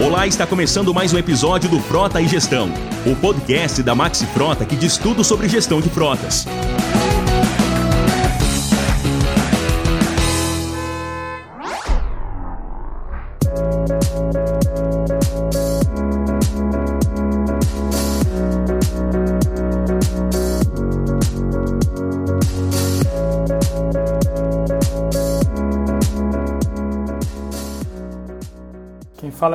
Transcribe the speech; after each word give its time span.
Olá, 0.00 0.26
está 0.26 0.46
começando 0.46 0.94
mais 0.94 1.12
um 1.12 1.18
episódio 1.18 1.68
do 1.68 1.80
Frota 1.80 2.20
e 2.20 2.28
Gestão, 2.28 2.70
o 3.04 3.14
podcast 3.16 3.82
da 3.82 3.94
Maxi 3.94 4.26
Frota 4.26 4.64
que 4.64 4.76
diz 4.76 4.96
tudo 4.96 5.22
sobre 5.24 5.48
gestão 5.48 5.80
de 5.80 5.90
frotas. 5.90 6.46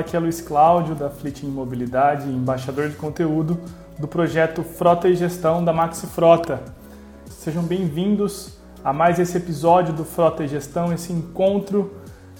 Aqui 0.01 0.15
é 0.15 0.19
Luiz 0.19 0.41
Cláudio, 0.41 0.95
da 0.95 1.11
Fleet 1.11 1.43
Mobilidade, 1.43 2.27
embaixador 2.27 2.89
de 2.89 2.95
conteúdo 2.95 3.59
do 3.99 4.07
projeto 4.07 4.63
Frota 4.63 5.07
e 5.07 5.15
Gestão 5.15 5.63
da 5.63 5.71
Maxi 5.71 6.07
Frota. 6.07 6.59
Sejam 7.29 7.61
bem-vindos 7.61 8.57
a 8.83 8.91
mais 8.91 9.19
esse 9.19 9.37
episódio 9.37 9.93
do 9.93 10.03
Frota 10.03 10.43
e 10.43 10.47
Gestão, 10.47 10.91
esse 10.91 11.13
encontro 11.13 11.93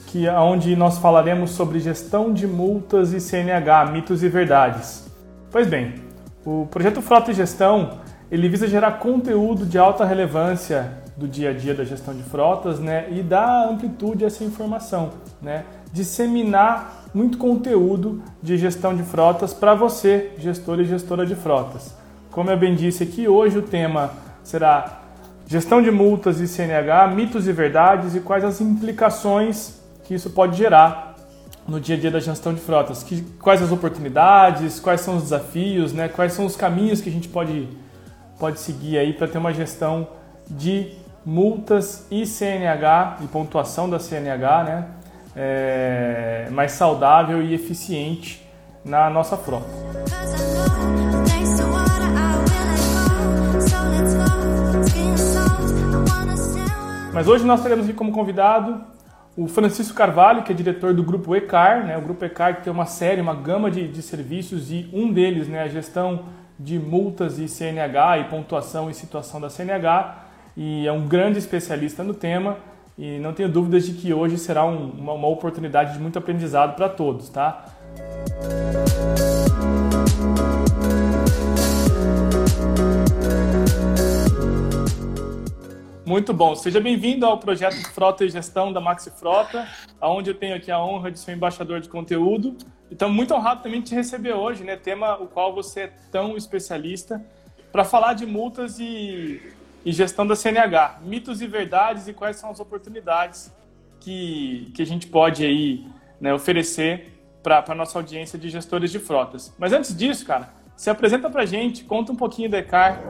que 0.08 0.28
onde 0.28 0.76
nós 0.76 0.98
falaremos 0.98 1.52
sobre 1.52 1.80
gestão 1.80 2.34
de 2.34 2.48
multas 2.48 3.14
e 3.14 3.22
CNH, 3.22 3.92
mitos 3.92 4.24
e 4.24 4.28
verdades. 4.28 5.08
Pois 5.52 5.68
bem, 5.68 5.94
o 6.44 6.66
projeto 6.66 7.00
Frota 7.00 7.30
e 7.30 7.36
Gestão 7.36 8.00
ele 8.32 8.50
visa 8.50 8.68
gerar 8.68 8.94
conteúdo 8.94 9.68
de 9.68 9.78
alta 9.78 10.04
relevância 10.04 11.00
do 11.16 11.28
dia 11.28 11.52
a 11.52 11.54
dia 11.54 11.76
da 11.76 11.84
gestão 11.84 12.16
de 12.16 12.24
frotas, 12.24 12.80
né, 12.80 13.08
e 13.12 13.22
dar 13.22 13.70
amplitude 13.70 14.24
a 14.24 14.28
essa 14.28 14.44
informação, 14.44 15.12
né, 15.40 15.64
disseminar 15.92 17.06
muito 17.14 17.38
conteúdo 17.38 18.22
de 18.42 18.58
gestão 18.58 18.96
de 18.96 19.04
frotas 19.04 19.54
para 19.54 19.74
você, 19.74 20.32
gestor 20.38 20.80
e 20.80 20.86
gestora 20.86 21.26
de 21.26 21.36
frotas. 21.36 21.94
Como 22.32 22.50
eu 22.50 22.58
bem 22.58 22.76
disse 22.76 23.04
aqui, 23.04 23.28
hoje 23.28 23.58
o 23.58 23.62
tema 23.62 24.12
será 24.44 25.02
gestão 25.46 25.82
de 25.82 25.92
multas 25.92 26.40
e 26.40 26.48
CNH, 26.48 27.08
mitos 27.08 27.48
e 27.48 27.52
verdades 27.52 28.16
e 28.16 28.22
quais 28.22 28.44
as 28.44 28.62
implicações 28.62 29.82
que 30.06 30.14
isso 30.14 30.30
pode 30.30 30.58
gerar 30.58 31.16
no 31.68 31.80
dia 31.80 31.96
a 31.96 32.00
dia 32.00 32.10
da 32.10 32.20
gestão 32.20 32.54
de 32.54 32.62
frotas. 32.62 33.04
Que, 33.04 33.22
quais 33.40 33.62
as 33.62 33.72
oportunidades, 33.72 34.80
quais 34.80 35.02
são 35.02 35.18
os 35.18 35.24
desafios, 35.24 35.92
né? 35.92 36.08
quais 36.08 36.34
são 36.34 36.46
os 36.46 36.56
caminhos 36.56 37.02
que 37.02 37.10
a 37.10 37.12
gente 37.12 37.28
pode, 37.28 37.68
pode 38.40 38.60
seguir 38.60 38.98
aí 38.98 39.12
para 39.12 39.28
ter 39.28 39.38
uma 39.38 39.54
gestão 39.54 40.08
de 40.50 40.94
multas 41.26 42.08
e 42.10 42.26
CNH 42.26 43.18
e 43.22 43.28
pontuação 43.28 43.90
da 43.90 44.00
CNH, 44.00 44.64
né? 44.64 44.86
É, 45.36 46.48
mais 46.52 46.72
saudável 46.74 47.42
e 47.42 47.54
eficiente 47.54 48.46
na 48.84 49.10
nossa 49.10 49.38
frota. 49.38 49.68
Mas 57.14 57.28
hoje 57.28 57.46
nós 57.46 57.62
teremos 57.62 57.86
aqui 57.86 57.94
como 57.94 58.12
convidado 58.12 58.82
o 59.36 59.48
Francisco 59.48 59.96
Carvalho, 59.96 60.44
que 60.44 60.52
é 60.52 60.56
diretor 60.56 60.94
do 60.94 61.04
Grupo 61.04 61.36
ECAR, 61.36 61.86
né? 61.86 61.98
o 61.98 62.02
Grupo 62.02 62.24
ECAR 62.26 62.58
que 62.58 62.64
tem 62.64 62.74
uma 62.74 62.86
série, 62.86 63.22
uma 63.22 63.36
gama 63.36 63.72
de, 63.72 63.88
de 63.88 64.02
serviços 64.02 64.72
e 64.72 64.90
um 64.94 65.12
deles 65.12 65.48
é 65.48 65.52
né, 65.52 65.62
a 65.62 65.68
gestão 65.68 66.26
de 66.60 66.78
multas 66.78 67.40
e 67.40 67.48
CNH 67.48 68.20
e 68.20 68.24
pontuação 68.26 68.90
e 68.90 68.94
situação 68.94 69.40
da 69.40 69.50
CNH 69.50 70.26
e 70.56 70.86
é 70.86 70.92
um 70.92 71.08
grande 71.08 71.40
especialista 71.40 72.04
no 72.04 72.14
tema 72.14 72.58
e 72.98 73.20
não 73.20 73.34
tenho 73.34 73.50
dúvidas 73.50 73.86
de 73.86 73.94
que 73.94 74.14
hoje 74.14 74.38
será 74.38 74.66
um, 74.66 74.92
uma, 74.92 75.14
uma 75.14 75.28
oportunidade 75.28 75.94
de 75.94 76.00
muito 76.00 76.20
aprendizado 76.20 76.76
para 76.76 76.90
todos, 76.90 77.30
tá? 77.30 77.66
Muito 86.06 86.34
bom. 86.34 86.56
Seja 86.56 86.82
bem-vindo 86.82 87.26
ao 87.26 87.38
projeto 87.38 87.78
Frota 87.94 88.26
e 88.26 88.30
Gestão 88.30 88.74
da 88.74 88.82
Maxi 88.82 89.10
Frota, 89.12 89.66
onde 90.02 90.30
eu 90.30 90.34
tenho 90.34 90.56
aqui 90.56 90.70
a 90.70 90.78
honra 90.84 91.10
de 91.10 91.18
ser 91.18 91.32
embaixador 91.32 91.80
de 91.80 91.88
conteúdo. 91.88 92.58
Então, 92.92 93.10
muito 93.10 93.34
honrado 93.34 93.64
também 93.64 93.80
de 93.80 93.88
te 93.88 93.96
receber 93.96 94.34
hoje, 94.34 94.62
né? 94.66 94.76
Tema 94.76 95.16
o 95.16 95.28
qual 95.28 95.56
você 95.56 95.84
é 95.84 95.94
tão 96.12 96.36
especialista, 96.36 97.24
para 97.72 97.86
falar 97.86 98.14
de 98.14 98.26
multas 98.26 98.78
e 98.78 99.42
e 99.84 99.92
gestão 99.92 100.26
da 100.26 100.36
CNH. 100.36 101.00
Mitos 101.04 101.42
e 101.42 101.48
verdades 101.48 102.08
e 102.08 102.14
quais 102.14 102.38
são 102.38 102.52
as 102.52 102.60
oportunidades 102.60 103.52
que, 104.00 104.72
que 104.74 104.82
a 104.82 104.86
gente 104.86 105.08
pode 105.08 105.46
aí 105.46 105.86
né, 106.20 106.34
oferecer 106.34 107.20
para 107.44 107.64
a 107.68 107.76
nossa 107.76 107.98
audiência 107.98 108.38
de 108.38 108.50
gestores 108.50 108.92
de 108.92 109.00
frotas. 109.00 109.54
Mas 109.58 109.74
antes 109.74 109.96
disso, 109.96 110.26
cara, 110.26 110.50
se 110.76 110.90
apresenta 110.90 111.30
para 111.30 111.44
a 111.44 111.46
gente, 111.46 111.84
conta 111.84 112.12
um 112.12 112.16
pouquinho 112.16 112.50
da 112.50 112.60
ECAR. 112.60 113.02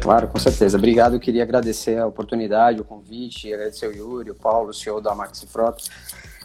Claro, 0.00 0.28
com 0.28 0.38
certeza. 0.38 0.76
Obrigado. 0.76 1.14
Eu 1.14 1.20
queria 1.20 1.42
agradecer 1.42 1.98
a 1.98 2.06
oportunidade, 2.06 2.80
o 2.80 2.84
convite, 2.84 3.52
agradecer 3.52 3.86
o 3.86 3.92
Yuri, 3.92 4.30
o 4.30 4.34
Paulo, 4.34 4.70
o 4.70 4.74
CEO 4.74 5.00
da 5.00 5.14
Maxi 5.14 5.46
Frota 5.46 5.84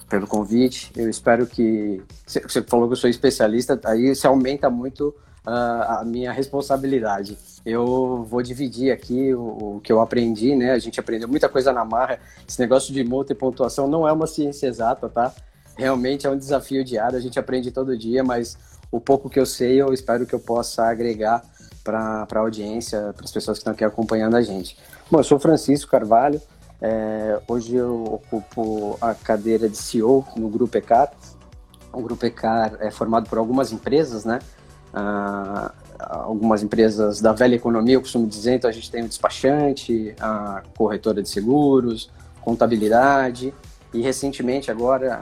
pelo 0.09 0.27
convite. 0.27 0.91
Eu 0.95 1.09
espero 1.09 1.47
que 1.47 2.01
você 2.25 2.61
falou 2.61 2.87
que 2.87 2.93
eu 2.93 2.97
sou 2.97 3.09
especialista, 3.09 3.79
aí 3.85 4.15
você 4.15 4.27
aumenta 4.27 4.69
muito 4.69 5.09
uh, 5.45 5.99
a 5.99 6.03
minha 6.05 6.31
responsabilidade. 6.31 7.37
Eu 7.65 8.23
vou 8.29 8.41
dividir 8.41 8.91
aqui 8.91 9.33
o, 9.33 9.75
o, 9.77 9.81
que 9.81 9.91
eu 9.91 9.99
aprendi, 9.99 10.55
né? 10.55 10.71
A 10.71 10.79
gente 10.79 10.99
aprendeu 10.99 11.27
muita 11.27 11.49
coisa 11.49 11.73
na 11.73 11.83
marra. 11.83 12.19
Esse 12.47 12.59
negócio 12.59 12.93
de 12.93 13.03
multa 13.03 13.33
e 13.33 13.35
pontuação 13.35 13.87
não 13.87 14.07
é 14.07 14.11
uma 14.11 14.27
ciência 14.27 14.67
exata, 14.67 15.09
tá? 15.09 15.33
Realmente 15.75 16.25
é 16.25 16.29
um 16.29 16.37
desafio 16.37 16.83
diário, 16.83 17.17
a 17.17 17.21
gente 17.21 17.37
aprende 17.37 17.69
todo 17.69 17.97
dia, 17.97 18.23
mas 18.23 18.57
o 18.91 18.99
pouco 18.99 19.29
que 19.29 19.39
eu 19.39 19.45
sei, 19.45 19.81
eu 19.81 19.91
espero 19.93 20.25
que 20.25 20.33
eu 20.33 20.39
possa 20.39 20.85
agregar 20.85 21.43
para 21.83 22.25
a 22.31 22.39
audiência, 22.39 23.13
para 23.13 23.25
as 23.25 23.31
pessoas 23.31 23.57
que 23.57 23.61
estão 23.61 23.73
aqui 23.73 23.83
acompanhando 23.83 24.35
a 24.35 24.41
gente. 24.41 24.77
Bom, 25.11 25.19
eu 25.19 25.23
sou 25.23 25.37
Francisco 25.37 25.91
Carvalho, 25.91 26.41
é, 26.81 27.39
hoje 27.47 27.75
eu 27.75 28.03
ocupo 28.05 28.97
a 29.01 29.13
cadeira 29.13 29.69
de 29.69 29.77
CEO 29.77 30.25
no 30.35 30.49
Grupo 30.49 30.77
ECAR. 30.77 31.11
O 31.91 32.01
Grupo 32.01 32.25
ECAR 32.25 32.77
é 32.79 32.91
formado 32.91 33.29
por 33.29 33.37
algumas 33.37 33.71
empresas, 33.71 34.25
né? 34.25 34.39
Ah, 34.93 35.73
algumas 35.99 36.61
empresas 36.63 37.21
da 37.21 37.31
velha 37.31 37.55
economia, 37.55 37.95
eu 37.95 38.01
costumo 38.01 38.27
dizer, 38.27 38.55
então 38.55 38.69
a 38.69 38.73
gente 38.73 38.91
tem 38.91 39.03
o 39.03 39.07
despachante, 39.07 40.13
a 40.19 40.63
corretora 40.77 41.21
de 41.21 41.29
seguros, 41.29 42.11
contabilidade, 42.41 43.53
e 43.93 44.01
recentemente 44.01 44.69
agora 44.69 45.15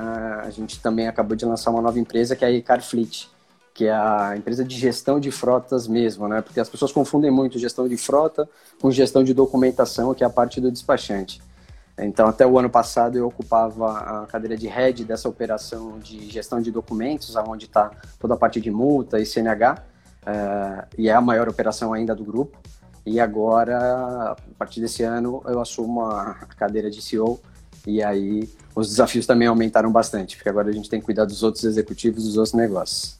a, 0.43 0.49
gente 0.49 0.79
também 0.79 1.07
acabou 1.07 1.35
de 1.35 1.45
lançar 1.45 1.69
uma 1.69 1.81
nova 1.81 1.99
empresa 1.99 2.35
que 2.35 2.43
é 2.43 2.47
a 2.47 2.51
ECAR 2.51 2.81
Fleet, 2.81 3.29
que 3.73 3.85
é 3.85 3.93
a 3.93 4.35
empresa 4.37 4.63
de 4.63 4.77
gestão 4.77 5.19
de 5.19 5.31
frotas 5.31 5.87
mesmo, 5.87 6.27
né? 6.27 6.41
Porque 6.41 6.59
as 6.59 6.69
pessoas 6.69 6.91
confundem 6.91 7.31
muito 7.31 7.57
gestão 7.57 7.87
de 7.87 7.97
frota 7.97 8.47
com 8.79 8.91
gestão 8.91 9.23
de 9.23 9.33
documentação, 9.33 10.13
que 10.13 10.23
é 10.23 10.27
a 10.27 10.29
parte 10.29 10.61
do 10.61 10.71
despachante. 10.71 11.41
Então, 11.97 12.27
até 12.27 12.45
o 12.45 12.57
ano 12.57 12.69
passado 12.69 13.17
eu 13.17 13.27
ocupava 13.27 14.23
a 14.23 14.25
cadeira 14.27 14.57
de 14.57 14.67
head 14.67 15.03
dessa 15.05 15.29
operação 15.29 15.99
de 15.99 16.29
gestão 16.29 16.61
de 16.61 16.71
documentos, 16.71 17.35
onde 17.35 17.65
está 17.65 17.91
toda 18.19 18.33
a 18.33 18.37
parte 18.37 18.59
de 18.59 18.71
multa 18.71 19.19
e 19.19 19.25
CNH, 19.25 19.83
é, 20.25 20.85
e 20.97 21.09
é 21.09 21.13
a 21.13 21.21
maior 21.21 21.47
operação 21.47 21.93
ainda 21.93 22.15
do 22.15 22.23
grupo. 22.23 22.57
E 23.05 23.19
agora, 23.19 24.31
a 24.31 24.35
partir 24.57 24.81
desse 24.81 25.03
ano, 25.03 25.43
eu 25.45 25.59
assumo 25.59 26.03
a 26.03 26.33
cadeira 26.57 26.89
de 26.89 27.01
CEO, 27.01 27.39
e 27.85 28.01
aí 28.01 28.49
os 28.75 28.89
desafios 28.89 29.27
também 29.27 29.47
aumentaram 29.47 29.91
bastante, 29.91 30.35
porque 30.37 30.49
agora 30.49 30.69
a 30.69 30.71
gente 30.71 30.89
tem 30.89 30.99
que 30.99 31.05
cuidar 31.05 31.25
dos 31.25 31.43
outros 31.43 31.63
executivos, 31.63 32.23
dos 32.23 32.37
outros 32.37 32.53
negócios. 32.53 33.19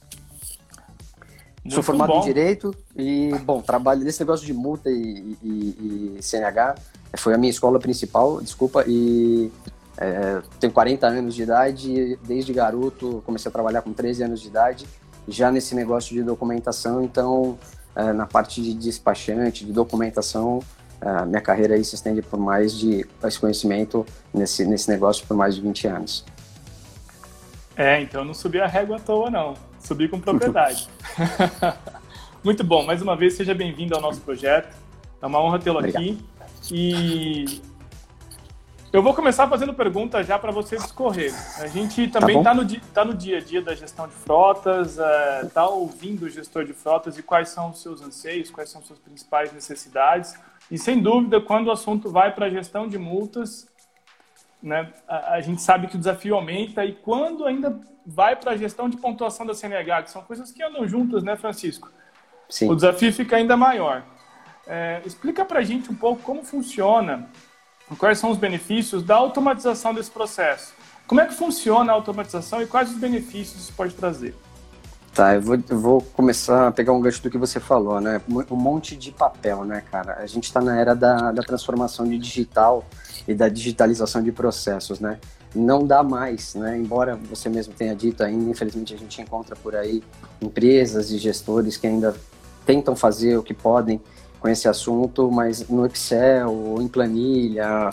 Muito 1.64 1.74
Sou 1.74 1.82
formado 1.82 2.12
bom. 2.12 2.20
em 2.20 2.24
Direito 2.24 2.76
e, 2.94 3.30
bom, 3.42 3.62
trabalho 3.62 4.04
nesse 4.04 4.20
negócio 4.20 4.44
de 4.44 4.52
multa 4.52 4.90
e, 4.90 5.34
e, 5.42 6.16
e 6.18 6.22
CNH. 6.22 6.74
Foi 7.16 7.32
a 7.32 7.38
minha 7.38 7.50
escola 7.50 7.80
principal, 7.80 8.42
desculpa, 8.42 8.84
e 8.86 9.50
é, 9.96 10.42
tenho 10.60 10.72
40 10.72 11.06
anos 11.06 11.34
de 11.34 11.42
idade. 11.42 12.18
Desde 12.22 12.52
garoto, 12.52 13.22
comecei 13.24 13.48
a 13.48 13.52
trabalhar 13.52 13.80
com 13.80 13.94
13 13.94 14.24
anos 14.24 14.42
de 14.42 14.48
idade, 14.48 14.86
já 15.26 15.50
nesse 15.50 15.74
negócio 15.74 16.14
de 16.14 16.22
documentação. 16.22 17.02
Então, 17.02 17.58
é, 17.96 18.12
na 18.12 18.26
parte 18.26 18.60
de 18.60 18.74
despachante, 18.74 19.64
de 19.64 19.72
documentação, 19.72 20.60
é, 21.00 21.24
minha 21.24 21.40
carreira 21.40 21.76
aí 21.76 21.84
se 21.84 21.94
estende 21.94 22.20
por 22.20 22.38
mais 22.38 22.76
de 22.76 23.06
esse 23.24 23.38
conhecimento 23.38 24.04
nesse, 24.34 24.66
nesse 24.66 24.90
negócio 24.90 25.26
por 25.26 25.34
mais 25.34 25.54
de 25.54 25.62
20 25.62 25.86
anos. 25.86 26.24
É, 27.74 28.02
então 28.02 28.24
não 28.24 28.34
subi 28.34 28.60
a 28.60 28.66
régua 28.66 28.96
à 28.96 29.00
toa, 29.00 29.30
não. 29.30 29.54
Subir 29.84 30.08
com 30.08 30.18
propriedade. 30.18 30.88
Muito 32.42 32.64
bom, 32.64 32.86
mais 32.86 33.02
uma 33.02 33.14
vez 33.14 33.34
seja 33.34 33.54
bem-vindo 33.54 33.94
ao 33.94 34.00
nosso 34.00 34.18
projeto. 34.22 34.74
É 35.20 35.26
uma 35.26 35.38
honra 35.38 35.58
tê-lo 35.58 35.78
aqui. 35.78 36.18
E 36.72 37.60
Eu 38.90 39.02
vou 39.02 39.12
começar 39.12 39.46
fazendo 39.46 39.74
perguntas 39.74 40.26
já 40.26 40.38
para 40.38 40.50
você 40.50 40.78
discorrer. 40.78 41.34
A 41.58 41.66
gente 41.66 42.08
também 42.08 42.38
está 42.38 42.54
tá 42.54 42.54
no, 42.54 42.80
tá 42.94 43.04
no 43.04 43.12
dia 43.12 43.36
a 43.36 43.40
dia 43.42 43.60
da 43.60 43.74
gestão 43.74 44.08
de 44.08 44.14
frotas, 44.14 44.92
está 45.42 45.62
é, 45.62 45.68
ouvindo 45.68 46.24
o 46.24 46.30
gestor 46.30 46.64
de 46.64 46.72
frotas 46.72 47.18
e 47.18 47.22
quais 47.22 47.50
são 47.50 47.68
os 47.68 47.82
seus 47.82 48.00
anseios, 48.00 48.50
quais 48.50 48.70
são 48.70 48.80
as 48.80 48.86
suas 48.86 48.98
principais 48.98 49.52
necessidades. 49.52 50.34
E 50.70 50.78
sem 50.78 50.98
dúvida, 50.98 51.42
quando 51.42 51.66
o 51.66 51.70
assunto 51.70 52.10
vai 52.10 52.34
para 52.34 52.46
a 52.46 52.50
gestão 52.50 52.88
de 52.88 52.96
multas, 52.96 53.66
né, 54.64 54.90
a, 55.06 55.34
a, 55.34 55.40
gente 55.42 55.60
sabe 55.60 55.86
que 55.86 55.96
o 55.96 55.98
desafio 55.98 56.34
aumenta. 56.34 56.84
E 56.84 56.92
quando 56.92 57.44
ainda 57.44 57.78
vai 58.06 58.34
para 58.34 58.52
a 58.52 58.56
gestão 58.56 58.88
de 58.88 58.96
pontuação 58.96 59.44
da 59.44 59.54
CNH, 59.54 60.04
que 60.04 60.10
são 60.10 60.22
coisas 60.22 60.50
que 60.50 60.62
andam 60.62 60.88
juntas, 60.88 61.22
né, 61.22 61.36
Francisco? 61.36 61.90
Sim. 62.48 62.70
O 62.70 62.74
desafio 62.74 63.12
fica 63.12 63.36
ainda 63.36 63.56
maior. 63.56 64.02
É, 64.66 65.02
explica 65.04 65.44
para 65.44 65.60
a 65.60 65.62
gente 65.62 65.90
um 65.90 65.94
pouco 65.94 66.22
como 66.22 66.42
funciona 66.42 67.28
quais 67.98 68.18
são 68.18 68.30
os 68.30 68.38
benefícios 68.38 69.02
da 69.02 69.16
automatização 69.16 69.92
desse 69.92 70.10
processo. 70.10 70.74
Como 71.06 71.20
é 71.20 71.26
que 71.26 71.34
funciona 71.34 71.92
a 71.92 71.94
automatização 71.94 72.62
e 72.62 72.66
quais 72.66 72.90
os 72.90 72.96
benefícios 72.96 73.64
isso 73.64 73.72
pode 73.74 73.94
trazer? 73.94 74.34
Tá, 75.14 75.36
eu 75.36 75.40
vou, 75.40 75.56
eu 75.68 75.78
vou 75.78 76.00
começar 76.00 76.66
a 76.66 76.72
pegar 76.72 76.92
um 76.92 77.00
gancho 77.00 77.22
do 77.22 77.30
que 77.30 77.38
você 77.38 77.60
falou, 77.60 78.00
né? 78.00 78.20
Um 78.50 78.56
monte 78.56 78.96
de 78.96 79.12
papel, 79.12 79.64
né, 79.64 79.80
cara? 79.88 80.14
A 80.18 80.26
gente 80.26 80.44
está 80.44 80.60
na 80.60 80.76
era 80.76 80.92
da, 80.92 81.30
da 81.30 81.40
transformação 81.40 82.04
de 82.04 82.18
digital 82.18 82.84
e 83.28 83.32
da 83.32 83.48
digitalização 83.48 84.20
de 84.24 84.32
processos, 84.32 84.98
né? 84.98 85.20
Não 85.54 85.86
dá 85.86 86.02
mais, 86.02 86.56
né? 86.56 86.76
Embora 86.76 87.14
você 87.30 87.48
mesmo 87.48 87.72
tenha 87.72 87.94
dito 87.94 88.24
ainda, 88.24 88.50
infelizmente 88.50 88.92
a 88.92 88.96
gente 88.96 89.22
encontra 89.22 89.54
por 89.54 89.76
aí 89.76 90.02
empresas 90.42 91.12
e 91.12 91.18
gestores 91.18 91.76
que 91.76 91.86
ainda 91.86 92.12
tentam 92.66 92.96
fazer 92.96 93.36
o 93.36 93.42
que 93.44 93.54
podem 93.54 94.02
com 94.40 94.48
esse 94.48 94.66
assunto, 94.66 95.30
mas 95.30 95.68
no 95.68 95.86
Excel, 95.86 96.52
ou 96.52 96.82
em 96.82 96.88
planilha, 96.88 97.88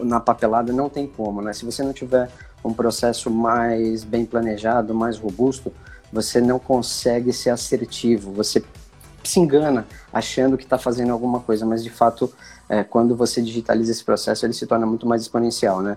na 0.00 0.18
papelada, 0.18 0.72
não 0.72 0.88
tem 0.88 1.06
como, 1.06 1.40
né? 1.40 1.52
Se 1.52 1.64
você 1.64 1.84
não 1.84 1.92
tiver 1.92 2.28
um 2.64 2.72
processo 2.72 3.30
mais 3.30 4.02
bem 4.02 4.26
planejado, 4.26 4.92
mais 4.92 5.16
robusto, 5.18 5.72
você 6.14 6.40
não 6.40 6.60
consegue 6.60 7.32
ser 7.32 7.50
assertivo, 7.50 8.32
você 8.32 8.62
se 9.24 9.40
engana 9.40 9.86
achando 10.12 10.56
que 10.56 10.62
está 10.62 10.78
fazendo 10.78 11.12
alguma 11.12 11.40
coisa, 11.40 11.66
mas 11.66 11.82
de 11.82 11.90
fato, 11.90 12.32
é, 12.68 12.84
quando 12.84 13.16
você 13.16 13.42
digitaliza 13.42 13.90
esse 13.90 14.04
processo, 14.04 14.46
ele 14.46 14.52
se 14.52 14.66
torna 14.66 14.86
muito 14.86 15.06
mais 15.06 15.22
exponencial, 15.22 15.82
né? 15.82 15.96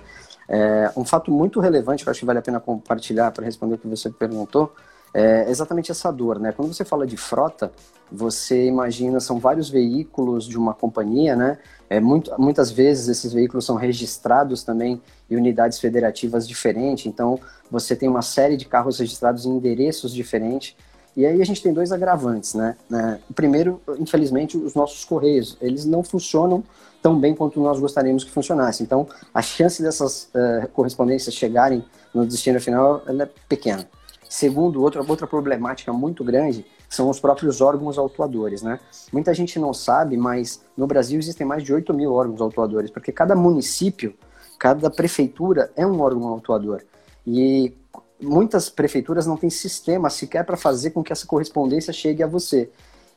É, 0.50 0.92
um 0.96 1.06
fato 1.06 1.30
muito 1.30 1.60
relevante 1.60 2.04
que 2.04 2.10
eu 2.10 2.12
acho 2.12 2.22
que 2.22 2.26
vale 2.26 2.40
a 2.40 2.42
pena 2.42 2.60
compartilhar 2.60 3.32
para 3.32 3.46
responder 3.46 3.76
o 3.76 3.78
que 3.78 3.88
você 3.88 4.10
perguntou 4.10 4.74
é 5.14 5.50
exatamente 5.50 5.92
essa 5.92 6.12
dor, 6.12 6.40
né? 6.40 6.52
Quando 6.52 6.74
você 6.74 6.86
fala 6.86 7.06
de 7.06 7.18
frota, 7.18 7.72
você 8.12 8.66
imagina, 8.66 9.20
são 9.20 9.40
vários 9.40 9.70
veículos 9.70 10.48
de 10.48 10.58
uma 10.58 10.74
companhia, 10.74 11.36
né? 11.36 11.58
É, 11.90 12.00
muito, 12.00 12.34
muitas 12.38 12.70
vezes 12.70 13.08
esses 13.08 13.32
veículos 13.32 13.66
são 13.66 13.76
registrados 13.76 14.64
também 14.64 15.02
em 15.30 15.36
unidades 15.36 15.80
federativas 15.80 16.48
diferentes, 16.48 17.06
então 17.06 17.40
você 17.72 17.96
tem 17.96 18.10
uma 18.10 18.22
série 18.22 18.58
de 18.58 18.66
carros 18.66 19.00
registrados 19.00 19.46
em 19.46 19.50
endereços 19.50 20.14
diferentes, 20.14 20.76
e 21.16 21.26
aí 21.26 21.42
a 21.42 21.46
gente 21.46 21.64
tem 21.64 21.74
dois 21.74 21.92
agravantes, 21.92 22.54
né? 22.54 22.76
É, 22.92 23.20
o 23.30 23.34
primeiro, 23.34 23.82
infelizmente, 24.00 24.58
os 24.58 24.76
nossos 24.76 25.04
correios, 25.04 25.58
eles 25.60 25.86
não 25.86 26.04
funcionam 26.04 26.64
tão 27.02 27.20
bem 27.20 27.34
quanto 27.34 27.60
nós 27.60 27.80
gostaríamos 27.80 28.24
que 28.24 28.32
funcionasse. 28.32 28.84
Então, 28.84 29.08
a 29.34 29.42
chance 29.42 29.82
dessas 29.82 30.30
uh, 30.34 30.68
correspondências 30.74 31.34
chegarem 31.34 31.84
no 32.14 32.26
destino 32.26 32.60
final 32.60 33.02
é 33.08 33.26
pequena. 33.48 33.88
Segundo, 34.30 34.82
outra, 34.82 35.02
outra 35.08 35.26
problemática 35.26 35.94
muito 35.94 36.24
grande 36.24 36.66
são 36.90 37.10
os 37.10 37.20
próprios 37.20 37.62
órgãos 37.62 37.98
autuadores, 37.98 38.62
né? 38.62 38.80
Muita 39.12 39.34
gente 39.34 39.60
não 39.60 39.74
sabe, 39.74 40.18
mas 40.18 40.62
no 40.76 40.88
Brasil 40.88 41.20
existem 41.20 41.46
mais 41.46 41.64
de 41.64 41.74
8 41.74 41.94
mil 41.94 42.14
órgãos 42.14 42.42
autuadores, 42.42 42.92
porque 42.92 43.12
cada 43.12 43.36
município, 43.36 44.14
cada 44.60 44.90
prefeitura 44.90 45.72
é 45.76 45.86
um 45.86 46.00
órgão 46.02 46.28
autuador. 46.28 46.84
E 47.26 47.74
muitas 48.22 48.70
prefeituras 48.70 49.26
não 49.26 49.38
têm 49.38 49.50
sistema 49.50 50.10
sequer 50.10 50.46
para 50.46 50.58
fazer 50.58 50.92
com 50.92 51.04
que 51.04 51.14
essa 51.14 51.26
correspondência 51.26 51.94
chegue 51.94 52.24
a 52.24 52.28
você. 52.28 52.70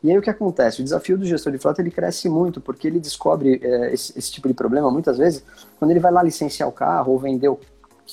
E 0.02 0.10
aí 0.10 0.16
o 0.16 0.22
que 0.22 0.30
acontece? 0.30 0.80
O 0.80 0.84
desafio 0.84 1.18
do 1.18 1.26
gestor 1.26 1.52
de 1.52 1.58
frota 1.58 1.82
ele 1.82 1.90
cresce 1.90 2.28
muito, 2.28 2.60
porque 2.60 2.86
ele 2.86 2.98
descobre 2.98 3.60
é, 3.62 3.92
esse, 3.92 4.18
esse, 4.18 4.32
tipo 4.32 4.48
de 4.48 4.54
problema 4.54 4.90
muitas 4.90 5.18
vezes 5.18 5.44
quando 5.78 5.90
ele 5.90 6.00
vai 6.00 6.10
lá 6.10 6.22
licenciar 6.22 6.68
o 6.68 6.72
carro 6.72 7.12
ou 7.12 7.18
vender 7.18 7.48
o 7.48 7.58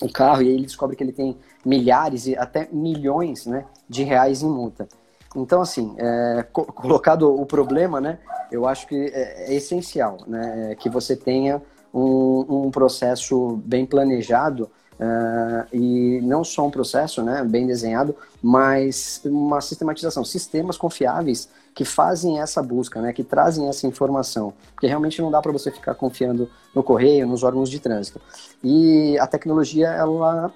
o 0.02 0.12
carro 0.12 0.42
e 0.42 0.48
aí 0.48 0.54
ele 0.54 0.66
descobre 0.66 0.96
que 0.96 1.04
ele 1.04 1.12
tem 1.12 1.38
milhares 1.66 2.28
e 2.28 2.36
até 2.36 2.68
milhões 2.72 3.46
né, 3.46 3.66
de 3.90 4.04
reais 4.04 4.42
em 4.42 4.50
multa. 4.50 4.88
Então, 5.36 5.62
assim, 5.62 5.96
é, 5.98 6.46
co 6.52 6.66
colocado 6.66 7.34
o 7.34 7.46
problema, 7.46 8.00
né, 8.02 8.20
eu 8.52 8.68
acho 8.68 8.88
que 8.88 8.96
é, 8.96 9.52
é 9.52 9.54
essencial 9.54 10.18
né, 10.28 10.76
que 10.80 10.90
você 10.90 11.16
tenha 11.16 11.62
um, 11.94 12.66
um 12.66 12.72
processo 12.72 13.62
bem 13.66 13.86
planejado 13.86 14.70
Uh, 15.00 15.62
e 15.72 16.22
não 16.24 16.44
só 16.44 16.66
um 16.66 16.72
processo 16.72 17.22
né, 17.22 17.44
bem 17.44 17.68
desenhado, 17.68 18.16
mas 18.42 19.22
uma 19.24 19.62
sistematização, 19.62 20.26
sistemas 20.26 20.76
confiáveis 20.76 21.48
que 21.78 21.86
fazem 21.86 22.40
essa 22.40 22.64
busca, 22.64 23.00
né, 23.00 23.14
que 23.14 23.24
trazem 23.24 23.70
essa 23.70 23.86
informação, 23.86 24.52
porque 24.74 24.88
realmente 24.88 25.22
não 25.22 25.30
dá 25.30 25.40
para 25.40 25.52
você 25.52 25.70
ficar 25.70 25.94
confiando 25.94 26.50
no 26.74 26.82
correio, 26.82 27.28
nos 27.28 27.44
órgãos 27.44 27.70
de 27.70 27.80
trânsito. 27.80 28.20
E 28.64 29.16
a 29.20 29.28
tecnologia 29.28 29.90
ela 29.90 30.52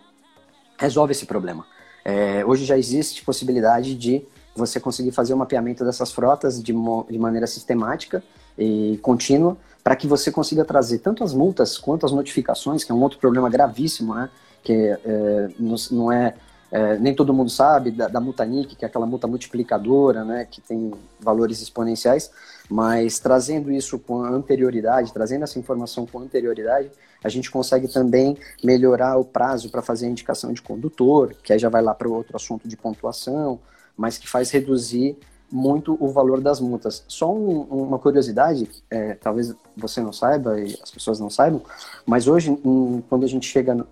resolve 0.80 1.12
esse 1.12 1.28
problema. 1.28 1.64
É, 2.04 2.44
hoje 2.44 2.66
já 2.66 2.76
existe 2.76 3.24
possibilidade 3.24 3.94
de 3.94 4.26
você 4.56 4.80
conseguir 4.80 5.12
fazer 5.12 5.36
o 5.36 5.38
mapeamento 5.38 5.86
dessas 5.86 6.12
frotas 6.12 6.58
de, 6.58 6.74
de 6.74 7.20
maneira 7.20 7.46
sistemática 7.46 8.24
e 8.58 8.98
contínua 9.04 9.56
para 9.84 9.96
que 9.96 10.08
você 10.08 10.32
consiga 10.32 10.66
trazer 10.66 11.00
tanto 11.00 11.24
as 11.24 11.36
multas 11.36 11.78
quanto 11.78 12.04
as 12.04 12.12
notificações, 12.12 12.84
que 12.84 12.92
é 12.92 12.96
um 12.96 13.02
outro 13.04 13.20
problema 13.20 13.48
gravíssimo, 13.48 14.16
né? 14.16 14.28
Que 14.64 14.74
é, 15.06 15.50
não 15.92 16.12
é, 16.12 16.34
é, 16.72 16.98
nem 16.98 17.14
todo 17.14 17.34
mundo 17.34 17.50
sabe 17.50 17.92
da, 17.92 18.08
da 18.08 18.22
multa 18.22 18.46
NIC, 18.46 18.76
que 18.78 18.86
é 18.86 18.88
aquela 18.88 19.06
multa 19.06 19.28
multiplicadora, 19.28 20.24
né? 20.24 20.48
Que 20.50 20.62
tem 20.62 20.94
valores 21.20 21.62
exponenciais, 21.62 22.32
mas 22.70 23.20
trazendo 23.20 23.70
isso 23.70 24.00
com 24.00 24.24
anterioridade, 24.24 25.12
trazendo 25.12 25.44
essa 25.44 25.60
informação 25.60 26.06
com 26.06 26.20
anterioridade, 26.20 26.90
a 27.22 27.28
gente 27.28 27.52
consegue 27.52 27.90
também 27.90 28.38
melhorar 28.64 29.18
o 29.18 29.26
prazo 29.26 29.70
para 29.70 29.82
fazer 29.82 30.06
a 30.06 30.10
indicação 30.10 30.54
de 30.54 30.62
condutor, 30.62 31.36
que 31.44 31.52
aí 31.52 31.60
já 31.60 31.68
vai 31.68 31.82
lá 31.82 31.94
para 31.94 32.08
outro 32.08 32.38
assunto 32.38 32.68
de 32.68 32.78
pontuação, 32.78 33.60
mas 33.98 34.18
que 34.18 34.28
faz 34.28 34.50
reduzir 34.50 35.18
muito 35.52 35.98
o 36.00 36.08
valor 36.08 36.40
das 36.40 36.62
multas. 36.62 37.04
Só 37.08 37.32
um, 37.32 37.64
uma 37.64 38.00
curiosidade, 38.00 38.70
é, 38.90 39.16
talvez 39.16 39.54
você 39.76 40.00
não 40.00 40.14
saiba 40.14 40.58
e 40.58 40.80
as 40.82 40.90
pessoas 40.90 41.20
não 41.20 41.30
saibam, 41.30 41.62
mas 42.06 42.30
hoje, 42.30 42.50
um, 42.64 43.02
quando 43.10 43.26
a 43.26 43.28
gente 43.28 43.46
chega 43.46 43.86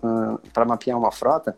para 0.54 0.64
mapear 0.64 0.98
uma 0.98 1.12
frota, 1.12 1.54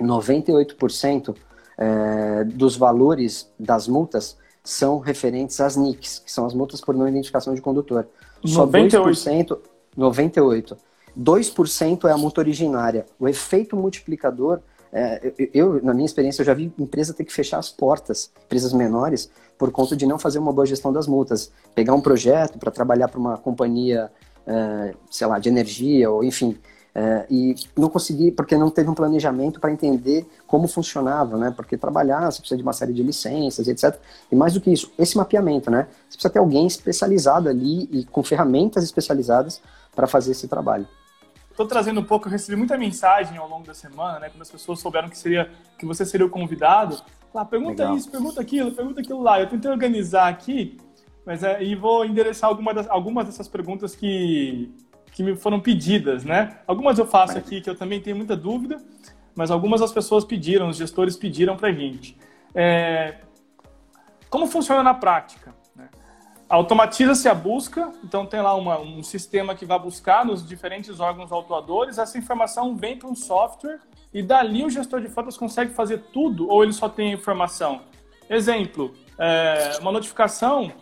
98% 0.00 1.34
é, 1.78 2.44
dos 2.44 2.76
valores 2.76 3.50
das 3.58 3.88
multas 3.88 4.36
são 4.62 4.98
referentes 4.98 5.60
às 5.60 5.76
NICs, 5.76 6.18
que 6.18 6.30
são 6.30 6.44
as 6.44 6.54
multas 6.54 6.80
por 6.80 6.94
não 6.94 7.08
identificação 7.08 7.54
de 7.54 7.60
condutor. 7.60 8.06
Só 8.44 8.66
98%, 8.66 9.58
98%. 9.96 10.76
2% 11.18 12.08
é 12.08 12.12
a 12.12 12.18
multa 12.18 12.40
originária. 12.40 13.06
O 13.18 13.28
efeito 13.28 13.76
multiplicador 13.76 14.60
é, 14.92 15.32
eu, 15.52 15.82
na 15.82 15.92
minha 15.92 16.06
experiência, 16.06 16.42
eu 16.42 16.46
já 16.46 16.54
vi 16.54 16.72
empresa 16.78 17.12
ter 17.12 17.24
que 17.24 17.32
fechar 17.32 17.58
as 17.58 17.70
portas, 17.70 18.30
empresas 18.44 18.72
menores, 18.72 19.30
por 19.58 19.70
conta 19.70 19.96
de 19.96 20.06
não 20.06 20.18
fazer 20.18 20.38
uma 20.38 20.52
boa 20.52 20.66
gestão 20.66 20.92
das 20.92 21.06
multas. 21.06 21.52
Pegar 21.74 21.94
um 21.94 22.00
projeto 22.00 22.58
para 22.58 22.70
trabalhar 22.70 23.08
para 23.08 23.20
uma 23.20 23.36
companhia, 23.36 24.10
é, 24.46 24.94
sei 25.10 25.26
lá, 25.26 25.38
de 25.38 25.48
energia, 25.48 26.10
ou 26.10 26.24
enfim, 26.24 26.56
é, 26.94 27.26
e 27.30 27.54
não 27.76 27.88
conseguir, 27.88 28.32
porque 28.32 28.56
não 28.56 28.70
teve 28.70 28.90
um 28.90 28.94
planejamento 28.94 29.60
para 29.60 29.70
entender 29.70 30.28
como 30.46 30.66
funcionava, 30.66 31.36
né? 31.36 31.52
Porque 31.54 31.76
trabalhar, 31.76 32.30
você 32.30 32.40
precisa 32.40 32.56
de 32.56 32.62
uma 32.62 32.72
série 32.72 32.92
de 32.92 33.02
licenças, 33.02 33.68
etc. 33.68 33.96
E 34.30 34.36
mais 34.36 34.54
do 34.54 34.60
que 34.60 34.70
isso, 34.70 34.90
esse 34.98 35.16
mapeamento, 35.16 35.70
né? 35.70 35.86
Você 36.08 36.16
precisa 36.16 36.30
ter 36.30 36.38
alguém 36.38 36.66
especializado 36.66 37.48
ali 37.48 37.88
e 37.92 38.04
com 38.04 38.22
ferramentas 38.22 38.82
especializadas 38.84 39.60
para 39.94 40.06
fazer 40.06 40.32
esse 40.32 40.48
trabalho 40.48 40.86
estou 41.58 41.66
trazendo 41.66 42.00
um 42.00 42.04
pouco, 42.04 42.28
eu 42.28 42.32
recebi 42.32 42.56
muita 42.56 42.78
mensagem 42.78 43.36
ao 43.36 43.48
longo 43.48 43.66
da 43.66 43.74
semana, 43.74 44.20
né? 44.20 44.30
Quando 44.30 44.42
as 44.42 44.50
pessoas 44.50 44.78
souberam 44.78 45.08
que, 45.08 45.18
seria, 45.18 45.50
que 45.76 45.84
você 45.84 46.06
seria 46.06 46.24
o 46.24 46.30
convidado. 46.30 47.02
Ah, 47.34 47.44
pergunta 47.44 47.82
Legal. 47.82 47.96
isso, 47.96 48.10
pergunta 48.10 48.40
aquilo, 48.40 48.72
pergunta 48.72 49.00
aquilo 49.00 49.20
lá. 49.20 49.40
Eu 49.40 49.48
tentei 49.48 49.70
organizar 49.70 50.28
aqui, 50.28 50.76
mas 51.26 51.42
é, 51.42 51.62
e 51.62 51.74
vou 51.74 52.04
endereçar 52.04 52.48
alguma 52.48 52.72
das, 52.72 52.88
algumas 52.88 53.26
dessas 53.26 53.48
perguntas 53.48 53.94
que, 53.96 54.72
que 55.12 55.22
me 55.22 55.36
foram 55.36 55.60
pedidas, 55.60 56.24
né? 56.24 56.58
Algumas 56.66 56.98
eu 56.98 57.06
faço 57.06 57.36
aqui 57.36 57.60
que 57.60 57.68
eu 57.68 57.76
também 57.76 58.00
tenho 58.00 58.16
muita 58.16 58.36
dúvida, 58.36 58.78
mas 59.34 59.50
algumas 59.50 59.82
as 59.82 59.92
pessoas 59.92 60.24
pediram, 60.24 60.68
os 60.68 60.76
gestores 60.76 61.16
pediram 61.16 61.56
para 61.56 61.72
gente. 61.72 62.16
É, 62.54 63.16
como 64.30 64.46
funciona 64.46 64.82
na 64.82 64.94
prática? 64.94 65.54
Automatiza-se 66.48 67.28
a 67.28 67.34
busca, 67.34 67.92
então 68.02 68.24
tem 68.24 68.40
lá 68.40 68.54
uma, 68.54 68.80
um 68.80 69.02
sistema 69.02 69.54
que 69.54 69.66
vai 69.66 69.78
buscar 69.78 70.24
nos 70.24 70.46
diferentes 70.46 70.98
órgãos 70.98 71.30
autuadores, 71.30 71.98
essa 71.98 72.16
informação 72.16 72.74
vem 72.74 72.98
para 72.98 73.06
um 73.06 73.14
software 73.14 73.80
e 74.14 74.22
dali 74.22 74.64
o 74.64 74.70
gestor 74.70 75.02
de 75.02 75.08
fotos 75.08 75.36
consegue 75.36 75.74
fazer 75.74 75.98
tudo 76.10 76.48
ou 76.48 76.62
ele 76.62 76.72
só 76.72 76.88
tem 76.88 77.10
a 77.10 77.14
informação? 77.14 77.82
Exemplo, 78.30 78.94
é, 79.18 79.72
uma 79.80 79.92
notificação 79.92 80.72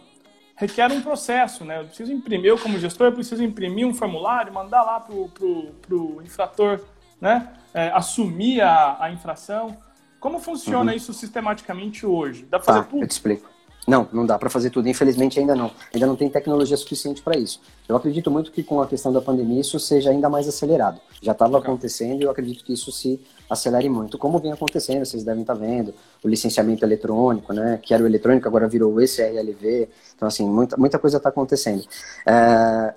requer 0.57 0.91
um 0.91 1.01
processo, 1.01 1.65
né? 1.65 1.81
Eu 1.81 1.85
preciso 1.85 2.13
imprimir, 2.13 2.47
eu 2.47 2.59
como 2.59 2.79
gestor, 2.79 3.09
eu 3.09 3.13
preciso 3.13 3.45
imprimir 3.45 3.87
um 3.87 3.95
formulário, 3.95 4.53
mandar 4.53 4.83
lá 4.83 4.99
para 4.99 5.15
o 5.15 6.23
infrator, 6.25 6.81
né? 7.21 7.53
É, 7.73 7.91
assumir 7.91 8.63
a, 8.63 8.97
a 8.99 9.13
infração. 9.13 9.77
Como 10.19 10.41
funciona 10.41 10.91
uhum. 10.91 10.97
isso 10.97 11.13
sistematicamente 11.13 12.07
hoje? 12.07 12.47
Dá 12.51 12.59
para 12.59 12.67
fazer 12.67 12.81
tá, 12.81 12.91
tudo? 12.91 13.03
Eu 13.03 13.07
te 13.07 13.13
explico. 13.13 13.57
Não, 13.87 14.09
não 14.13 14.27
dá 14.27 14.37
para 14.37 14.51
fazer 14.51 14.71
tudo. 14.71 14.89
Infelizmente 14.89 15.39
ainda 15.39 15.55
não. 15.55 15.71
Ainda 15.95 16.07
não 16.07 16.17
tem 16.17 16.29
tecnologia 16.29 16.77
suficiente 16.77 17.23
para 17.23 17.39
isso. 17.39 17.61
Eu 17.89 17.95
acredito 17.95 18.31
muito 18.31 18.51
que 18.51 18.65
com 18.65 18.81
a 18.83 18.87
questão 18.87 19.13
da 19.13 19.21
pandemia 19.21 19.61
isso 19.61 19.79
seja 19.79 20.11
ainda 20.11 20.29
mais 20.29 20.49
acelerado. 20.49 21.01
Já 21.23 21.33
estava 21.33 21.59
acontecendo 21.59 22.21
e 22.21 22.25
eu 22.25 22.31
acredito 22.31 22.65
que 22.65 22.73
isso 22.73 22.91
se 22.91 23.21
acelere 23.49 23.89
muito. 23.89 24.19
Como 24.19 24.39
vem 24.39 24.53
acontecendo, 24.53 25.05
vocês 25.05 25.25
devem 25.25 25.43
estar 25.43 25.55
tá 25.55 25.61
vendo, 25.61 25.95
o 26.23 26.29
licenciamento 26.29 26.85
eletrônico, 26.85 27.53
né? 27.53 27.79
Que 27.83 27.95
era 27.95 28.03
o 28.03 28.07
eletrônico, 28.07 28.47
agora 28.47 28.69
virou 28.69 28.95
o 28.95 29.01
ECRLV. 29.01 29.89
Então, 30.15 30.29
assim, 30.29 30.49
muita, 30.49 30.77
muita 30.77 30.99
coisa 30.99 31.17
está 31.17 31.29
acontecendo. 31.29 31.85
É, 32.27 32.95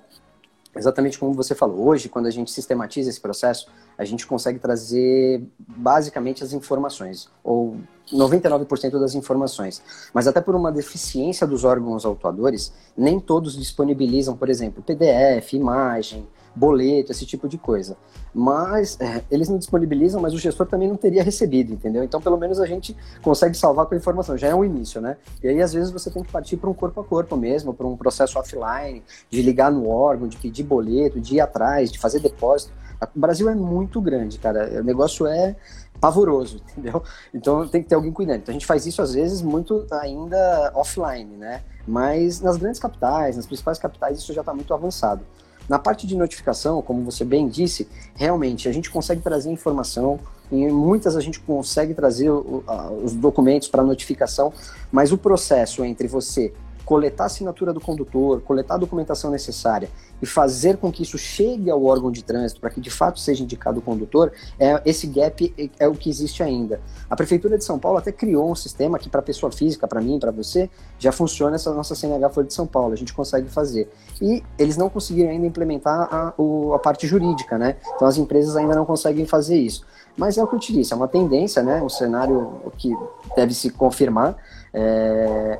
exatamente 0.76 1.18
como 1.18 1.34
você 1.34 1.54
falou, 1.54 1.88
hoje, 1.88 2.08
quando 2.08 2.26
a 2.26 2.30
gente 2.30 2.50
sistematiza 2.50 3.10
esse 3.10 3.20
processo, 3.20 3.68
a 3.96 4.04
gente 4.04 4.26
consegue 4.26 4.58
trazer 4.58 5.42
basicamente 5.58 6.42
as 6.42 6.52
informações, 6.52 7.28
ou 7.42 7.76
99% 8.12 8.98
das 8.98 9.14
informações. 9.14 9.82
Mas 10.12 10.26
até 10.26 10.40
por 10.40 10.54
uma 10.54 10.72
deficiência 10.72 11.46
dos 11.46 11.64
órgãos 11.64 12.04
autuadores, 12.04 12.72
nem 12.96 13.20
todos 13.20 13.56
disponibilizam, 13.56 14.36
por 14.36 14.48
exemplo, 14.48 14.82
PDF, 14.82 15.52
imagem, 15.52 16.26
boleto, 16.54 17.12
esse 17.12 17.24
tipo 17.24 17.48
de 17.48 17.58
coisa. 17.58 17.96
Mas 18.34 18.98
é, 19.00 19.22
eles 19.30 19.48
não 19.48 19.58
disponibilizam, 19.58 20.20
mas 20.20 20.34
o 20.34 20.38
gestor 20.38 20.66
também 20.66 20.88
não 20.88 20.96
teria 20.96 21.22
recebido, 21.22 21.72
entendeu? 21.72 22.02
Então, 22.04 22.20
pelo 22.20 22.36
menos 22.36 22.60
a 22.60 22.66
gente 22.66 22.96
consegue 23.22 23.56
salvar 23.56 23.86
com 23.86 23.94
a 23.94 23.98
informação. 23.98 24.36
Já 24.36 24.48
é 24.48 24.54
um 24.54 24.64
início, 24.64 25.00
né? 25.00 25.16
E 25.42 25.48
aí, 25.48 25.60
às 25.60 25.72
vezes, 25.72 25.90
você 25.90 26.10
tem 26.10 26.22
que 26.22 26.30
partir 26.30 26.56
para 26.56 26.70
um 26.70 26.74
corpo 26.74 27.00
a 27.00 27.04
corpo 27.04 27.36
mesmo, 27.36 27.74
para 27.74 27.86
um 27.86 27.96
processo 27.96 28.38
offline, 28.38 29.02
de 29.28 29.42
ligar 29.42 29.70
no 29.70 29.88
órgão, 29.88 30.28
de 30.28 30.36
pedir 30.36 30.62
boleto, 30.62 31.20
de 31.20 31.36
ir 31.36 31.40
atrás, 31.40 31.90
de 31.90 31.98
fazer 31.98 32.20
depósito. 32.20 32.72
O 33.14 33.18
Brasil 33.18 33.48
é 33.48 33.54
muito 33.54 34.00
grande, 34.00 34.38
cara. 34.38 34.80
O 34.80 34.84
negócio 34.84 35.26
é 35.26 35.56
pavoroso, 36.00 36.62
entendeu? 36.72 37.02
Então 37.32 37.66
tem 37.68 37.82
que 37.82 37.88
ter 37.88 37.94
alguém 37.94 38.12
cuidando. 38.12 38.40
Então 38.40 38.52
a 38.52 38.54
gente 38.54 38.66
faz 38.66 38.86
isso 38.86 39.00
às 39.02 39.14
vezes 39.14 39.42
muito 39.42 39.86
ainda 39.90 40.72
offline, 40.74 41.36
né? 41.36 41.62
Mas 41.86 42.40
nas 42.40 42.56
grandes 42.56 42.80
capitais, 42.80 43.36
nas 43.36 43.46
principais 43.46 43.78
capitais, 43.78 44.18
isso 44.18 44.32
já 44.32 44.40
está 44.40 44.54
muito 44.54 44.72
avançado. 44.72 45.24
Na 45.70 45.78
parte 45.78 46.04
de 46.04 46.16
notificação, 46.16 46.82
como 46.82 47.04
você 47.04 47.24
bem 47.24 47.48
disse, 47.48 47.86
realmente 48.16 48.68
a 48.68 48.72
gente 48.72 48.90
consegue 48.90 49.22
trazer 49.22 49.52
informação, 49.52 50.18
em 50.50 50.68
muitas 50.68 51.14
a 51.14 51.20
gente 51.20 51.38
consegue 51.38 51.94
trazer 51.94 52.28
os 52.28 53.14
documentos 53.14 53.68
para 53.68 53.84
notificação, 53.84 54.52
mas 54.90 55.12
o 55.12 55.16
processo 55.16 55.84
entre 55.84 56.08
você 56.08 56.52
coletar 56.90 57.22
a 57.22 57.26
assinatura 57.26 57.72
do 57.72 57.80
condutor, 57.80 58.40
coletar 58.40 58.74
a 58.74 58.78
documentação 58.78 59.30
necessária 59.30 59.88
e 60.20 60.26
fazer 60.26 60.76
com 60.76 60.90
que 60.90 61.04
isso 61.04 61.16
chegue 61.16 61.70
ao 61.70 61.84
órgão 61.84 62.10
de 62.10 62.24
trânsito 62.24 62.60
para 62.60 62.68
que 62.68 62.80
de 62.80 62.90
fato 62.90 63.20
seja 63.20 63.44
indicado 63.44 63.78
o 63.78 63.82
condutor, 63.82 64.32
é, 64.58 64.82
esse 64.84 65.06
gap 65.06 65.54
é, 65.56 65.70
é, 65.78 65.86
o 65.86 65.94
que 65.94 66.10
existe 66.10 66.42
ainda. 66.42 66.80
A 67.08 67.14
Prefeitura 67.14 67.56
de 67.56 67.62
São 67.62 67.78
Paulo 67.78 67.98
até 67.98 68.10
criou 68.10 68.50
um 68.50 68.56
sistema 68.56 68.98
que 68.98 69.08
para 69.08 69.22
pessoa 69.22 69.52
física, 69.52 69.86
para 69.86 70.00
mim, 70.00 70.18
para 70.18 70.32
você, 70.32 70.68
já 70.98 71.12
funciona 71.12 71.54
essa 71.54 71.72
nossa 71.72 71.94
CNH 71.94 72.28
Folha 72.30 72.48
de 72.48 72.54
São 72.54 72.66
Paulo, 72.66 72.92
a 72.92 72.96
gente 72.96 73.14
consegue 73.14 73.48
fazer. 73.48 73.88
E 74.20 74.42
eles 74.58 74.76
não 74.76 74.90
conseguiram 74.90 75.30
ainda 75.30 75.46
implementar 75.46 76.12
a, 76.12 76.34
o, 76.36 76.74
a 76.74 76.80
parte 76.80 77.06
jurídica, 77.06 77.56
né? 77.56 77.76
Então 77.94 78.08
as 78.08 78.16
empresas 78.16 78.56
ainda 78.56 78.74
não 78.74 78.84
conseguem 78.84 79.26
fazer 79.26 79.56
isso. 79.56 79.86
Mas 80.16 80.36
é 80.36 80.42
o 80.42 80.46
que 80.48 80.56
eu 80.56 80.58
te 80.58 80.72
disse, 80.72 80.92
é 80.92 80.96
uma 80.96 81.06
tendência, 81.06 81.62
né? 81.62 81.80
Um 81.80 81.88
cenário 81.88 82.60
que 82.76 82.92
deve 83.36 83.54
se 83.54 83.70
confirmar. 83.70 84.36
É, 84.74 85.56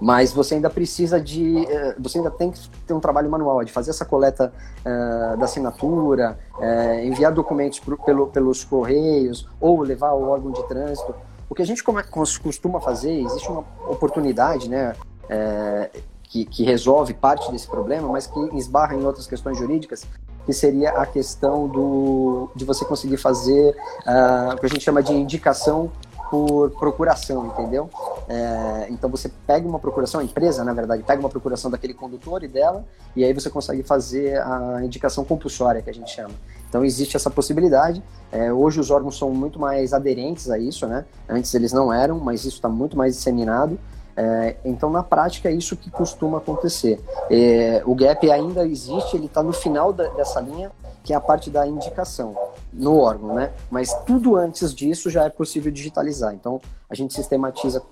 mas 0.00 0.32
você 0.32 0.54
ainda 0.54 0.70
precisa 0.70 1.20
de, 1.20 1.64
eh, 1.66 1.94
você 1.98 2.18
ainda 2.18 2.30
tem 2.30 2.50
que 2.50 2.70
ter 2.86 2.94
um 2.94 3.00
trabalho 3.00 3.30
manual, 3.30 3.62
de 3.62 3.70
fazer 3.70 3.90
essa 3.90 4.04
coleta 4.04 4.50
uh, 4.80 5.36
da 5.36 5.44
assinatura, 5.44 6.38
uh, 6.56 7.04
enviar 7.04 7.32
documentos 7.32 7.78
pro, 7.80 7.98
pelo, 7.98 8.26
pelos 8.28 8.64
correios 8.64 9.46
ou 9.60 9.82
levar 9.82 10.08
ao 10.08 10.22
órgão 10.22 10.52
de 10.52 10.66
trânsito. 10.66 11.14
O 11.50 11.54
que 11.54 11.60
a 11.60 11.66
gente 11.66 11.84
costuma 11.84 12.80
fazer, 12.80 13.12
existe 13.12 13.50
uma 13.50 13.64
oportunidade, 13.88 14.68
né, 14.68 14.94
que, 16.22 16.44
que 16.44 16.62
resolve 16.62 17.12
parte 17.12 17.50
desse 17.50 17.66
problema, 17.66 18.08
mas 18.08 18.28
que 18.28 18.38
esbarra 18.56 18.94
em 18.94 19.04
outras 19.04 19.26
questões 19.26 19.58
jurídicas, 19.58 20.06
que 20.46 20.52
seria 20.52 20.90
a 20.90 21.04
questão 21.04 21.66
do, 21.66 22.48
de 22.54 22.64
você 22.64 22.84
conseguir 22.84 23.16
fazer 23.16 23.76
uh, 24.06 24.54
o 24.54 24.58
que 24.58 24.66
a 24.66 24.68
gente 24.68 24.80
chama 24.80 25.02
de 25.02 25.12
indicação 25.12 25.90
por 26.30 26.70
procuração, 26.70 27.46
entendeu? 27.46 27.90
É, 28.28 28.86
então 28.90 29.10
você 29.10 29.28
pega 29.46 29.68
uma 29.68 29.80
procuração, 29.80 30.20
a 30.20 30.24
empresa, 30.24 30.62
na 30.62 30.72
verdade, 30.72 31.02
pega 31.02 31.18
uma 31.20 31.28
procuração 31.28 31.70
daquele 31.70 31.92
condutor 31.92 32.44
e 32.44 32.48
dela, 32.48 32.84
e 33.16 33.24
aí 33.24 33.32
você 33.32 33.50
consegue 33.50 33.82
fazer 33.82 34.40
a 34.40 34.84
indicação 34.84 35.24
compulsória, 35.24 35.82
que 35.82 35.90
a 35.90 35.94
gente 35.94 36.10
chama. 36.10 36.34
Então 36.68 36.84
existe 36.84 37.16
essa 37.16 37.28
possibilidade. 37.28 38.00
É, 38.30 38.52
hoje 38.52 38.78
os 38.78 38.92
órgãos 38.92 39.18
são 39.18 39.30
muito 39.30 39.58
mais 39.58 39.92
aderentes 39.92 40.48
a 40.48 40.56
isso, 40.56 40.86
né? 40.86 41.04
Antes 41.28 41.52
eles 41.52 41.72
não 41.72 41.92
eram, 41.92 42.20
mas 42.20 42.44
isso 42.44 42.56
está 42.56 42.68
muito 42.68 42.96
mais 42.96 43.16
disseminado. 43.16 43.76
É, 44.16 44.56
então, 44.64 44.90
na 44.90 45.02
prática, 45.02 45.48
é 45.48 45.52
isso 45.52 45.76
que 45.76 45.90
costuma 45.90 46.38
acontecer. 46.38 47.00
É, 47.30 47.82
o 47.86 47.94
gap 47.94 48.30
ainda 48.30 48.66
existe, 48.66 49.16
ele 49.16 49.26
está 49.26 49.42
no 49.42 49.52
final 49.52 49.92
da, 49.92 50.08
dessa 50.08 50.40
linha, 50.40 50.70
que 51.02 51.12
é 51.12 51.16
a 51.16 51.20
parte 51.20 51.50
da 51.50 51.66
indicação 51.66 52.34
no 52.72 52.98
órgão, 52.98 53.34
né? 53.34 53.52
Mas 53.70 53.92
tudo 54.06 54.36
antes 54.36 54.74
disso 54.74 55.10
já 55.10 55.24
é 55.24 55.30
possível 55.30 55.72
digitalizar. 55.72 56.32
Então, 56.34 56.60
a 56.88 56.94
gente 56.94 57.14
sistematiza 57.14 57.82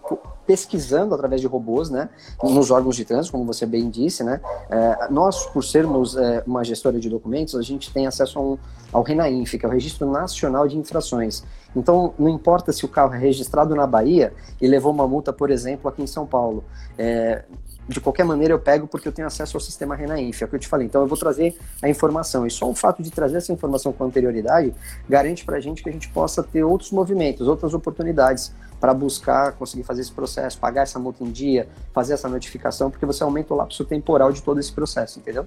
pesquisando 0.46 1.14
através 1.14 1.40
de 1.40 1.46
robôs, 1.46 1.90
né? 1.90 2.08
Nos 2.42 2.70
órgãos 2.70 2.96
de 2.96 3.04
trânsito, 3.04 3.32
como 3.32 3.44
você 3.44 3.66
bem 3.66 3.90
disse, 3.90 4.22
né? 4.22 4.40
É, 4.70 5.08
nós, 5.10 5.46
por 5.46 5.64
sermos 5.64 6.16
é, 6.16 6.42
uma 6.46 6.64
gestora 6.64 6.98
de 6.98 7.08
documentos, 7.08 7.54
a 7.54 7.62
gente 7.62 7.92
tem 7.92 8.06
acesso 8.06 8.40
um, 8.40 8.58
ao 8.92 9.02
RENAINF, 9.02 9.58
que 9.58 9.66
é 9.66 9.68
o 9.68 9.72
Registro 9.72 10.10
Nacional 10.10 10.66
de 10.68 10.76
Infrações. 10.76 11.42
Então, 11.74 12.14
não 12.18 12.28
importa 12.28 12.72
se 12.72 12.84
o 12.84 12.88
carro 12.88 13.14
é 13.14 13.18
registrado 13.18 13.74
na 13.74 13.86
Bahia 13.86 14.32
e 14.60 14.66
levou 14.66 14.92
uma 14.92 15.06
multa, 15.06 15.32
por 15.32 15.50
exemplo, 15.50 15.88
aqui 15.88 16.02
em 16.02 16.06
São 16.06 16.26
Paulo. 16.26 16.64
É, 16.96 17.44
de 17.88 18.00
qualquer 18.00 18.25
maneira 18.25 18.52
eu 18.52 18.59
pego 18.59 18.87
porque 18.87 19.09
eu 19.09 19.12
tenho 19.12 19.26
acesso 19.26 19.57
ao 19.57 19.61
sistema 19.61 19.97
Renainf, 19.97 20.42
é 20.42 20.45
o 20.45 20.49
que 20.49 20.57
eu 20.57 20.61
te 20.61 20.68
falei. 20.68 20.87
Então 20.87 21.00
eu 21.00 21.09
vou 21.09 21.16
trazer 21.16 21.57
a 21.83 21.88
informação. 21.88 22.47
E 22.47 22.50
só 22.50 22.68
o 22.68 22.75
fato 22.75 23.02
de 23.02 23.11
trazer 23.11 23.38
essa 23.38 23.52
informação 23.52 23.92
com 23.92 24.04
anterioridade 24.04 24.75
garante 25.09 25.45
para 25.45 25.57
a 25.57 25.61
gente 25.61 25.83
que 25.83 25.88
a 25.88 25.92
gente 25.92 26.09
possa 26.11 26.42
ter 26.42 26.62
outros 26.62 26.90
movimentos, 26.90 27.49
outras 27.49 27.73
oportunidades 27.73 28.52
para 28.78 28.92
buscar 28.95 29.52
conseguir 29.52 29.83
fazer 29.83 30.02
esse 30.02 30.12
processo, 30.12 30.59
pagar 30.59 30.83
essa 30.83 30.99
multa 30.99 31.25
em 31.25 31.30
dia, 31.30 31.68
fazer 31.92 32.14
essa 32.14 32.28
notificação, 32.28 32.90
porque 32.90 33.07
você 33.07 33.23
aumenta 33.23 33.52
o 33.52 33.57
lapso 33.57 33.85
temporal 33.85 34.30
de 34.30 34.42
todo 34.42 34.61
esse 34.61 34.73
processo, 34.73 35.18
entendeu? 35.18 35.47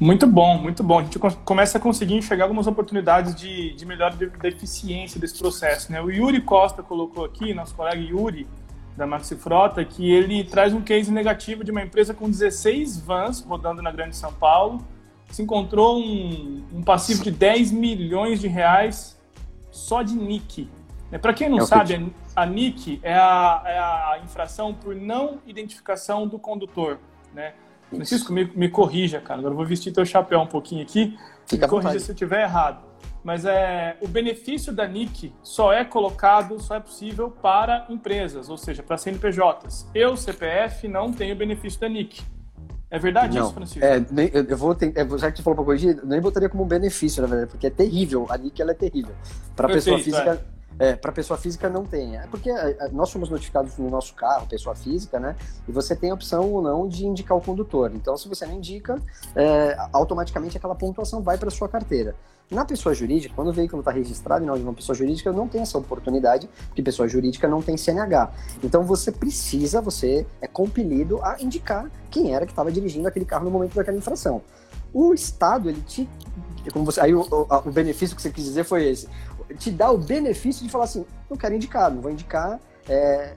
Muito 0.00 0.28
bom, 0.28 0.56
muito 0.56 0.82
bom. 0.84 1.00
A 1.00 1.02
gente 1.02 1.18
começa 1.44 1.76
a 1.76 1.80
conseguir 1.80 2.14
enxergar 2.14 2.44
algumas 2.44 2.68
oportunidades 2.68 3.34
de, 3.34 3.74
de 3.74 3.84
melhora 3.84 4.14
da 4.14 4.48
eficiência 4.48 5.20
desse 5.20 5.36
processo. 5.36 5.90
Né? 5.90 6.00
O 6.00 6.08
Yuri 6.08 6.40
Costa 6.40 6.84
colocou 6.84 7.24
aqui, 7.24 7.52
nosso 7.52 7.74
colega 7.74 8.00
Yuri, 8.00 8.46
da 8.98 9.06
Maxi 9.06 9.36
Frota, 9.36 9.84
que 9.84 10.10
ele 10.10 10.42
traz 10.42 10.74
um 10.74 10.82
case 10.82 11.10
negativo 11.10 11.62
de 11.62 11.70
uma 11.70 11.80
empresa 11.80 12.12
com 12.12 12.28
16 12.28 13.00
vans 13.00 13.40
rodando 13.40 13.80
na 13.80 13.92
Grande 13.92 14.16
São 14.16 14.32
Paulo, 14.32 14.84
se 15.30 15.40
encontrou 15.40 15.98
um, 15.98 16.64
um 16.74 16.82
passivo 16.82 17.22
de 17.22 17.30
10 17.30 17.70
milhões 17.70 18.40
de 18.40 18.48
reais 18.48 19.18
só 19.70 20.02
de 20.02 20.14
NIC. 20.14 20.68
É, 21.12 21.16
Para 21.16 21.32
quem 21.32 21.48
não 21.48 21.58
é 21.58 21.66
sabe, 21.66 22.12
a 22.34 22.44
NIC 22.44 22.98
é 23.02 23.14
a, 23.14 23.62
é 23.64 23.78
a, 23.78 24.20
infração 24.24 24.74
por 24.74 24.96
não 24.96 25.38
identificação 25.46 26.26
do 26.26 26.38
condutor. 26.38 26.98
Né? 27.32 27.54
Francisco, 27.88 28.32
me, 28.32 28.50
me 28.54 28.68
corrija, 28.68 29.20
cara. 29.20 29.38
Agora 29.38 29.52
eu 29.52 29.56
vou 29.56 29.64
vestir 29.64 29.92
teu 29.92 30.04
chapéu 30.04 30.40
um 30.40 30.46
pouquinho 30.46 30.82
aqui. 30.82 31.16
Fica 31.46 31.66
me 31.66 31.70
corrija 31.70 32.00
se 32.00 32.10
eu 32.10 32.14
estiver 32.14 32.42
errado 32.42 32.87
mas 33.22 33.44
é, 33.44 33.96
o 34.00 34.08
benefício 34.08 34.72
da 34.72 34.86
NIC 34.86 35.32
só 35.42 35.72
é 35.72 35.84
colocado, 35.84 36.60
só 36.60 36.76
é 36.76 36.80
possível 36.80 37.30
para 37.30 37.86
empresas, 37.88 38.48
ou 38.48 38.56
seja, 38.56 38.82
para 38.82 38.96
CNPJs. 38.96 39.88
Eu, 39.94 40.16
CPF, 40.16 40.88
não 40.88 41.12
tenho 41.12 41.34
benefício 41.36 41.80
da 41.80 41.88
NIC. 41.88 42.22
É 42.90 42.98
verdade 42.98 43.36
não, 43.36 43.44
isso, 43.44 43.54
Francisco? 43.54 43.84
É, 43.84 44.02
eu 44.48 44.56
vou 44.56 44.74
ter, 44.74 44.92
é, 44.96 45.18
já 45.18 45.30
que 45.30 45.38
você 45.38 45.42
falou 45.42 45.56
para 45.56 45.64
corrigir, 45.64 46.00
nem 46.04 46.20
botaria 46.20 46.48
como 46.48 46.64
benefício, 46.64 47.20
na 47.20 47.28
verdade, 47.28 47.50
porque 47.50 47.66
é 47.66 47.70
terrível. 47.70 48.26
A 48.30 48.38
NIC 48.38 48.62
ela 48.62 48.70
é 48.70 48.74
terrível. 48.74 49.14
Para 49.54 49.68
pessoa 49.68 49.98
física. 49.98 50.42
É 50.54 50.57
é, 50.78 50.94
para 50.94 51.10
pessoa 51.12 51.38
física 51.38 51.68
não 51.68 51.84
tem. 51.84 52.16
É 52.16 52.26
porque 52.30 52.50
é, 52.50 52.76
é, 52.80 52.88
nós 52.90 53.10
somos 53.10 53.28
notificados 53.28 53.76
no 53.78 53.90
nosso 53.90 54.14
carro, 54.14 54.46
pessoa 54.46 54.74
física, 54.74 55.18
né? 55.18 55.34
E 55.66 55.72
você 55.72 55.96
tem 55.96 56.10
a 56.10 56.14
opção 56.14 56.52
ou 56.52 56.62
não 56.62 56.86
de 56.86 57.06
indicar 57.06 57.36
o 57.36 57.40
condutor. 57.40 57.92
Então, 57.94 58.16
se 58.16 58.28
você 58.28 58.46
não 58.46 58.54
indica, 58.54 59.00
é, 59.34 59.76
automaticamente 59.92 60.56
aquela 60.56 60.74
pontuação 60.74 61.22
vai 61.22 61.36
para 61.36 61.50
sua 61.50 61.68
carteira. 61.68 62.14
Na 62.50 62.64
pessoa 62.64 62.94
jurídica, 62.94 63.34
quando 63.34 63.48
o 63.48 63.52
veículo 63.52 63.80
está 63.80 63.90
registrado 63.90 64.42
em 64.42 64.46
nome 64.46 64.60
de 64.60 64.64
uma 64.64 64.72
pessoa 64.72 64.96
jurídica, 64.96 65.30
não 65.30 65.46
tem 65.46 65.60
essa 65.60 65.76
oportunidade, 65.76 66.48
porque 66.68 66.82
pessoa 66.82 67.06
jurídica 67.06 67.46
não 67.46 67.60
tem 67.60 67.76
CNH. 67.76 68.32
Então 68.64 68.84
você 68.84 69.12
precisa, 69.12 69.82
você 69.82 70.26
é 70.40 70.46
compelido 70.46 71.22
a 71.22 71.36
indicar 71.42 71.90
quem 72.10 72.34
era 72.34 72.46
que 72.46 72.52
estava 72.52 72.72
dirigindo 72.72 73.06
aquele 73.06 73.26
carro 73.26 73.44
no 73.44 73.50
momento 73.50 73.74
daquela 73.74 73.98
infração. 73.98 74.40
O 74.94 75.12
Estado, 75.12 75.68
ele 75.68 75.82
te. 75.82 76.08
Como 76.72 76.86
você, 76.86 77.00
aí 77.00 77.14
o, 77.14 77.20
o, 77.20 77.68
o 77.68 77.70
benefício 77.70 78.16
que 78.16 78.22
você 78.22 78.30
quis 78.30 78.44
dizer 78.44 78.64
foi 78.64 78.88
esse 78.88 79.06
te 79.56 79.70
dá 79.70 79.90
o 79.90 79.98
benefício 79.98 80.64
de 80.64 80.70
falar 80.70 80.84
assim, 80.84 81.04
não 81.28 81.36
quero 81.36 81.54
indicar, 81.54 81.90
não 81.90 82.00
vou 82.00 82.10
indicar 82.10 82.60
é, 82.88 83.34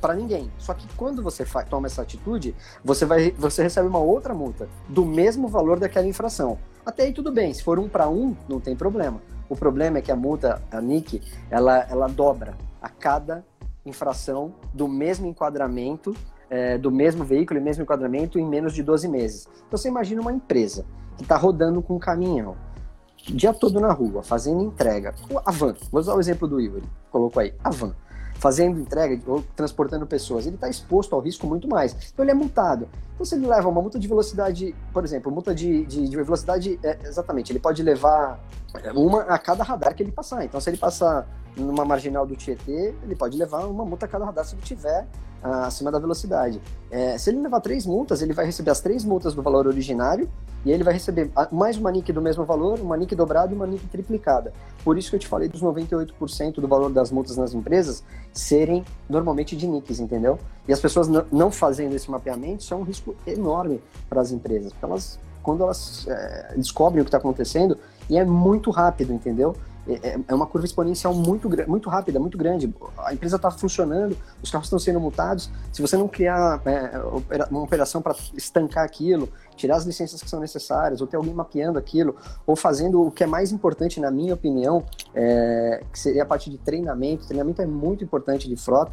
para 0.00 0.14
ninguém. 0.14 0.50
Só 0.58 0.74
que 0.74 0.86
quando 0.96 1.22
você 1.22 1.44
toma 1.68 1.86
essa 1.86 2.02
atitude, 2.02 2.54
você, 2.84 3.04
vai, 3.04 3.30
você 3.32 3.62
recebe 3.62 3.88
uma 3.88 3.98
outra 3.98 4.34
multa 4.34 4.68
do 4.88 5.04
mesmo 5.04 5.48
valor 5.48 5.78
daquela 5.78 6.06
infração. 6.06 6.58
Até 6.84 7.04
aí 7.04 7.12
tudo 7.12 7.30
bem, 7.30 7.52
se 7.52 7.62
for 7.62 7.78
um 7.78 7.88
para 7.88 8.08
um, 8.08 8.36
não 8.48 8.60
tem 8.60 8.76
problema. 8.76 9.20
O 9.48 9.56
problema 9.56 9.98
é 9.98 10.02
que 10.02 10.12
a 10.12 10.16
multa, 10.16 10.62
a 10.70 10.80
NIC, 10.80 11.22
ela, 11.50 11.86
ela 11.90 12.06
dobra 12.06 12.54
a 12.80 12.88
cada 12.88 13.44
infração 13.84 14.54
do 14.72 14.86
mesmo 14.86 15.26
enquadramento, 15.26 16.14
é, 16.50 16.78
do 16.78 16.90
mesmo 16.90 17.24
veículo 17.24 17.58
e 17.58 17.62
mesmo 17.62 17.82
enquadramento 17.82 18.38
em 18.38 18.46
menos 18.46 18.74
de 18.74 18.82
12 18.82 19.08
meses. 19.08 19.48
Então 19.66 19.78
você 19.78 19.88
imagina 19.88 20.20
uma 20.20 20.32
empresa 20.32 20.84
que 21.16 21.22
está 21.22 21.36
rodando 21.36 21.82
com 21.82 21.96
um 21.96 21.98
caminhão, 21.98 22.56
o 23.30 23.36
dia 23.36 23.52
todo 23.52 23.80
na 23.80 23.92
rua, 23.92 24.22
fazendo 24.22 24.62
entrega. 24.62 25.14
A 25.44 25.52
van, 25.52 25.74
vou 25.90 26.00
usar 26.00 26.14
o 26.14 26.20
exemplo 26.20 26.48
do 26.48 26.60
Igor, 26.60 26.82
colocou 27.10 27.40
aí, 27.40 27.54
a 27.62 27.70
van 27.70 27.94
fazendo 28.38 28.80
entrega 28.80 29.20
ou 29.26 29.42
transportando 29.54 30.06
pessoas, 30.06 30.46
ele 30.46 30.54
está 30.54 30.68
exposto 30.68 31.14
ao 31.14 31.20
risco 31.20 31.46
muito 31.46 31.68
mais. 31.68 31.94
Então 32.12 32.24
ele 32.24 32.30
é 32.30 32.34
multado. 32.34 32.88
Então 33.14 33.26
se 33.26 33.34
ele 33.34 33.46
leva 33.46 33.68
uma 33.68 33.82
multa 33.82 33.98
de 33.98 34.06
velocidade, 34.06 34.74
por 34.92 35.04
exemplo, 35.04 35.30
multa 35.30 35.54
de, 35.54 35.84
de, 35.84 36.08
de 36.08 36.16
velocidade, 36.16 36.78
é, 36.82 36.98
exatamente, 37.04 37.52
ele 37.52 37.58
pode 37.58 37.82
levar 37.82 38.40
uma 38.94 39.22
a 39.22 39.38
cada 39.38 39.64
radar 39.64 39.94
que 39.94 40.02
ele 40.02 40.12
passar. 40.12 40.44
Então 40.44 40.60
se 40.60 40.70
ele 40.70 40.76
passar 40.76 41.26
numa 41.58 41.84
marginal 41.84 42.26
do 42.26 42.36
Tietê, 42.36 42.94
ele 43.02 43.16
pode 43.16 43.36
levar 43.36 43.66
uma 43.66 43.84
multa 43.84 44.06
a 44.06 44.08
cada 44.08 44.24
radar 44.24 44.44
se 44.44 44.54
ele 44.54 44.62
tiver 44.62 45.06
ah, 45.42 45.66
acima 45.66 45.90
da 45.90 45.98
velocidade. 45.98 46.60
É, 46.90 47.16
se 47.16 47.30
ele 47.30 47.40
levar 47.40 47.60
três 47.60 47.86
multas, 47.86 48.22
ele 48.22 48.32
vai 48.32 48.44
receber 48.44 48.70
as 48.70 48.80
três 48.80 49.04
multas 49.04 49.34
do 49.34 49.42
valor 49.42 49.66
originário 49.66 50.28
e 50.64 50.72
ele 50.72 50.82
vai 50.82 50.92
receber 50.92 51.30
mais 51.52 51.76
uma 51.76 51.92
NIC 51.92 52.12
do 52.12 52.20
mesmo 52.20 52.44
valor, 52.44 52.80
uma 52.80 52.96
NIC 52.96 53.14
dobrada 53.14 53.52
e 53.52 53.56
uma 53.56 53.66
NIC 53.66 53.86
triplicada. 53.86 54.52
Por 54.82 54.98
isso 54.98 55.10
que 55.10 55.16
eu 55.16 55.20
te 55.20 55.28
falei 55.28 55.48
dos 55.48 55.62
98% 55.62 56.54
do 56.54 56.66
valor 56.66 56.90
das 56.90 57.12
multas 57.12 57.36
nas 57.36 57.54
empresas 57.54 58.02
serem 58.32 58.84
normalmente 59.08 59.56
de 59.56 59.66
NICs, 59.68 60.00
entendeu? 60.00 60.38
E 60.66 60.72
as 60.72 60.80
pessoas 60.80 61.08
não 61.30 61.50
fazendo 61.50 61.94
esse 61.94 62.10
mapeamento, 62.10 62.62
isso 62.62 62.74
é 62.74 62.76
um 62.76 62.82
risco 62.82 63.14
enorme 63.26 63.80
para 64.08 64.20
as 64.20 64.32
empresas, 64.32 64.72
porque 64.72 64.84
elas, 64.84 65.20
quando 65.42 65.62
elas 65.62 66.06
é, 66.08 66.54
descobrem 66.56 67.00
o 67.00 67.04
que 67.04 67.08
está 67.08 67.18
acontecendo, 67.18 67.78
e 68.10 68.18
é 68.18 68.24
muito 68.24 68.70
rápido, 68.70 69.12
entendeu? 69.12 69.54
É, 69.88 70.08
é, 70.10 70.20
é 70.28 70.34
uma 70.34 70.46
curva 70.46 70.66
exponencial 70.66 71.14
muito, 71.14 71.48
muito 71.66 71.88
rápida, 71.88 72.20
muito 72.20 72.36
grande. 72.36 72.72
A 72.98 73.14
empresa 73.14 73.36
está 73.36 73.50
funcionando, 73.50 74.16
os 74.42 74.50
carros 74.50 74.66
estão 74.66 74.78
sendo 74.78 75.00
multados. 75.00 75.50
Se 75.72 75.80
você 75.80 75.96
não 75.96 76.06
criar 76.06 76.60
é, 76.66 77.46
uma 77.50 77.62
operação 77.62 78.02
para 78.02 78.14
estancar 78.34 78.84
aquilo, 78.84 79.28
tirar 79.56 79.76
as 79.76 79.84
licenças 79.84 80.22
que 80.22 80.28
são 80.28 80.40
necessárias, 80.40 81.00
ou 81.00 81.06
ter 81.06 81.16
alguém 81.16 81.32
mapeando 81.32 81.78
aquilo, 81.78 82.14
ou 82.46 82.54
fazendo 82.54 83.02
o 83.02 83.10
que 83.10 83.24
é 83.24 83.26
mais 83.26 83.50
importante, 83.50 83.98
na 83.98 84.10
minha 84.10 84.34
opinião, 84.34 84.84
é, 85.14 85.82
que 85.90 85.98
seria 85.98 86.22
a 86.22 86.26
parte 86.26 86.50
de 86.50 86.58
treinamento. 86.58 87.26
Treinamento 87.26 87.62
é 87.62 87.66
muito 87.66 88.04
importante 88.04 88.46
de 88.46 88.56
frota. 88.56 88.92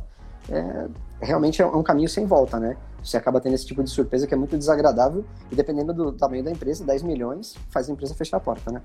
É, 0.49 0.87
realmente 1.19 1.61
é 1.61 1.65
um 1.65 1.83
caminho 1.83 2.07
sem 2.07 2.25
volta, 2.25 2.59
né? 2.59 2.77
Você 3.03 3.17
acaba 3.17 3.39
tendo 3.39 3.53
esse 3.53 3.65
tipo 3.65 3.83
de 3.83 3.89
surpresa 3.89 4.25
que 4.25 4.33
é 4.33 4.37
muito 4.37 4.57
desagradável 4.57 5.23
e 5.51 5.55
dependendo 5.55 5.93
do 5.93 6.11
tamanho 6.11 6.43
da 6.43 6.51
empresa, 6.51 6.83
10 6.83 7.03
milhões 7.03 7.55
faz 7.69 7.89
a 7.89 7.91
empresa 7.91 8.15
fechar 8.15 8.37
a 8.37 8.39
porta, 8.39 8.71
né? 8.71 8.81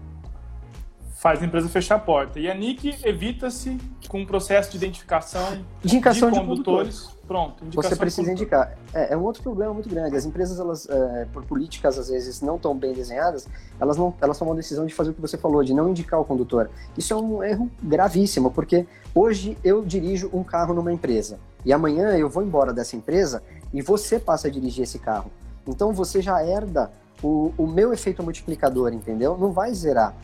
Faz 1.20 1.42
a 1.42 1.44
empresa 1.44 1.68
fechar 1.68 1.96
a 1.96 1.98
porta. 1.98 2.40
E 2.40 2.50
a 2.50 2.54
NIC 2.54 2.98
evita-se 3.04 3.76
com 4.08 4.22
um 4.22 4.26
processo 4.26 4.70
de 4.70 4.78
identificação 4.78 5.62
Indicação 5.84 6.30
de 6.30 6.40
condutores. 6.40 7.08
De 7.08 7.20
Pronto, 7.28 7.62
Você 7.74 7.94
precisa 7.94 8.32
indicar. 8.32 8.76
É, 8.92 9.12
é, 9.12 9.16
um 9.16 9.22
outro 9.22 9.42
problema 9.42 9.72
muito 9.74 9.88
grande. 9.88 10.16
As 10.16 10.24
empresas, 10.24 10.58
elas, 10.58 10.88
é, 10.88 11.26
por 11.30 11.44
políticas 11.44 11.98
às 11.98 12.08
vezes 12.08 12.40
não 12.40 12.58
tão 12.58 12.74
bem 12.74 12.94
desenhadas, 12.94 13.46
elas, 13.78 13.98
não, 13.98 14.14
elas 14.20 14.38
tomam 14.38 14.54
a 14.54 14.56
decisão 14.56 14.86
de 14.86 14.94
fazer 14.94 15.10
o 15.10 15.14
que 15.14 15.20
você 15.20 15.36
falou, 15.36 15.62
de 15.62 15.74
não 15.74 15.90
indicar 15.90 16.18
o 16.18 16.24
condutor. 16.24 16.70
Isso 16.96 17.12
é 17.12 17.16
um 17.16 17.44
erro 17.44 17.70
gravíssimo, 17.82 18.50
porque 18.50 18.86
hoje 19.14 19.58
eu 19.62 19.84
dirijo 19.84 20.30
um 20.32 20.42
carro 20.42 20.72
numa 20.72 20.92
empresa 20.92 21.38
e 21.66 21.72
amanhã 21.72 22.16
eu 22.16 22.30
vou 22.30 22.42
embora 22.42 22.72
dessa 22.72 22.96
empresa 22.96 23.42
e 23.74 23.82
você 23.82 24.18
passa 24.18 24.48
a 24.48 24.50
dirigir 24.50 24.84
esse 24.84 24.98
carro. 24.98 25.30
Então 25.68 25.92
você 25.92 26.22
já 26.22 26.42
herda 26.42 26.90
o, 27.22 27.52
o 27.56 27.66
meu 27.66 27.92
efeito 27.92 28.22
multiplicador, 28.22 28.92
entendeu? 28.92 29.36
Não 29.36 29.52
vai 29.52 29.72
zerar. 29.74 30.14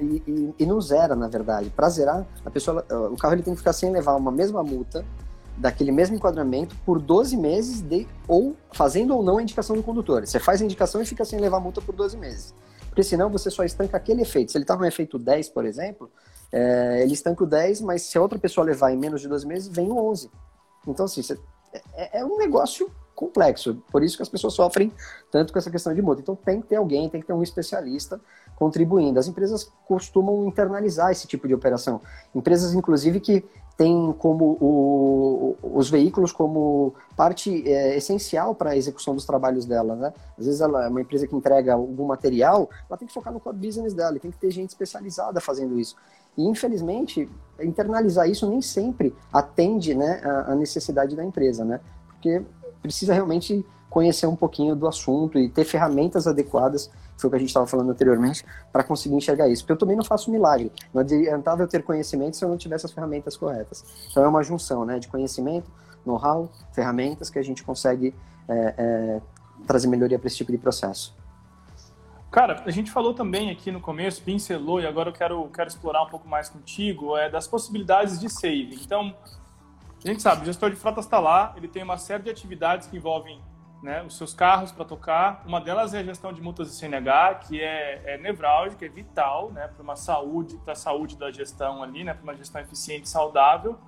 E, 0.00 0.22
e, 0.26 0.54
e 0.60 0.66
não 0.66 0.80
zera, 0.80 1.14
na 1.14 1.28
verdade. 1.28 1.70
Para 1.70 1.88
zerar, 1.88 2.26
a 2.44 2.50
pessoa, 2.50 2.84
o 3.10 3.16
carro 3.16 3.34
ele 3.34 3.42
tem 3.42 3.52
que 3.52 3.58
ficar 3.58 3.72
sem 3.72 3.90
levar 3.90 4.14
uma 4.16 4.30
mesma 4.30 4.62
multa 4.62 5.04
daquele 5.56 5.90
mesmo 5.90 6.16
enquadramento 6.16 6.76
por 6.84 7.00
12 7.00 7.36
meses 7.36 7.80
de, 7.80 8.06
ou 8.28 8.54
fazendo 8.72 9.14
ou 9.14 9.22
não 9.22 9.38
a 9.38 9.42
indicação 9.42 9.74
do 9.76 9.82
condutor. 9.82 10.26
Você 10.26 10.38
faz 10.38 10.60
a 10.60 10.64
indicação 10.64 11.00
e 11.00 11.06
fica 11.06 11.24
sem 11.24 11.38
levar 11.38 11.60
multa 11.60 11.80
por 11.80 11.94
12 11.94 12.16
meses. 12.16 12.54
Porque 12.88 13.02
senão 13.02 13.30
você 13.30 13.50
só 13.50 13.64
estanca 13.64 13.96
aquele 13.96 14.22
efeito. 14.22 14.52
Se 14.52 14.58
ele 14.58 14.64
está 14.64 14.76
no 14.76 14.84
efeito 14.84 15.18
10, 15.18 15.50
por 15.50 15.64
exemplo, 15.66 16.10
é, 16.52 17.02
ele 17.02 17.12
estanca 17.12 17.44
o 17.44 17.46
10, 17.46 17.82
mas 17.82 18.02
se 18.02 18.16
a 18.16 18.22
outra 18.22 18.38
pessoa 18.38 18.66
levar 18.66 18.92
em 18.92 18.96
menos 18.96 19.20
de 19.20 19.28
12 19.28 19.46
meses, 19.46 19.68
vem 19.68 19.90
o 19.90 19.98
11. 20.10 20.30
Então, 20.86 21.04
assim, 21.04 21.22
você, 21.22 21.38
é, 21.94 22.20
é 22.20 22.24
um 22.24 22.38
negócio 22.38 22.90
complexo. 23.16 23.82
Por 23.90 24.04
isso 24.04 24.16
que 24.16 24.22
as 24.22 24.28
pessoas 24.28 24.52
sofrem 24.52 24.92
tanto 25.32 25.52
com 25.52 25.58
essa 25.58 25.70
questão 25.70 25.92
de 25.92 26.02
multa. 26.02 26.20
Então 26.20 26.36
tem 26.36 26.60
que 26.60 26.68
ter 26.68 26.76
alguém, 26.76 27.08
tem 27.08 27.20
que 27.20 27.26
ter 27.26 27.32
um 27.32 27.42
especialista 27.42 28.20
contribuindo. 28.54 29.18
As 29.18 29.26
empresas 29.26 29.72
costumam 29.88 30.46
internalizar 30.46 31.10
esse 31.10 31.26
tipo 31.26 31.48
de 31.48 31.54
operação. 31.54 32.00
Empresas, 32.34 32.74
inclusive, 32.74 33.18
que 33.18 33.44
têm 33.76 34.14
como 34.18 34.56
o, 34.60 35.56
os 35.62 35.90
veículos 35.90 36.32
como 36.32 36.94
parte 37.14 37.68
é, 37.68 37.96
essencial 37.96 38.54
para 38.54 38.70
a 38.70 38.76
execução 38.76 39.14
dos 39.14 39.26
trabalhos 39.26 39.66
dela, 39.66 39.94
né? 39.94 40.12
Às 40.38 40.46
vezes 40.46 40.60
ela 40.60 40.86
é 40.86 40.88
uma 40.88 41.00
empresa 41.00 41.26
que 41.26 41.36
entrega 41.36 41.74
algum 41.74 42.06
material, 42.06 42.70
ela 42.88 42.96
tem 42.96 43.06
que 43.06 43.12
focar 43.12 43.32
no 43.32 43.40
core 43.40 43.56
business 43.56 43.92
dela, 43.92 44.18
tem 44.18 44.30
que 44.30 44.38
ter 44.38 44.50
gente 44.50 44.70
especializada 44.70 45.40
fazendo 45.40 45.78
isso. 45.78 45.94
E 46.38 46.46
infelizmente, 46.46 47.28
internalizar 47.60 48.28
isso 48.28 48.48
nem 48.48 48.62
sempre 48.62 49.14
atende 49.32 49.94
né, 49.94 50.20
a, 50.24 50.52
a 50.52 50.54
necessidade 50.54 51.14
da 51.14 51.24
empresa, 51.24 51.64
né? 51.64 51.80
Porque 52.08 52.42
precisa 52.82 53.14
realmente 53.14 53.64
conhecer 53.88 54.26
um 54.26 54.36
pouquinho 54.36 54.76
do 54.76 54.86
assunto 54.86 55.38
e 55.38 55.48
ter 55.48 55.64
ferramentas 55.64 56.26
adequadas, 56.26 56.90
foi 57.16 57.28
o 57.28 57.30
que 57.30 57.36
a 57.36 57.38
gente 57.38 57.48
estava 57.48 57.66
falando 57.66 57.90
anteriormente, 57.90 58.44
para 58.70 58.84
conseguir 58.84 59.14
enxergar 59.14 59.48
isso. 59.48 59.62
Porque 59.62 59.72
eu 59.72 59.78
também 59.78 59.96
não 59.96 60.04
faço 60.04 60.30
milagre. 60.30 60.70
Não 60.92 61.00
adiantava 61.00 61.62
eu 61.62 61.68
ter 61.68 61.82
conhecimento 61.82 62.36
se 62.36 62.44
eu 62.44 62.48
não 62.48 62.58
tivesse 62.58 62.84
as 62.84 62.92
ferramentas 62.92 63.36
corretas. 63.36 63.84
Então 64.10 64.22
é 64.22 64.28
uma 64.28 64.42
junção 64.42 64.84
né, 64.84 64.98
de 64.98 65.08
conhecimento, 65.08 65.70
know-how, 66.04 66.50
ferramentas 66.72 67.30
que 67.30 67.38
a 67.38 67.42
gente 67.42 67.64
consegue 67.64 68.14
é, 68.48 68.74
é, 68.76 69.20
trazer 69.66 69.88
melhoria 69.88 70.18
para 70.18 70.26
esse 70.26 70.36
tipo 70.36 70.52
de 70.52 70.58
processo. 70.58 71.14
Cara, 72.30 72.62
a 72.66 72.70
gente 72.70 72.90
falou 72.90 73.14
também 73.14 73.50
aqui 73.50 73.70
no 73.70 73.80
começo, 73.80 74.20
pincelou, 74.20 74.78
e 74.78 74.86
agora 74.86 75.08
eu 75.08 75.12
quero, 75.14 75.48
quero 75.48 75.68
explorar 75.68 76.02
um 76.02 76.10
pouco 76.10 76.28
mais 76.28 76.50
contigo, 76.50 77.16
é 77.16 77.30
das 77.30 77.46
possibilidades 77.46 78.20
de 78.20 78.28
saving. 78.28 78.78
Então, 78.84 79.14
a 80.04 80.08
gente 80.08 80.22
sabe, 80.22 80.42
o 80.42 80.44
gestor 80.44 80.70
de 80.70 80.76
frotas 80.76 81.04
está 81.04 81.18
lá, 81.18 81.52
ele 81.56 81.68
tem 81.68 81.82
uma 81.82 81.98
série 81.98 82.22
de 82.22 82.30
atividades 82.30 82.86
que 82.86 82.96
envolvem 82.96 83.40
né, 83.82 84.02
os 84.02 84.16
seus 84.16 84.34
carros 84.34 84.72
para 84.72 84.84
tocar. 84.84 85.42
Uma 85.46 85.60
delas 85.60 85.94
é 85.94 86.00
a 86.00 86.02
gestão 86.02 86.32
de 86.32 86.40
multas 86.40 86.68
de 86.68 86.74
CNH, 86.74 87.34
que 87.46 87.60
é, 87.60 88.02
é 88.04 88.18
nevrálgica, 88.18 88.84
é 88.84 88.88
vital 88.88 89.50
né, 89.52 89.68
para 89.68 89.82
uma 89.82 89.96
saúde, 89.96 90.56
para 90.58 90.72
a 90.72 90.76
saúde 90.76 91.16
da 91.16 91.30
gestão 91.30 91.82
ali, 91.82 92.04
né, 92.04 92.14
para 92.14 92.22
uma 92.22 92.34
gestão 92.34 92.60
eficiente 92.60 93.04
e 93.04 93.08
saudável. 93.08 93.78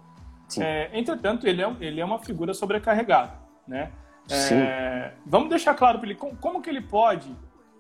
É, 0.58 0.90
entretanto, 0.92 1.46
ele 1.46 1.62
é, 1.62 1.76
ele 1.80 2.00
é 2.00 2.04
uma 2.04 2.18
figura 2.18 2.54
sobrecarregada. 2.54 3.32
Né? 3.66 3.90
É, 4.30 5.12
vamos 5.26 5.48
deixar 5.48 5.74
claro 5.74 5.98
para 5.98 6.08
ele 6.08 6.18
como, 6.18 6.36
como, 6.36 6.62
que 6.62 6.70
ele 6.70 6.80
pode 6.80 7.34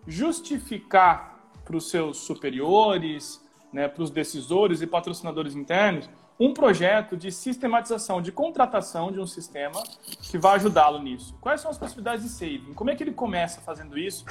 justificar 0.06 1.38
para 1.64 1.76
os 1.76 1.90
seus 1.90 2.18
superiores, 2.18 3.44
né, 3.72 3.86
para 3.86 4.02
os 4.02 4.10
decisores 4.10 4.80
e 4.80 4.86
patrocinadores 4.86 5.54
internos, 5.54 6.08
um 6.38 6.54
projeto 6.54 7.16
de 7.16 7.32
sistematização 7.32 8.22
de 8.22 8.30
contratação 8.30 9.10
de 9.10 9.18
um 9.18 9.26
sistema 9.26 9.82
que 10.22 10.38
vai 10.38 10.56
ajudá-lo 10.56 11.02
nisso. 11.02 11.34
Quais 11.40 11.60
são 11.60 11.70
as 11.70 11.78
possibilidades 11.78 12.24
de 12.24 12.30
saving? 12.30 12.74
Como 12.74 12.90
é 12.90 12.94
que 12.94 13.02
ele 13.02 13.12
começa 13.12 13.60
fazendo 13.60 13.98
isso 13.98 14.24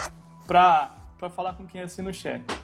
para 0.45 0.91
falar 1.35 1.53
com 1.53 1.65
quem 1.65 1.81
assina 1.81 2.09
o 2.09 2.13
cheque? 2.13 2.55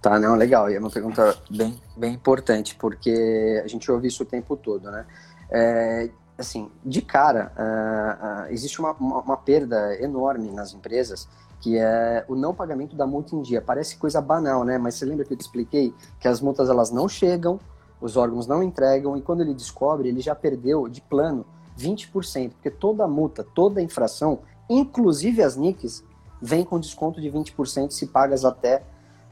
Tá, 0.00 0.18
não, 0.18 0.34
legal. 0.36 0.70
E 0.70 0.76
é 0.76 0.78
uma 0.78 0.90
pergunta 0.90 1.36
bem, 1.50 1.78
bem 1.96 2.14
importante, 2.14 2.76
porque 2.76 3.60
a 3.62 3.68
gente 3.68 3.90
ouve 3.90 4.08
isso 4.08 4.22
o 4.22 4.26
tempo 4.26 4.56
todo, 4.56 4.90
né? 4.90 5.04
É, 5.50 6.10
assim, 6.38 6.70
de 6.84 7.02
cara, 7.02 7.52
uh, 7.56 8.48
uh, 8.48 8.52
existe 8.52 8.78
uma, 8.78 8.92
uma, 8.92 9.20
uma 9.20 9.36
perda 9.36 10.00
enorme 10.00 10.50
nas 10.50 10.72
empresas 10.72 11.28
que 11.60 11.76
é 11.76 12.24
o 12.28 12.36
não 12.36 12.54
pagamento 12.54 12.94
da 12.94 13.04
multa 13.06 13.34
em 13.34 13.42
dia. 13.42 13.60
Parece 13.60 13.96
coisa 13.96 14.20
banal, 14.20 14.64
né? 14.64 14.78
Mas 14.78 14.94
você 14.94 15.04
lembra 15.04 15.24
que 15.24 15.32
eu 15.32 15.36
te 15.36 15.40
expliquei 15.40 15.92
que 16.20 16.28
as 16.28 16.40
multas 16.40 16.68
elas 16.68 16.90
não 16.90 17.08
chegam, 17.08 17.58
os 18.00 18.16
órgãos 18.16 18.46
não 18.46 18.62
entregam 18.62 19.16
e 19.16 19.22
quando 19.22 19.40
ele 19.40 19.54
descobre, 19.54 20.08
ele 20.08 20.20
já 20.20 20.34
perdeu 20.34 20.88
de 20.88 21.00
plano 21.00 21.44
20%, 21.78 22.52
porque 22.52 22.70
toda 22.70 23.06
multa, 23.06 23.44
toda 23.44 23.82
infração, 23.82 24.40
inclusive 24.68 25.42
as 25.42 25.56
NICs, 25.56 26.04
vem 26.40 26.64
com 26.64 26.78
desconto 26.78 27.20
de 27.20 27.30
20% 27.30 27.90
se 27.90 28.06
pagas 28.06 28.44
até 28.44 28.82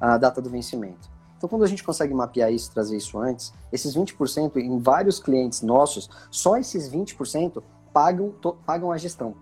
a 0.01 0.17
data 0.19 0.41
do 0.41 0.51
vencimento. 0.51 1.17
Então, 1.37 1.49
quando 1.49 1.65
a 1.65 1.67
gente 1.67 1.85
consegue 1.85 2.15
mapear 2.15 2.53
isso, 2.53 2.71
trazer 2.73 2.97
isso 2.97 3.19
antes, 3.19 3.53
esses 3.71 3.95
20% 3.95 4.57
em 4.57 4.79
vários 4.79 5.19
clientes 5.19 5.63
nossos, 5.63 6.09
só 6.31 6.57
esses 6.57 6.91
20% 6.91 7.63
pagam, 7.93 8.35
pagam 8.65 8.91
a 8.91 8.97
gestão. 8.97 9.35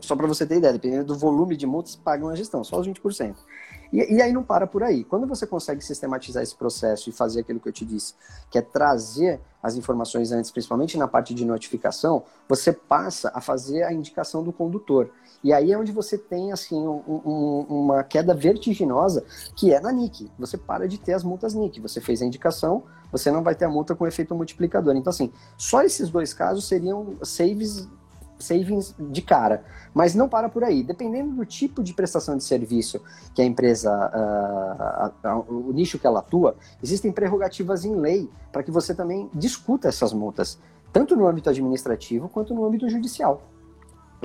só 0.00 0.16
para 0.16 0.26
você 0.26 0.46
ter 0.46 0.56
ideia, 0.56 0.72
dependendo 0.72 1.04
do 1.04 1.16
volume 1.16 1.56
de 1.56 1.66
multas, 1.66 1.96
pagam 1.96 2.28
a 2.28 2.34
gestão, 2.34 2.62
só 2.62 2.78
os 2.78 2.86
20%. 2.86 3.34
E, 3.94 4.14
e, 4.14 4.20
aí 4.20 4.32
não 4.32 4.42
para 4.42 4.66
por 4.66 4.82
aí. 4.82 5.04
Quando 5.04 5.24
você 5.24 5.46
consegue 5.46 5.80
sistematizar 5.80 6.42
esse 6.42 6.56
processo 6.56 7.08
e 7.08 7.12
fazer 7.12 7.42
aquilo 7.42 7.60
que 7.60 7.68
eu 7.68 7.72
te 7.72 7.84
disse, 7.84 8.14
que 8.50 8.58
é 8.58 8.60
trazer 8.60 9.40
as 9.62 9.76
informações 9.76 10.32
antes, 10.32 10.50
principalmente 10.50 10.98
na 10.98 11.06
parte 11.06 11.32
de 11.32 11.44
notificação, 11.44 12.24
você 12.48 12.72
passa 12.72 13.30
a 13.32 13.40
fazer 13.40 13.84
a 13.84 13.92
indicação 13.92 14.42
do 14.42 14.52
condutor. 14.52 15.10
E 15.44 15.52
aí 15.52 15.70
é 15.70 15.78
onde 15.78 15.92
você 15.92 16.18
tem 16.18 16.50
assim 16.50 16.76
um, 16.76 17.02
um, 17.06 17.66
uma 17.68 18.02
queda 18.02 18.34
vertiginosa, 18.34 19.24
que 19.54 19.72
é 19.72 19.78
na 19.78 19.92
NIC. 19.92 20.28
Você 20.40 20.58
para 20.58 20.88
de 20.88 20.98
ter 20.98 21.12
as 21.12 21.22
multas 21.22 21.54
NIC. 21.54 21.80
Você 21.80 22.00
fez 22.00 22.20
a 22.20 22.26
indicação, 22.26 22.82
você 23.12 23.30
não 23.30 23.44
vai 23.44 23.54
ter 23.54 23.66
a 23.66 23.70
multa 23.70 23.94
com 23.94 24.08
efeito 24.08 24.34
multiplicador. 24.34 24.96
Então, 24.96 25.10
assim, 25.10 25.32
só 25.56 25.82
esses 25.82 26.10
dois 26.10 26.34
casos 26.34 26.66
seriam 26.66 27.16
saves 27.22 27.88
savings 28.44 28.94
de 28.98 29.22
cara. 29.22 29.64
Mas 29.92 30.14
não 30.14 30.28
para 30.28 30.48
por 30.48 30.64
aí. 30.64 30.82
Dependendo 30.82 31.34
do 31.34 31.44
tipo 31.44 31.82
de 31.82 31.94
prestação 31.94 32.36
de 32.36 32.44
serviço 32.44 33.00
que 33.34 33.42
a 33.42 33.44
empresa, 33.44 33.90
uh, 33.92 35.28
uh, 35.28 35.40
uh, 35.40 35.68
o 35.68 35.72
nicho 35.72 35.98
que 35.98 36.06
ela 36.06 36.20
atua, 36.20 36.56
existem 36.82 37.12
prerrogativas 37.12 37.84
em 37.84 37.94
lei 37.94 38.28
para 38.52 38.62
que 38.62 38.70
você 38.70 38.94
também 38.94 39.28
discuta 39.34 39.88
essas 39.88 40.12
multas, 40.12 40.58
tanto 40.92 41.16
no 41.16 41.26
âmbito 41.26 41.50
administrativo 41.50 42.28
quanto 42.28 42.54
no 42.54 42.64
âmbito 42.64 42.88
judicial. 42.88 43.42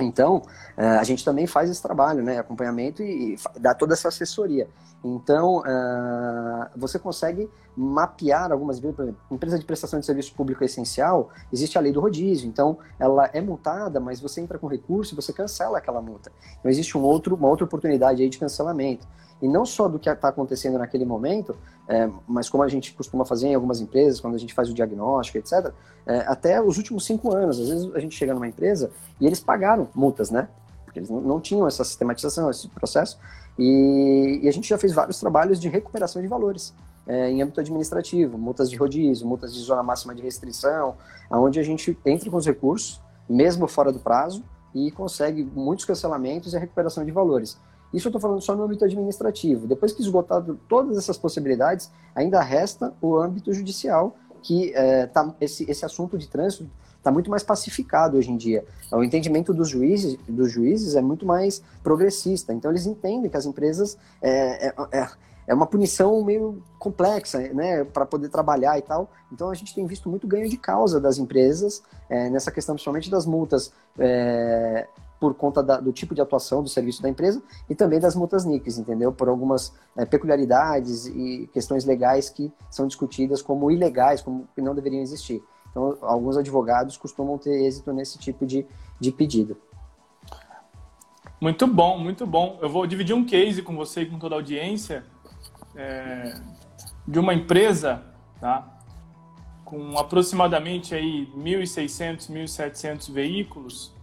Então, 0.02 0.42
eh, 0.76 0.84
a 0.84 1.04
gente 1.04 1.24
também 1.24 1.46
faz 1.46 1.70
esse 1.70 1.82
trabalho, 1.82 2.22
né, 2.22 2.38
acompanhamento 2.38 3.02
e, 3.02 3.36
dá 3.58 3.74
toda 3.74 3.94
essa 3.94 4.08
assessoria. 4.08 4.68
Então, 5.02 5.62
eh, 5.66 6.70
você 6.76 6.98
consegue 6.98 7.48
mapear 7.76 8.52
algumas 8.52 8.78
por 8.80 8.88
exemplo, 8.88 9.16
empresa 9.30 9.58
de 9.58 9.64
prestação 9.64 10.00
de 10.00 10.04
serviço 10.04 10.34
público 10.34 10.62
essencial, 10.64 11.30
existe 11.52 11.78
a 11.78 11.80
lei 11.80 11.92
do 11.92 12.00
rodízio, 12.00 12.48
então 12.48 12.78
ela 12.98 13.30
é 13.32 13.40
multada, 13.40 14.00
mas 14.00 14.20
você 14.20 14.40
entra 14.40 14.58
com 14.58 14.66
recurso 14.66 15.14
e 15.14 15.16
você 15.16 15.32
cancela 15.32 15.78
aquela 15.78 16.02
multa. 16.02 16.30
Então, 16.58 16.70
existe 16.70 16.98
um 16.98 17.02
outro, 17.02 17.36
uma 17.36 17.48
outra 17.48 17.64
oportunidade 17.64 18.22
aí 18.22 18.28
de 18.28 18.38
cancelamento 18.38 19.06
e 19.42 19.48
não 19.48 19.64
só 19.64 19.88
do 19.88 19.98
que 19.98 20.08
está 20.08 20.28
acontecendo 20.28 20.78
naquele 20.78 21.04
momento, 21.04 21.56
é, 21.88 22.08
mas 22.28 22.48
como 22.48 22.62
a 22.62 22.68
gente 22.68 22.92
costuma 22.92 23.24
fazer 23.24 23.48
em 23.48 23.54
algumas 23.54 23.80
empresas, 23.80 24.20
quando 24.20 24.34
a 24.34 24.38
gente 24.38 24.52
faz 24.52 24.68
o 24.68 24.74
diagnóstico, 24.74 25.38
etc., 25.38 25.72
é, 26.06 26.18
até 26.26 26.60
os 26.60 26.76
últimos 26.76 27.04
cinco 27.04 27.34
anos. 27.34 27.58
Às 27.58 27.68
vezes 27.68 27.94
a 27.94 27.98
gente 27.98 28.14
chega 28.14 28.34
numa 28.34 28.46
empresa 28.46 28.90
e 29.20 29.26
eles 29.26 29.40
pagaram 29.40 29.88
multas, 29.94 30.30
né? 30.30 30.48
Porque 30.84 30.98
eles 30.98 31.10
não, 31.10 31.40
tinham 31.40 31.66
essa 31.66 31.84
sistematização, 31.84 32.50
esse 32.50 32.68
processo. 32.68 33.18
E, 33.58 34.40
e, 34.42 34.48
a 34.48 34.52
gente 34.52 34.68
já 34.68 34.78
fez 34.78 34.92
vários 34.92 35.20
trabalhos 35.20 35.60
de 35.60 35.68
recuperação 35.68 36.20
de 36.20 36.28
valores 36.28 36.74
é, 37.06 37.30
em 37.30 37.42
âmbito 37.42 37.60
administrativo, 37.60 38.36
multas 38.36 38.70
de 38.70 38.76
rodízio, 38.76 39.26
multas 39.26 39.54
de 39.54 39.60
zona 39.60 39.82
máxima 39.82 40.14
de 40.14 40.22
restrição, 40.22 40.96
onde 41.30 41.60
a 41.60 41.62
gente 41.62 41.96
entra 42.04 42.30
com 42.30 42.36
os 42.36 42.46
recursos, 42.46 43.00
mesmo 43.28 43.66
fora 43.68 43.92
do 43.92 43.98
prazo, 43.98 44.42
e 44.74 44.90
consegue 44.90 45.44
muitos 45.44 45.84
cancelamentos 45.84 46.52
e 46.52 46.56
a 46.56 46.60
recuperação 46.60 47.04
de 47.04 47.10
valores. 47.10 47.58
Isso 47.92 48.06
eu 48.06 48.10
estou 48.10 48.20
falando 48.20 48.40
só 48.40 48.54
no 48.54 48.62
âmbito 48.62 48.84
administrativo. 48.84 49.66
Depois 49.66 49.92
que 49.92 50.00
esgotado 50.00 50.58
todas 50.68 50.96
essas 50.96 51.18
possibilidades, 51.18 51.90
ainda 52.14 52.40
resta 52.40 52.94
o 53.00 53.16
âmbito 53.16 53.52
judicial, 53.52 54.16
que 54.42 54.72
é, 54.74 55.06
tá, 55.06 55.34
esse, 55.40 55.68
esse 55.70 55.84
assunto 55.84 56.16
de 56.16 56.28
trânsito 56.28 56.68
está 57.00 57.10
muito 57.10 57.30
mais 57.30 57.42
pacificado 57.42 58.16
hoje 58.16 58.30
em 58.30 58.36
dia. 58.36 58.64
O 58.92 59.02
entendimento 59.02 59.52
dos 59.52 59.68
juízes, 59.68 60.16
dos 60.28 60.52
juízes 60.52 60.94
é 60.94 61.00
muito 61.00 61.26
mais 61.26 61.62
progressista. 61.82 62.52
Então 62.52 62.70
eles 62.70 62.86
entendem 62.86 63.28
que 63.28 63.36
as 63.36 63.46
empresas 63.46 63.96
é, 64.22 64.68
é, 64.68 64.74
é, 64.92 65.08
é 65.46 65.54
uma 65.54 65.66
punição 65.66 66.22
meio 66.22 66.62
complexa, 66.78 67.38
né, 67.54 67.84
para 67.84 68.06
poder 68.06 68.28
trabalhar 68.28 68.78
e 68.78 68.82
tal. 68.82 69.10
Então 69.32 69.50
a 69.50 69.54
gente 69.54 69.74
tem 69.74 69.86
visto 69.86 70.08
muito 70.08 70.26
ganho 70.26 70.48
de 70.48 70.56
causa 70.56 71.00
das 71.00 71.18
empresas 71.18 71.82
é, 72.08 72.28
nessa 72.30 72.50
questão, 72.50 72.74
principalmente 72.74 73.10
das 73.10 73.26
multas 73.26 73.72
é, 73.98 74.86
por 75.20 75.34
conta 75.34 75.62
da, 75.62 75.78
do 75.78 75.92
tipo 75.92 76.14
de 76.14 76.22
atuação 76.22 76.62
do 76.62 76.68
serviço 76.68 77.02
da 77.02 77.08
empresa 77.08 77.42
e 77.68 77.74
também 77.74 78.00
das 78.00 78.16
multas 78.16 78.46
NICs, 78.46 78.78
entendeu? 78.78 79.12
Por 79.12 79.28
algumas 79.28 79.72
é, 79.94 80.06
peculiaridades 80.06 81.06
e 81.06 81.48
questões 81.52 81.84
legais 81.84 82.30
que 82.30 82.50
são 82.70 82.86
discutidas 82.86 83.42
como 83.42 83.70
ilegais, 83.70 84.22
como 84.22 84.48
que 84.54 84.62
não 84.62 84.74
deveriam 84.74 85.02
existir. 85.02 85.44
Então, 85.70 85.98
alguns 86.00 86.38
advogados 86.38 86.96
costumam 86.96 87.36
ter 87.36 87.66
êxito 87.66 87.92
nesse 87.92 88.18
tipo 88.18 88.46
de, 88.46 88.66
de 88.98 89.12
pedido. 89.12 89.56
Muito 91.38 91.66
bom, 91.66 91.98
muito 91.98 92.26
bom. 92.26 92.58
Eu 92.60 92.68
vou 92.68 92.86
dividir 92.86 93.14
um 93.14 93.24
case 93.24 93.62
com 93.62 93.76
você 93.76 94.02
e 94.02 94.06
com 94.06 94.18
toda 94.18 94.34
a 94.34 94.38
audiência 94.38 95.04
é, 95.76 96.34
de 97.06 97.18
uma 97.18 97.34
empresa, 97.34 98.02
tá? 98.40 98.78
Com 99.64 99.98
aproximadamente 99.98 100.94
aí 100.94 101.30
1.600, 101.36 102.30
1.700 102.30 103.12
veículos, 103.12 103.94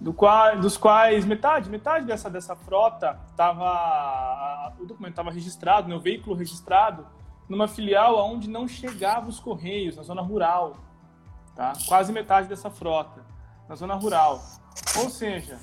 do 0.00 0.14
qual, 0.14 0.58
dos 0.58 0.76
quais 0.76 1.26
metade, 1.26 1.68
metade 1.68 2.06
dessa, 2.06 2.30
dessa 2.30 2.56
frota 2.56 3.20
estava, 3.30 4.74
o 4.80 4.86
documento 4.86 5.12
estava 5.12 5.30
registrado, 5.30 5.88
né, 5.88 5.94
o 5.94 6.00
veículo 6.00 6.34
registrado, 6.34 7.06
numa 7.48 7.68
filial 7.68 8.16
onde 8.32 8.48
não 8.48 8.66
chegava 8.66 9.28
os 9.28 9.38
correios, 9.38 9.96
na 9.96 10.02
zona 10.02 10.22
rural. 10.22 10.76
Tá? 11.54 11.74
Quase 11.86 12.12
metade 12.12 12.48
dessa 12.48 12.70
frota, 12.70 13.24
na 13.68 13.74
zona 13.74 13.94
rural. 13.94 14.40
Ou 14.96 15.10
seja, 15.10 15.58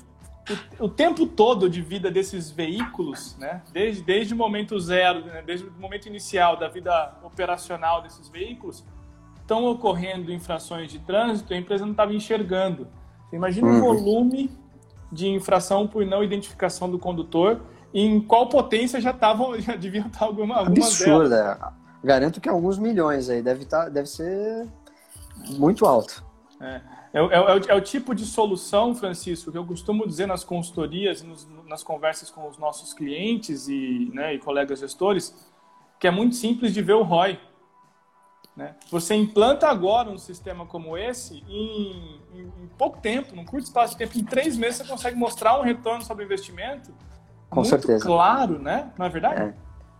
o, 0.78 0.84
o 0.84 0.88
tempo 0.88 1.26
todo 1.26 1.68
de 1.68 1.82
vida 1.82 2.10
desses 2.10 2.50
veículos, 2.50 3.36
né, 3.38 3.62
desde, 3.72 4.02
desde 4.02 4.34
o 4.34 4.36
momento 4.36 4.78
zero, 4.78 5.24
né, 5.24 5.42
desde 5.42 5.66
o 5.66 5.72
momento 5.72 6.06
inicial 6.06 6.56
da 6.56 6.68
vida 6.68 7.16
operacional 7.24 8.02
desses 8.02 8.28
veículos, 8.28 8.84
estão 9.40 9.64
ocorrendo 9.64 10.30
infrações 10.30 10.92
de 10.92 10.98
trânsito 11.00 11.52
a 11.52 11.56
empresa 11.56 11.84
não 11.84 11.92
estava 11.92 12.12
enxergando. 12.12 12.86
Você 13.28 13.36
imagina 13.36 13.68
o 13.68 13.80
volume 13.80 14.50
de 15.10 15.28
infração 15.28 15.86
por 15.86 16.04
não 16.04 16.22
identificação 16.22 16.90
do 16.90 16.98
condutor 16.98 17.60
e 17.92 18.02
em 18.02 18.20
qual 18.20 18.48
potência 18.48 19.00
já 19.00 19.10
estavam, 19.10 19.58
já 19.60 19.76
deviam 19.76 20.06
estar 20.06 20.24
alguma, 20.24 20.60
Absurda. 20.60 21.28
Delas. 21.28 21.72
Garanto 22.02 22.40
que 22.40 22.48
alguns 22.48 22.78
milhões 22.78 23.28
aí 23.28 23.42
deve, 23.42 23.64
estar, 23.64 23.84
tá, 23.84 23.88
deve 23.88 24.08
ser 24.08 24.66
muito 25.56 25.84
alto. 25.84 26.24
É. 26.60 26.80
É, 27.12 27.20
é, 27.20 27.22
é, 27.22 27.30
o, 27.30 27.70
é, 27.70 27.74
o, 27.74 27.80
tipo 27.80 28.14
de 28.14 28.24
solução, 28.24 28.94
Francisco, 28.94 29.50
que 29.50 29.58
eu 29.58 29.64
costumo 29.64 30.06
dizer 30.06 30.26
nas 30.26 30.44
consultorias, 30.44 31.22
nos, 31.22 31.48
nas 31.66 31.82
conversas 31.82 32.30
com 32.30 32.48
os 32.48 32.58
nossos 32.58 32.92
clientes 32.92 33.68
e, 33.68 34.10
né, 34.12 34.34
e 34.34 34.38
colegas 34.38 34.80
gestores, 34.80 35.34
que 35.98 36.06
é 36.06 36.10
muito 36.10 36.36
simples 36.36 36.74
de 36.74 36.82
ver 36.82 36.94
o 36.94 37.02
ROI. 37.02 37.38
Né? 38.58 38.74
Você 38.90 39.14
implanta 39.14 39.68
agora 39.68 40.10
um 40.10 40.18
sistema 40.18 40.66
como 40.66 40.98
esse 40.98 41.44
em, 41.48 42.20
em, 42.34 42.42
em, 42.42 42.68
pouco 42.76 43.00
tempo, 43.00 43.36
num 43.36 43.44
curto 43.44 43.66
espaço 43.66 43.92
de 43.92 43.98
tempo, 43.98 44.18
em 44.18 44.24
três 44.24 44.56
meses 44.56 44.78
você 44.78 44.84
consegue 44.84 45.16
mostrar 45.16 45.60
um 45.60 45.62
retorno 45.62 46.04
sobre 46.04 46.24
o 46.24 46.26
investimento 46.26 46.92
Com 47.48 47.60
muito 47.60 47.70
certeza. 47.70 48.04
claro, 48.04 48.58
né? 48.58 48.90
Não 48.98 49.06
é 49.06 49.08
verdade? 49.08 49.42
É. 49.42 49.54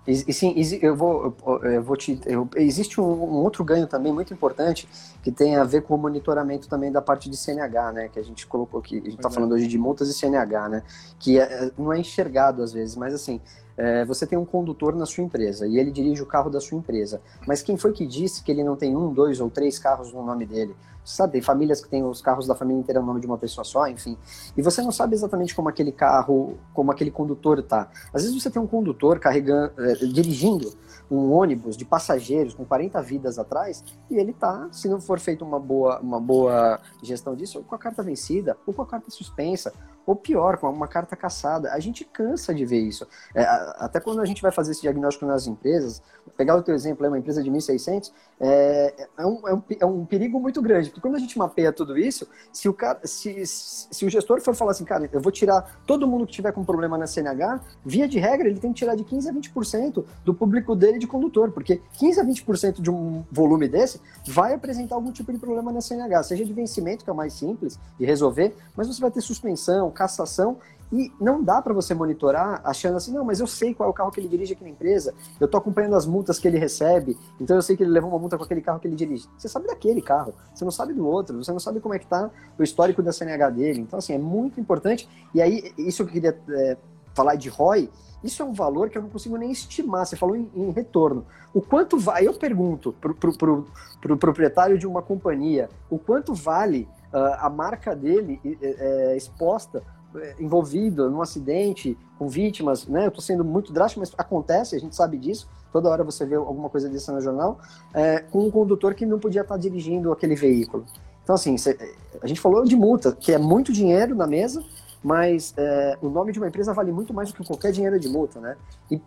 E, 0.09 0.33
sim, 0.33 0.55
eu 0.83 0.97
vou, 0.97 1.37
eu 1.63 1.83
vou 1.83 1.97
te. 1.97 2.19
Eu, 2.25 2.49
existe 2.57 3.01
um, 3.01 3.05
um, 3.05 3.45
outro 3.45 3.63
ganho 3.63 3.87
também 3.87 4.13
muito 4.13 4.33
importante 4.33 4.89
que 5.23 5.31
tem 5.31 5.57
a 5.57 5.65
ver 5.65 5.83
com 5.83 5.95
o 5.95 5.99
monitoramento 5.99 6.67
também 6.67 6.91
da 6.91 7.03
parte 7.03 7.29
de 7.29 7.37
CNH, 7.37 7.93
né? 7.93 8.09
Que 8.09 8.19
a 8.19 8.25
gente 8.25 8.47
colocou 8.47 8.81
aqui. 8.81 8.97
A 8.97 9.05
gente 9.05 9.17
está 9.17 9.29
é. 9.29 9.33
falando 9.33 9.53
hoje 9.53 9.69
de 9.69 9.77
multas 9.77 10.09
e 10.09 10.15
CNH, 10.15 10.69
né? 10.71 10.83
Que 11.19 11.39
é, 11.39 11.71
não 11.79 11.93
é 11.93 12.01
enxergado 12.01 12.63
às 12.63 12.73
vezes, 12.73 12.97
mas 12.97 13.13
assim, 13.13 13.39
é, 13.79 14.05
você 14.05 14.27
tem 14.27 14.37
um 14.37 14.45
condutor 14.45 14.95
na 14.95 15.07
sua 15.07 15.25
empresa 15.25 15.67
e 15.67 15.79
ele 15.79 15.91
dirige 15.93 16.21
o 16.21 16.27
carro 16.27 16.51
da 16.51 16.61
sua 16.61 16.77
empresa. 16.77 17.23
Mas 17.47 17.63
quem 17.63 17.77
foi 17.77 17.93
que 17.93 18.07
disse 18.07 18.43
que 18.43 18.51
ele 18.51 18.65
não 18.65 18.77
tem 18.77 18.97
um, 18.97 19.15
dois 19.15 19.41
ou 19.41 19.49
três 19.49 19.79
carros 19.79 20.13
no 20.13 20.23
nome 20.23 20.45
dele? 20.45 20.75
sabe, 21.15 21.33
tem 21.33 21.43
famílias 21.43 21.81
que 21.81 21.89
têm 21.89 22.05
os 22.05 22.21
carros 22.21 22.47
da 22.47 22.55
família 22.55 22.81
inteira 22.81 23.01
no 23.01 23.07
nome 23.07 23.21
de 23.21 23.27
uma 23.27 23.39
pessoa 23.39 23.65
só, 23.65 23.89
enfim. 23.89 24.17
E 24.57 24.63
você 24.63 24.83
não 24.83 24.93
sabe 24.93 25.15
exatamente 25.15 25.55
como 25.55 25.69
aquele 25.69 25.91
carro, 25.91 26.59
como 26.75 26.91
aquele 26.91 27.11
condutor 27.11 27.63
tá. 27.63 27.91
Às 28.13 28.23
vezes 28.23 28.41
você 28.41 28.51
tem 28.51 28.61
um 28.61 28.67
condutor 28.67 29.19
carregando, 29.19 29.73
é, 29.79 29.95
dirigindo 29.95 30.71
um 31.11 31.33
ônibus 31.33 31.77
de 31.77 31.85
passageiros 31.85 32.53
com 32.53 32.65
40 32.65 33.01
vidas 33.01 33.39
atrás 33.39 33.83
e 34.11 34.17
ele 34.17 34.33
tá, 34.35 34.69
se 34.71 34.89
não 34.89 35.01
for 35.01 35.19
feita 35.19 35.45
uma 35.45 35.59
boa, 35.59 35.99
uma 36.01 36.21
boa 36.21 36.79
gestão 37.03 37.35
disso, 37.35 37.63
com 37.63 37.75
a 37.75 37.79
carta 37.79 38.03
vencida, 38.03 38.57
ou 38.67 38.75
com 38.75 38.83
a 38.83 38.87
carta 38.87 39.11
suspensa, 39.11 39.73
ou 40.09 40.17
pior, 40.17 40.57
com 40.57 40.71
uma 40.71 40.89
carta 40.89 41.15
caçada. 41.15 41.71
A 41.71 41.79
gente 41.79 42.03
cansa 42.03 42.55
de 42.55 42.65
ver 42.65 42.81
isso. 42.81 43.07
É, 43.35 43.43
até 43.77 44.01
quando 44.01 44.23
a 44.23 44.25
gente 44.25 44.41
vai 44.41 44.51
fazer 44.51 44.73
esse 44.73 44.81
diagnóstico 44.81 45.27
nas 45.27 45.47
empresas, 45.47 46.03
pegar 46.35 46.57
o 46.57 46.63
teu 46.63 46.75
exemplo, 46.75 47.05
é 47.05 47.09
uma 47.09 47.19
empresa 47.19 47.43
de 47.43 47.51
1.600, 47.51 48.11
é, 48.41 49.07
é, 49.19 49.27
um, 49.27 49.49
é, 49.49 49.55
um, 49.55 49.63
é 49.81 49.87
um 49.87 50.07
perigo 50.07 50.41
muito 50.41 50.63
grande, 50.63 50.89
porque 50.89 51.03
quando 51.03 51.17
a 51.17 51.19
gente 51.19 51.37
mapeia 51.37 51.73
tudo 51.73 51.99
isso, 51.99 52.27
se 52.51 52.69
o, 52.69 52.73
cara, 52.73 53.01
se, 53.05 53.45
se 53.45 54.07
o 54.07 54.09
gestor 54.09 54.41
for 54.41 54.55
falar 54.55 54.71
assim, 54.71 54.85
cara, 54.85 55.09
eu 55.13 55.21
vou 55.21 55.33
tirar 55.33 55.79
todo 55.87 56.07
mundo 56.07 56.27
que 56.27 56.33
tiver 56.33 56.53
com 56.53 56.65
problema 56.65 56.97
na 56.97 57.07
CNH, 57.07 57.61
via 57.85 58.09
de 58.09 58.19
regra, 58.19 58.49
ele 58.49 58.61
tem 58.61 58.73
que 58.73 58.79
tirar 58.79 58.95
de 58.95 59.05
15% 59.05 59.29
a 59.29 59.33
20% 59.33 60.05
do 60.25 60.33
público 60.33 60.75
dele 60.75 60.99
de 60.99 61.07
condutor, 61.07 61.51
porque 61.51 61.83
15% 62.01 62.19
a 62.19 62.25
20% 62.25 62.81
de 62.81 62.91
um 62.91 63.25
volume 63.31 63.69
desse 63.69 64.01
vai 64.27 64.55
apresentar 64.55 64.95
algum 64.95 65.13
tipo 65.13 65.33
de 65.33 65.39
problema 65.39 65.71
na 65.71 65.83
CNH, 65.83 66.23
seja 66.23 66.45
de 66.47 66.53
vencimento, 66.55 67.05
que 67.05 67.11
é 67.11 67.13
o 67.13 67.17
mais 67.17 67.35
simples 67.35 67.79
de 67.99 68.07
resolver, 68.07 68.57
mas 68.75 68.87
você 68.87 69.01
vai 69.01 69.11
ter 69.11 69.21
suspensão, 69.21 69.91
cassação 69.99 70.59
E 70.91 71.13
não 71.21 71.43
dá 71.43 71.61
para 71.61 71.75
você 71.75 71.93
monitorar 71.93 72.63
achando 72.65 72.97
assim, 72.97 73.13
não, 73.13 73.25
mas 73.25 73.41
eu 73.41 73.47
sei 73.47 73.75
qual 73.75 73.89
é 73.89 73.91
o 73.91 73.93
carro 73.93 74.11
que 74.11 74.21
ele 74.21 74.29
dirige 74.29 74.55
aqui 74.55 74.65
na 74.65 74.71
empresa, 74.71 75.13
eu 75.39 75.47
tô 75.47 75.59
acompanhando 75.59 75.95
as 75.95 76.07
multas 76.07 76.39
que 76.39 76.49
ele 76.49 76.59
recebe, 76.59 77.19
então 77.39 77.57
eu 77.57 77.63
sei 77.63 77.77
que 77.77 77.83
ele 77.83 77.91
levou 77.91 78.09
uma 78.09 78.19
multa 78.19 78.39
com 78.39 78.45
aquele 78.45 78.63
carro 78.63 78.81
que 78.81 78.89
ele 78.89 78.97
dirige. 78.97 79.29
Você 79.37 79.49
sabe 79.49 79.67
daquele 79.67 80.01
carro, 80.01 80.33
você 80.55 80.65
não 80.65 80.73
sabe 80.73 80.95
do 80.95 81.07
outro, 81.07 81.45
você 81.45 81.53
não 81.53 81.61
sabe 81.61 81.79
como 81.81 81.95
é 81.95 81.99
que 81.99 82.07
tá 82.07 82.31
o 82.59 82.63
histórico 82.63 83.03
da 83.03 83.13
CNH 83.13 83.51
dele. 83.51 83.81
Então, 83.81 83.99
assim, 83.99 84.15
é 84.15 84.19
muito 84.19 84.59
importante. 84.59 85.07
E 85.35 85.43
aí, 85.43 85.75
isso 85.77 86.05
que 86.05 86.11
eu 86.11 86.15
queria 86.15 86.39
é, 86.49 86.77
falar 87.15 87.35
de 87.35 87.51
ROI, 87.51 87.91
isso 88.25 88.43
é 88.43 88.45
um 88.45 88.55
valor 88.55 88.89
que 88.89 88.97
eu 88.97 89.03
não 89.03 89.11
consigo 89.11 89.37
nem 89.37 89.51
estimar. 89.51 90.07
Você 90.07 90.17
falou 90.17 90.37
em, 90.37 90.51
em 90.55 90.71
retorno. 90.71 91.27
O 91.53 91.61
quanto 91.61 91.99
vai? 91.99 92.27
Eu 92.27 92.35
pergunto 92.35 92.95
para 92.95 93.13
o 93.13 93.15
pro, 93.15 93.37
pro, 93.37 93.67
pro 94.01 94.17
proprietário 94.17 94.79
de 94.79 94.87
uma 94.87 95.03
companhia, 95.03 95.69
o 95.91 95.99
quanto 95.99 96.35
vale 96.35 96.89
a 97.13 97.49
marca 97.49 97.95
dele 97.95 98.41
é, 98.61 99.17
exposta 99.17 99.83
é, 100.17 100.37
envolvido 100.41 101.11
num 101.11 101.21
acidente 101.21 101.97
com 102.19 102.29
vítimas, 102.29 102.87
né? 102.87 103.05
Eu 103.05 103.09
estou 103.09 103.23
sendo 103.23 103.45
muito 103.45 103.73
drástico, 103.73 104.01
mas 104.01 104.13
acontece, 104.17 104.75
a 104.75 104.81
gente 104.81 104.97
sabe 104.97 105.19
disso. 105.19 105.49
Toda 105.71 105.89
hora 105.91 106.03
você 106.03 106.25
vê 106.25 106.35
alguma 106.35 106.71
coisa 106.71 106.89
disso 106.89 107.13
no 107.13 107.21
jornal, 107.21 107.59
é, 107.93 108.21
com 108.21 108.47
um 108.47 108.51
condutor 108.51 108.95
que 108.95 109.05
não 109.05 109.19
podia 109.19 109.43
estar 109.43 109.59
dirigindo 109.59 110.11
aquele 110.11 110.35
veículo. 110.35 110.87
Então, 111.23 111.35
assim, 111.35 111.59
cê, 111.59 111.77
a 112.23 112.27
gente 112.27 112.41
falou 112.41 112.65
de 112.65 112.75
multa, 112.75 113.13
que 113.13 113.33
é 113.33 113.39
muito 113.39 113.71
dinheiro 113.71 114.15
na 114.15 114.27
mesa, 114.27 114.65
mas 115.03 115.53
é, 115.59 115.99
o 116.01 116.09
nome 116.09 116.33
de 116.33 116.39
uma 116.39 116.49
empresa 116.49 116.73
vale 116.73 116.91
muito 116.91 117.13
mais 117.13 117.31
do 117.31 117.37
que 117.37 117.47
qualquer 117.47 117.71
dinheiro 117.71 118.01
de 118.01 118.09
multa, 118.09 118.41
né? 118.41 118.57
E 118.91 119.01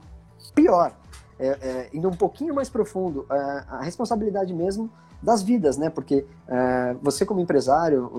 pior, 0.53 0.95
é, 1.39 1.47
é, 1.47 1.89
indo 1.91 2.07
um 2.07 2.15
pouquinho 2.15 2.53
mais 2.53 2.69
profundo, 2.69 3.25
é, 3.31 3.63
a 3.67 3.81
responsabilidade 3.81 4.53
mesmo 4.53 4.87
das 5.21 5.41
vidas, 5.41 5.77
né? 5.77 5.89
Porque 5.89 6.25
é, 6.47 6.95
você 7.01 7.25
como 7.25 7.39
empresário 7.39 8.09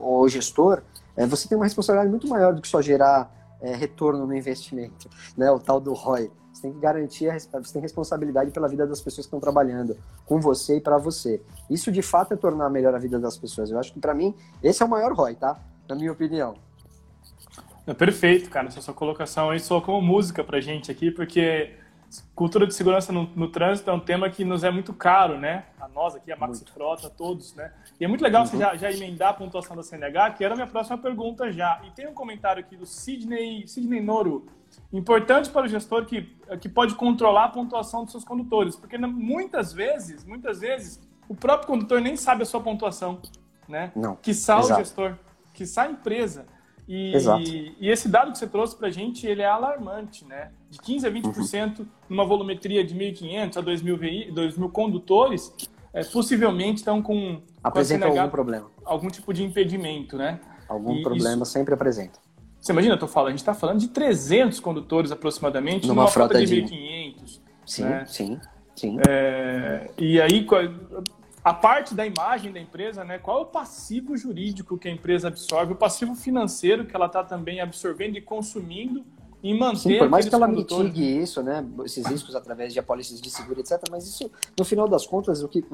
ou 0.00 0.28
gestor, 0.28 0.82
é, 1.16 1.26
você 1.26 1.48
tem 1.48 1.56
uma 1.56 1.64
responsabilidade 1.64 2.10
muito 2.10 2.28
maior 2.28 2.54
do 2.54 2.62
que 2.62 2.68
só 2.68 2.80
gerar 2.80 3.30
é, 3.60 3.74
retorno 3.74 4.26
no 4.26 4.34
investimento, 4.34 5.08
né? 5.36 5.50
O 5.50 5.58
tal 5.58 5.80
do 5.80 5.92
ROI. 5.92 6.30
Você 6.52 6.62
tem 6.62 6.72
que 6.72 6.80
garantir, 6.80 7.28
você 7.32 7.72
tem 7.72 7.82
responsabilidade 7.82 8.50
pela 8.50 8.68
vida 8.68 8.86
das 8.86 9.00
pessoas 9.00 9.26
que 9.26 9.28
estão 9.28 9.40
trabalhando 9.40 9.96
com 10.26 10.38
você 10.40 10.76
e 10.76 10.80
para 10.80 10.98
você. 10.98 11.40
Isso 11.68 11.90
de 11.90 12.02
fato 12.02 12.34
é 12.34 12.36
tornar 12.36 12.68
melhor 12.68 12.94
a 12.94 12.98
vida 12.98 13.18
das 13.18 13.36
pessoas. 13.36 13.70
Eu 13.70 13.78
acho 13.78 13.92
que 13.92 14.00
para 14.00 14.14
mim 14.14 14.34
esse 14.62 14.82
é 14.82 14.86
o 14.86 14.88
maior 14.88 15.12
ROI, 15.12 15.34
tá? 15.34 15.58
Na 15.88 15.94
minha 15.94 16.12
opinião. 16.12 16.54
É 17.86 17.94
perfeito, 17.94 18.48
cara. 18.48 18.68
Essa 18.68 18.80
sua 18.80 18.94
colocação 18.94 19.50
aí 19.50 19.58
soa 19.58 19.80
como 19.80 20.00
música 20.00 20.44
pra 20.44 20.60
gente 20.60 20.90
aqui, 20.90 21.10
porque 21.10 21.72
cultura 22.34 22.66
de 22.66 22.74
segurança 22.74 23.12
no, 23.12 23.28
no, 23.34 23.48
trânsito 23.48 23.88
é 23.90 23.92
um 23.92 24.00
tema 24.00 24.28
que 24.28 24.44
nos 24.44 24.64
é 24.64 24.70
muito 24.70 24.92
caro, 24.92 25.38
né? 25.38 25.64
A 25.80 25.88
nós 25.88 26.14
aqui, 26.14 26.30
a 26.30 26.36
Maxi. 26.36 26.64
Frota, 26.72 27.06
a 27.06 27.10
todos, 27.10 27.54
né? 27.54 27.72
E 27.98 28.04
é 28.04 28.08
muito 28.08 28.22
legal 28.22 28.42
uhum. 28.42 28.48
você 28.48 28.58
já, 28.58 28.76
já, 28.76 28.92
emendar 28.92 29.30
a 29.30 29.34
pontuação 29.34 29.76
da 29.76 29.82
CNH, 29.82 30.30
que 30.32 30.44
era 30.44 30.54
a 30.54 30.56
minha 30.56 30.66
próxima 30.66 30.98
pergunta 30.98 31.50
já. 31.50 31.80
E 31.86 31.90
tem 31.90 32.06
um 32.06 32.14
comentário 32.14 32.60
aqui 32.60 32.76
do 32.76 32.84
Sidney, 32.84 33.66
Sidney 33.66 34.00
Noro. 34.00 34.46
Importante 34.92 35.50
para 35.50 35.66
o 35.66 35.68
gestor 35.68 36.04
que, 36.06 36.22
que 36.60 36.68
pode 36.68 36.94
controlar 36.94 37.44
a 37.44 37.48
pontuação 37.48 38.02
dos 38.02 38.12
seus 38.12 38.24
condutores, 38.24 38.74
porque 38.74 38.96
muitas 38.98 39.72
vezes, 39.72 40.24
muitas 40.24 40.60
vezes, 40.60 41.00
o 41.28 41.34
próprio 41.34 41.66
condutor 41.66 42.00
nem 42.00 42.16
sabe 42.16 42.42
a 42.42 42.46
sua 42.46 42.60
pontuação, 42.60 43.20
né? 43.68 43.92
Não. 43.94 44.16
Que 44.16 44.30
o 44.30 44.76
gestor, 44.76 45.16
que 45.52 45.64
a 45.76 45.86
empresa. 45.86 46.46
E, 46.88 47.14
Exato. 47.14 47.42
e 47.42 47.88
esse 47.88 48.08
dado 48.08 48.32
que 48.32 48.38
você 48.38 48.46
trouxe 48.46 48.76
para 48.76 48.88
a 48.88 48.90
gente, 48.90 49.26
ele 49.26 49.40
é 49.40 49.46
alarmante, 49.46 50.24
né? 50.24 50.50
De 50.68 50.78
15% 50.78 51.06
a 51.06 51.10
20% 51.10 51.78
uhum. 51.78 51.86
numa 52.08 52.24
volumetria 52.24 52.84
de 52.84 52.94
1.500 52.94 53.56
a 53.56 53.62
2.000, 53.62 54.32
2.000 54.32 54.70
condutores, 54.70 55.54
é, 55.92 56.02
possivelmente 56.04 56.78
estão 56.78 57.00
com... 57.00 57.40
Apresenta 57.62 58.06
algum 58.06 58.28
problema. 58.28 58.70
Algum 58.84 59.08
tipo 59.08 59.32
de 59.32 59.44
impedimento, 59.44 60.16
né? 60.16 60.40
Algum 60.68 60.96
e 60.96 61.02
problema 61.02 61.42
isso... 61.42 61.52
sempre 61.52 61.74
apresenta. 61.74 62.18
Você 62.60 62.72
imagina, 62.72 62.94
eu 62.94 62.98
tô 62.98 63.08
falando, 63.08 63.28
a 63.28 63.30
gente 63.30 63.40
está 63.40 63.54
falando 63.54 63.80
de 63.80 63.88
300 63.88 64.60
condutores 64.60 65.10
aproximadamente 65.10 65.86
numa, 65.86 66.02
numa 66.02 66.10
frota, 66.10 66.34
frota 66.34 66.46
de 66.46 66.62
1.500. 66.62 67.40
Sim, 67.64 67.84
né? 67.84 68.04
sim, 68.06 68.40
sim. 68.74 68.98
É, 69.08 69.90
e 69.98 70.20
aí, 70.20 70.46
a 71.44 71.52
parte 71.52 71.94
da 71.94 72.06
imagem 72.06 72.52
da 72.52 72.60
empresa, 72.60 73.04
né? 73.04 73.18
Qual 73.18 73.38
é 73.38 73.42
o 73.42 73.46
passivo 73.46 74.16
jurídico 74.16 74.78
que 74.78 74.88
a 74.88 74.90
empresa 74.90 75.28
absorve, 75.28 75.72
o 75.72 75.76
passivo 75.76 76.14
financeiro 76.14 76.86
que 76.86 76.94
ela 76.94 77.06
está 77.06 77.24
também 77.24 77.60
absorvendo 77.60 78.16
e 78.16 78.20
consumindo 78.20 79.04
em 79.42 79.58
manter 79.58 79.78
Sim, 79.78 79.98
por 79.98 80.08
mais 80.08 80.28
que 80.28 80.34
ela 80.34 80.46
mitigue 80.46 81.20
isso, 81.20 81.42
né, 81.42 81.66
esses 81.84 82.06
riscos 82.06 82.36
através 82.36 82.72
de 82.72 82.78
apólices 82.78 83.20
de 83.20 83.28
seguro, 83.28 83.58
etc. 83.58 83.82
Mas 83.90 84.06
isso, 84.06 84.30
no 84.56 84.64
final 84.64 84.86
das 84.86 85.04
contas, 85.04 85.42
o 85.42 85.48
que 85.48 85.64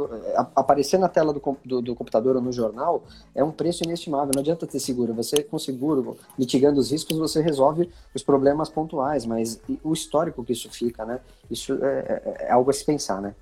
aparecer 0.57 0.99
na 0.99 1.07
tela 1.07 1.35
do, 1.35 1.59
do, 1.63 1.83
do, 1.83 1.95
computador 1.95 2.37
ou 2.37 2.41
no 2.41 2.51
jornal 2.51 3.05
é 3.35 3.45
um 3.45 3.53
preço 3.53 3.85
inestimável. 3.85 4.31
Não 4.35 4.41
adianta 4.41 4.67
ter 4.67 4.81
seguro. 4.81 5.13
Você 5.13 5.43
com 5.43 5.59
seguro, 5.59 6.17
mitigando 6.39 6.81
os 6.81 6.91
riscos, 6.91 7.19
você 7.19 7.43
resolve 7.43 7.91
os 8.15 8.23
problemas 8.23 8.71
pontuais. 8.71 9.27
Mas 9.27 9.61
o 9.85 9.93
histórico 9.93 10.43
que 10.43 10.55
isso 10.55 10.71
fica, 10.71 11.05
né? 11.05 11.21
Isso 11.51 11.75
é, 11.85 12.23
é, 12.25 12.47
é 12.47 12.51
algo 12.51 12.71
a 12.71 12.73
se 12.73 12.87
pensar, 12.87 13.21
né? 13.21 13.35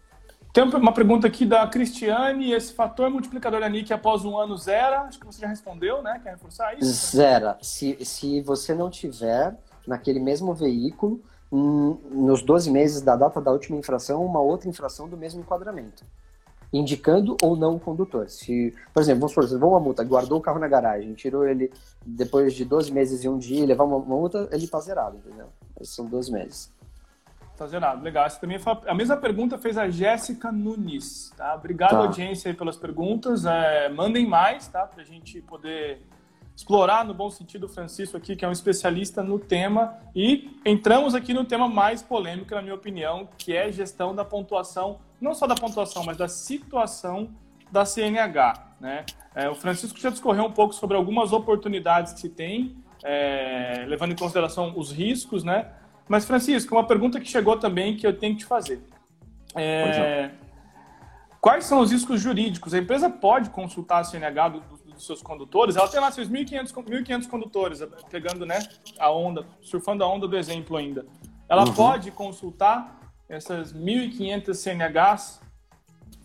Tem 0.56 0.64
uma 0.64 0.90
pergunta 0.94 1.26
aqui 1.26 1.44
da 1.44 1.66
Cristiane. 1.66 2.50
Esse 2.50 2.72
fator 2.72 3.10
multiplicador 3.10 3.60
da 3.60 3.68
NIC 3.68 3.92
após 3.92 4.24
um 4.24 4.38
ano 4.38 4.56
zero? 4.56 5.00
Acho 5.00 5.20
que 5.20 5.26
você 5.26 5.42
já 5.42 5.48
respondeu, 5.48 6.02
né? 6.02 6.18
Quer 6.22 6.30
reforçar 6.30 6.72
isso? 6.78 7.14
Zera. 7.14 7.58
Se, 7.60 8.02
se 8.02 8.40
você 8.40 8.72
não 8.74 8.88
tiver 8.88 9.54
naquele 9.86 10.18
mesmo 10.18 10.54
veículo, 10.54 11.20
nos 11.52 12.40
12 12.40 12.70
meses 12.70 13.02
da 13.02 13.16
data 13.16 13.38
da 13.38 13.52
última 13.52 13.76
infração, 13.76 14.24
uma 14.24 14.40
outra 14.40 14.66
infração 14.66 15.06
do 15.06 15.14
mesmo 15.14 15.42
enquadramento. 15.42 16.06
Indicando 16.72 17.36
ou 17.42 17.54
não 17.54 17.76
o 17.76 17.78
condutor. 17.78 18.30
Se, 18.30 18.72
por 18.94 19.02
exemplo, 19.02 19.28
vamos 19.28 19.32
supor, 19.32 19.52
levou 19.52 19.72
uma 19.72 19.80
multa, 19.80 20.02
guardou 20.04 20.38
o 20.38 20.42
carro 20.42 20.58
na 20.58 20.68
garagem, 20.68 21.12
tirou 21.12 21.46
ele 21.46 21.70
depois 22.02 22.54
de 22.54 22.64
12 22.64 22.90
meses 22.92 23.22
e 23.24 23.28
um 23.28 23.36
dia, 23.36 23.66
levar 23.66 23.84
uma, 23.84 23.96
uma 23.98 24.16
multa, 24.16 24.48
ele 24.50 24.64
está 24.64 24.80
zerado, 24.80 25.18
entendeu? 25.18 25.48
Esses 25.78 25.94
são 25.94 26.06
12 26.06 26.32
meses. 26.32 26.75
Tá 27.56 27.66
zerado. 27.66 28.02
Legal. 28.02 28.26
Essa 28.26 28.40
também 28.40 28.58
foi 28.58 28.76
a 28.86 28.94
mesma 28.94 29.16
pergunta 29.16 29.56
fez 29.56 29.78
a 29.78 29.88
Jéssica 29.88 30.52
Nunes. 30.52 31.32
Tá? 31.36 31.54
Obrigado, 31.54 31.90
tá. 31.90 31.98
audiência, 31.98 32.52
pelas 32.54 32.76
perguntas. 32.76 33.46
É, 33.46 33.88
mandem 33.88 34.26
mais, 34.26 34.68
tá? 34.68 34.86
Para 34.86 35.02
a 35.02 35.06
gente 35.06 35.40
poder 35.40 36.02
explorar 36.54 37.04
no 37.04 37.12
bom 37.12 37.30
sentido 37.30 37.64
o 37.64 37.68
Francisco 37.68 38.16
aqui, 38.16 38.34
que 38.34 38.44
é 38.44 38.48
um 38.48 38.52
especialista 38.52 39.22
no 39.22 39.38
tema. 39.38 39.94
E 40.14 40.58
entramos 40.64 41.14
aqui 41.14 41.34
no 41.34 41.44
tema 41.44 41.68
mais 41.68 42.02
polêmico, 42.02 42.54
na 42.54 42.62
minha 42.62 42.74
opinião, 42.74 43.28
que 43.36 43.54
é 43.54 43.70
gestão 43.70 44.14
da 44.14 44.24
pontuação, 44.24 44.98
não 45.20 45.34
só 45.34 45.46
da 45.46 45.54
pontuação, 45.54 46.04
mas 46.04 46.16
da 46.16 46.28
situação 46.28 47.30
da 47.70 47.84
CNH. 47.84 48.74
Né? 48.80 49.04
É, 49.34 49.48
o 49.48 49.54
Francisco 49.54 49.98
já 49.98 50.10
discorreu 50.10 50.44
um 50.44 50.52
pouco 50.52 50.74
sobre 50.74 50.96
algumas 50.96 51.32
oportunidades 51.32 52.14
que 52.14 52.20
se 52.20 52.28
tem, 52.30 52.76
é, 53.04 53.84
levando 53.86 54.12
em 54.12 54.16
consideração 54.16 54.72
os 54.76 54.90
riscos, 54.90 55.44
né? 55.44 55.70
Mas, 56.08 56.24
Francisco, 56.24 56.74
uma 56.74 56.86
pergunta 56.86 57.20
que 57.20 57.28
chegou 57.28 57.56
também 57.58 57.96
que 57.96 58.06
eu 58.06 58.16
tenho 58.16 58.34
que 58.34 58.40
te 58.40 58.46
fazer. 58.46 58.80
É... 59.54 60.30
Quais 61.40 61.64
são 61.64 61.80
os 61.80 61.92
riscos 61.92 62.20
jurídicos? 62.20 62.74
A 62.74 62.78
empresa 62.78 63.08
pode 63.08 63.50
consultar 63.50 64.00
a 64.00 64.04
CNH 64.04 64.48
do, 64.48 64.60
do, 64.60 64.76
dos 64.92 65.06
seus 65.06 65.22
condutores? 65.22 65.76
Ela 65.76 65.88
tem 65.88 66.00
lá 66.00 66.10
seus 66.10 66.28
1.500, 66.28 66.72
1.500 66.72 67.28
condutores, 67.28 67.82
pegando 68.10 68.44
né, 68.44 68.58
a 68.98 69.10
onda, 69.10 69.46
surfando 69.60 70.02
a 70.02 70.08
onda 70.08 70.26
do 70.26 70.36
exemplo 70.36 70.76
ainda. 70.76 71.06
Ela 71.48 71.64
uhum. 71.64 71.72
pode 71.72 72.10
consultar 72.10 72.98
essas 73.28 73.72
1.500 73.72 74.54
CNHs 74.54 75.46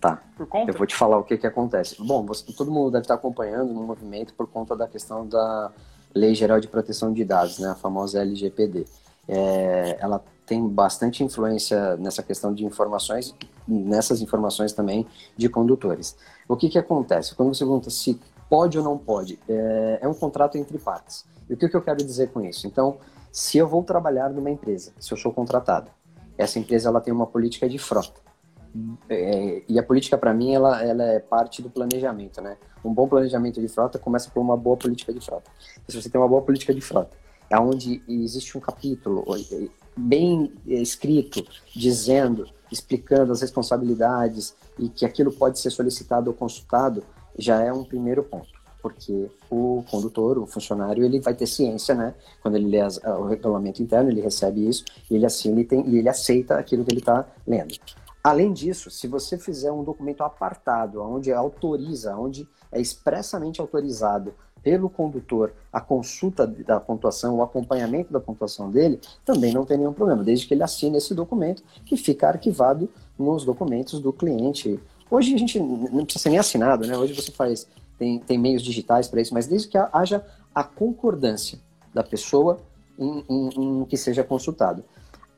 Tá. 0.01 0.19
Por 0.35 0.47
conta? 0.47 0.71
Eu 0.71 0.77
vou 0.77 0.87
te 0.87 0.95
falar 0.95 1.19
o 1.19 1.23
que, 1.23 1.37
que 1.37 1.45
acontece. 1.45 1.95
Bom, 1.99 2.25
você, 2.25 2.51
todo 2.51 2.71
mundo 2.71 2.89
deve 2.89 3.03
estar 3.03 3.13
acompanhando 3.13 3.71
no 3.71 3.83
movimento 3.83 4.33
por 4.33 4.47
conta 4.47 4.75
da 4.75 4.87
questão 4.87 5.27
da 5.27 5.71
Lei 6.13 6.33
Geral 6.33 6.59
de 6.59 6.67
Proteção 6.67 7.13
de 7.13 7.23
Dados, 7.23 7.59
né, 7.59 7.69
a 7.69 7.75
famosa 7.75 8.19
LGPD 8.19 8.87
é, 9.31 9.97
ela 10.01 10.21
tem 10.45 10.67
bastante 10.67 11.23
influência 11.23 11.95
nessa 11.95 12.21
questão 12.21 12.53
de 12.53 12.65
informações, 12.65 13.33
nessas 13.65 14.21
informações 14.21 14.73
também 14.73 15.07
de 15.37 15.47
condutores. 15.47 16.17
O 16.49 16.57
que, 16.57 16.67
que 16.67 16.77
acontece? 16.77 17.33
Quando 17.33 17.55
você 17.55 17.63
pergunta 17.63 17.89
se 17.89 18.19
pode 18.49 18.77
ou 18.77 18.83
não 18.83 18.97
pode, 18.97 19.39
é, 19.47 19.99
é 20.01 20.07
um 20.07 20.13
contrato 20.13 20.57
entre 20.57 20.77
partes. 20.77 21.25
E 21.49 21.53
o 21.53 21.57
que, 21.57 21.69
que 21.69 21.75
eu 21.75 21.81
quero 21.81 22.03
dizer 22.03 22.31
com 22.31 22.41
isso? 22.41 22.67
Então, 22.67 22.97
se 23.31 23.57
eu 23.57 23.65
vou 23.65 23.81
trabalhar 23.81 24.29
numa 24.29 24.49
empresa, 24.49 24.91
se 24.99 25.13
eu 25.13 25.17
sou 25.17 25.31
contratado, 25.31 25.89
essa 26.37 26.59
empresa 26.59 26.89
ela 26.89 26.99
tem 26.99 27.13
uma 27.13 27.27
política 27.27 27.69
de 27.69 27.77
frota. 27.77 28.19
É, 29.07 29.63
e 29.67 29.79
a 29.79 29.83
política 29.83 30.17
para 30.17 30.33
mim 30.33 30.53
ela, 30.53 30.83
ela 30.83 31.03
é 31.03 31.19
parte 31.19 31.61
do 31.61 31.69
planejamento, 31.69 32.41
né? 32.41 32.57
Um 32.83 32.93
bom 32.93 33.07
planejamento 33.07 33.59
de 33.61 33.67
frota 33.69 33.99
começa 33.99 34.29
por 34.29 34.41
uma 34.41 34.57
boa 34.57 34.75
política 34.75 35.13
de 35.13 35.19
frota. 35.21 35.49
Se 35.87 36.01
você 36.01 36.09
tem 36.09 36.19
uma 36.19 36.27
boa 36.27 36.41
política 36.41 36.73
de 36.73 36.81
frota 36.81 37.21
onde 37.59 38.01
existe 38.07 38.57
um 38.57 38.61
capítulo 38.61 39.25
bem 39.95 40.53
escrito, 40.65 41.45
dizendo, 41.75 42.47
explicando 42.71 43.31
as 43.31 43.41
responsabilidades 43.41 44.55
e 44.79 44.87
que 44.89 45.05
aquilo 45.05 45.31
pode 45.31 45.59
ser 45.59 45.69
solicitado 45.69 46.29
ou 46.29 46.35
consultado, 46.35 47.03
já 47.37 47.61
é 47.61 47.71
um 47.71 47.83
primeiro 47.83 48.23
ponto 48.23 48.61
porque 48.81 49.29
o 49.49 49.83
condutor, 49.89 50.37
o 50.37 50.47
funcionário, 50.47 51.05
ele 51.05 51.19
vai 51.19 51.33
ter 51.33 51.45
ciência, 51.45 51.93
né? 51.93 52.15
Quando 52.41 52.55
ele 52.55 52.67
lê 52.67 52.81
as, 52.81 52.97
o 52.97 53.25
regulamento 53.25 53.81
interno, 53.81 54.09
ele 54.09 54.21
recebe 54.21 54.67
isso 54.67 54.83
e 55.09 55.15
ele 55.15 55.25
assina 55.25 55.61
e, 55.61 55.65
tem, 55.65 55.87
e 55.87 55.97
ele 55.97 56.09
aceita 56.09 56.55
aquilo 56.55 56.83
que 56.83 56.91
ele 56.91 56.99
está 56.99 57.25
lendo. 57.45 57.75
Além 58.23 58.53
disso, 58.53 58.89
se 58.91 59.07
você 59.07 59.37
fizer 59.37 59.71
um 59.71 59.83
documento 59.83 60.23
apartado, 60.23 61.01
onde 61.01 61.31
autoriza, 61.31 62.15
onde 62.15 62.47
é 62.71 62.79
expressamente 62.79 63.59
autorizado 63.59 64.33
pelo 64.63 64.89
condutor 64.89 65.53
a 65.71 65.79
consulta 65.79 66.45
da 66.45 66.79
pontuação, 66.79 67.35
o 67.35 67.43
acompanhamento 67.43 68.11
da 68.11 68.19
pontuação 68.19 68.69
dele, 68.69 68.99
também 69.25 69.53
não 69.53 69.65
tem 69.65 69.77
nenhum 69.77 69.93
problema, 69.93 70.23
desde 70.23 70.45
que 70.45 70.53
ele 70.53 70.63
assine 70.63 70.97
esse 70.97 71.13
documento 71.13 71.63
que 71.85 71.95
fica 71.97 72.27
arquivado 72.27 72.89
nos 73.17 73.45
documentos 73.45 73.99
do 73.99 74.11
cliente. 74.11 74.79
Hoje 75.09 75.33
a 75.33 75.37
gente 75.37 75.59
não 75.59 76.03
precisa 76.03 76.23
ser 76.23 76.29
nem 76.29 76.39
assinado, 76.39 76.85
né? 76.85 76.97
Hoje 76.97 77.13
você 77.13 77.31
faz, 77.31 77.67
tem, 77.97 78.19
tem 78.19 78.37
meios 78.37 78.61
digitais 78.61 79.07
para 79.07 79.21
isso, 79.21 79.33
mas 79.33 79.47
desde 79.47 79.67
que 79.67 79.77
haja 79.77 80.23
a 80.53 80.63
concordância 80.63 81.59
da 81.93 82.03
pessoa 82.03 82.59
em, 82.97 83.23
em, 83.29 83.49
em 83.81 83.85
que 83.85 83.97
seja 83.97 84.23
consultado. 84.23 84.83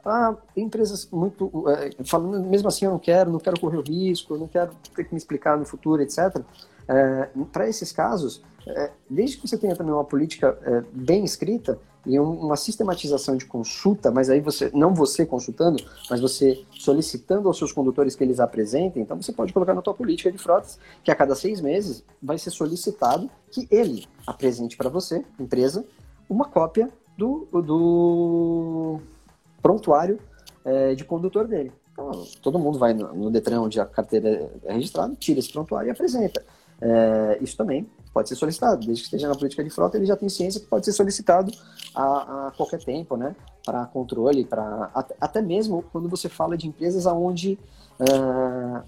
Ah, 0.05 0.35
empresas 0.57 1.07
muito. 1.11 1.49
É, 1.69 2.03
falando 2.03 2.45
mesmo 2.45 2.67
assim, 2.67 2.85
eu 2.85 2.91
não 2.91 2.99
quero, 2.99 3.31
não 3.31 3.39
quero 3.39 3.59
correr 3.59 3.77
o 3.77 3.81
risco, 3.81 4.37
não 4.37 4.49
quero 4.49 4.71
ter 4.93 5.05
que 5.05 5.13
me 5.13 5.17
explicar 5.17 5.57
no 5.57 5.65
futuro, 5.65 6.01
etc. 6.01 6.41
É, 6.87 7.29
Para 7.51 7.67
esses 7.67 7.91
casos, 7.91 8.41
é, 8.67 8.91
desde 9.09 9.37
que 9.37 9.47
você 9.47 9.57
tenha 9.57 9.75
também 9.75 9.93
uma 9.93 10.03
política 10.03 10.57
é, 10.63 10.83
bem 10.93 11.23
escrita 11.23 11.79
e 12.05 12.19
um, 12.19 12.31
uma 12.31 12.57
sistematização 12.57 13.37
de 13.37 13.45
consulta, 13.45 14.11
mas 14.11 14.29
aí 14.29 14.41
você, 14.41 14.69
não 14.73 14.93
você 14.93 15.25
consultando, 15.25 15.83
mas 16.09 16.19
você 16.19 16.65
solicitando 16.71 17.47
aos 17.47 17.57
seus 17.57 17.71
condutores 17.71 18.15
que 18.15 18.23
eles 18.23 18.39
apresentem, 18.39 19.03
então 19.03 19.21
você 19.21 19.31
pode 19.31 19.53
colocar 19.53 19.73
na 19.73 19.81
tua 19.81 19.93
política 19.93 20.31
de 20.31 20.37
frotas 20.37 20.77
que 21.03 21.11
a 21.11 21.15
cada 21.15 21.35
seis 21.35 21.61
meses 21.61 22.03
vai 22.21 22.37
ser 22.37 22.51
solicitado 22.51 23.29
que 23.49 23.67
ele 23.71 24.05
apresente 24.27 24.75
para 24.75 24.89
você, 24.89 25.23
empresa, 25.39 25.85
uma 26.29 26.45
cópia 26.45 26.89
do, 27.17 27.47
do 27.51 28.99
prontuário 29.61 30.19
é, 30.65 30.95
de 30.95 31.05
condutor 31.05 31.47
dele. 31.47 31.71
Então, 31.91 32.11
todo 32.41 32.59
mundo 32.59 32.79
vai 32.79 32.93
no, 32.93 33.13
no 33.13 33.31
Detran 33.31 33.61
onde 33.61 33.79
a 33.79 33.85
carteira 33.85 34.49
é 34.63 34.73
registrada, 34.73 35.15
tira 35.15 35.39
esse 35.39 35.51
prontuário 35.51 35.89
e 35.89 35.91
apresenta. 35.91 36.43
É, 36.85 37.37
isso 37.41 37.55
também 37.55 37.87
pode 38.13 38.27
ser 38.27 38.35
solicitado, 38.35 38.85
desde 38.85 39.03
que 39.03 39.07
esteja 39.07 39.27
na 39.27 39.35
política 39.35 39.63
de 39.63 39.69
frota, 39.69 39.97
ele 39.97 40.05
já 40.05 40.17
tem 40.17 40.27
ciência 40.27 40.59
que 40.59 40.67
pode 40.67 40.85
ser 40.85 40.91
solicitado 40.91 41.51
a, 41.95 42.47
a 42.47 42.51
qualquer 42.51 42.83
tempo, 42.83 43.15
né? 43.15 43.33
Para 43.65 43.85
controle, 43.85 44.43
para 44.43 44.91
até 45.19 45.41
mesmo 45.41 45.83
quando 45.91 46.09
você 46.09 46.27
fala 46.27 46.57
de 46.57 46.67
empresas 46.67 47.07
aonde 47.07 47.57
uh, 47.99 48.83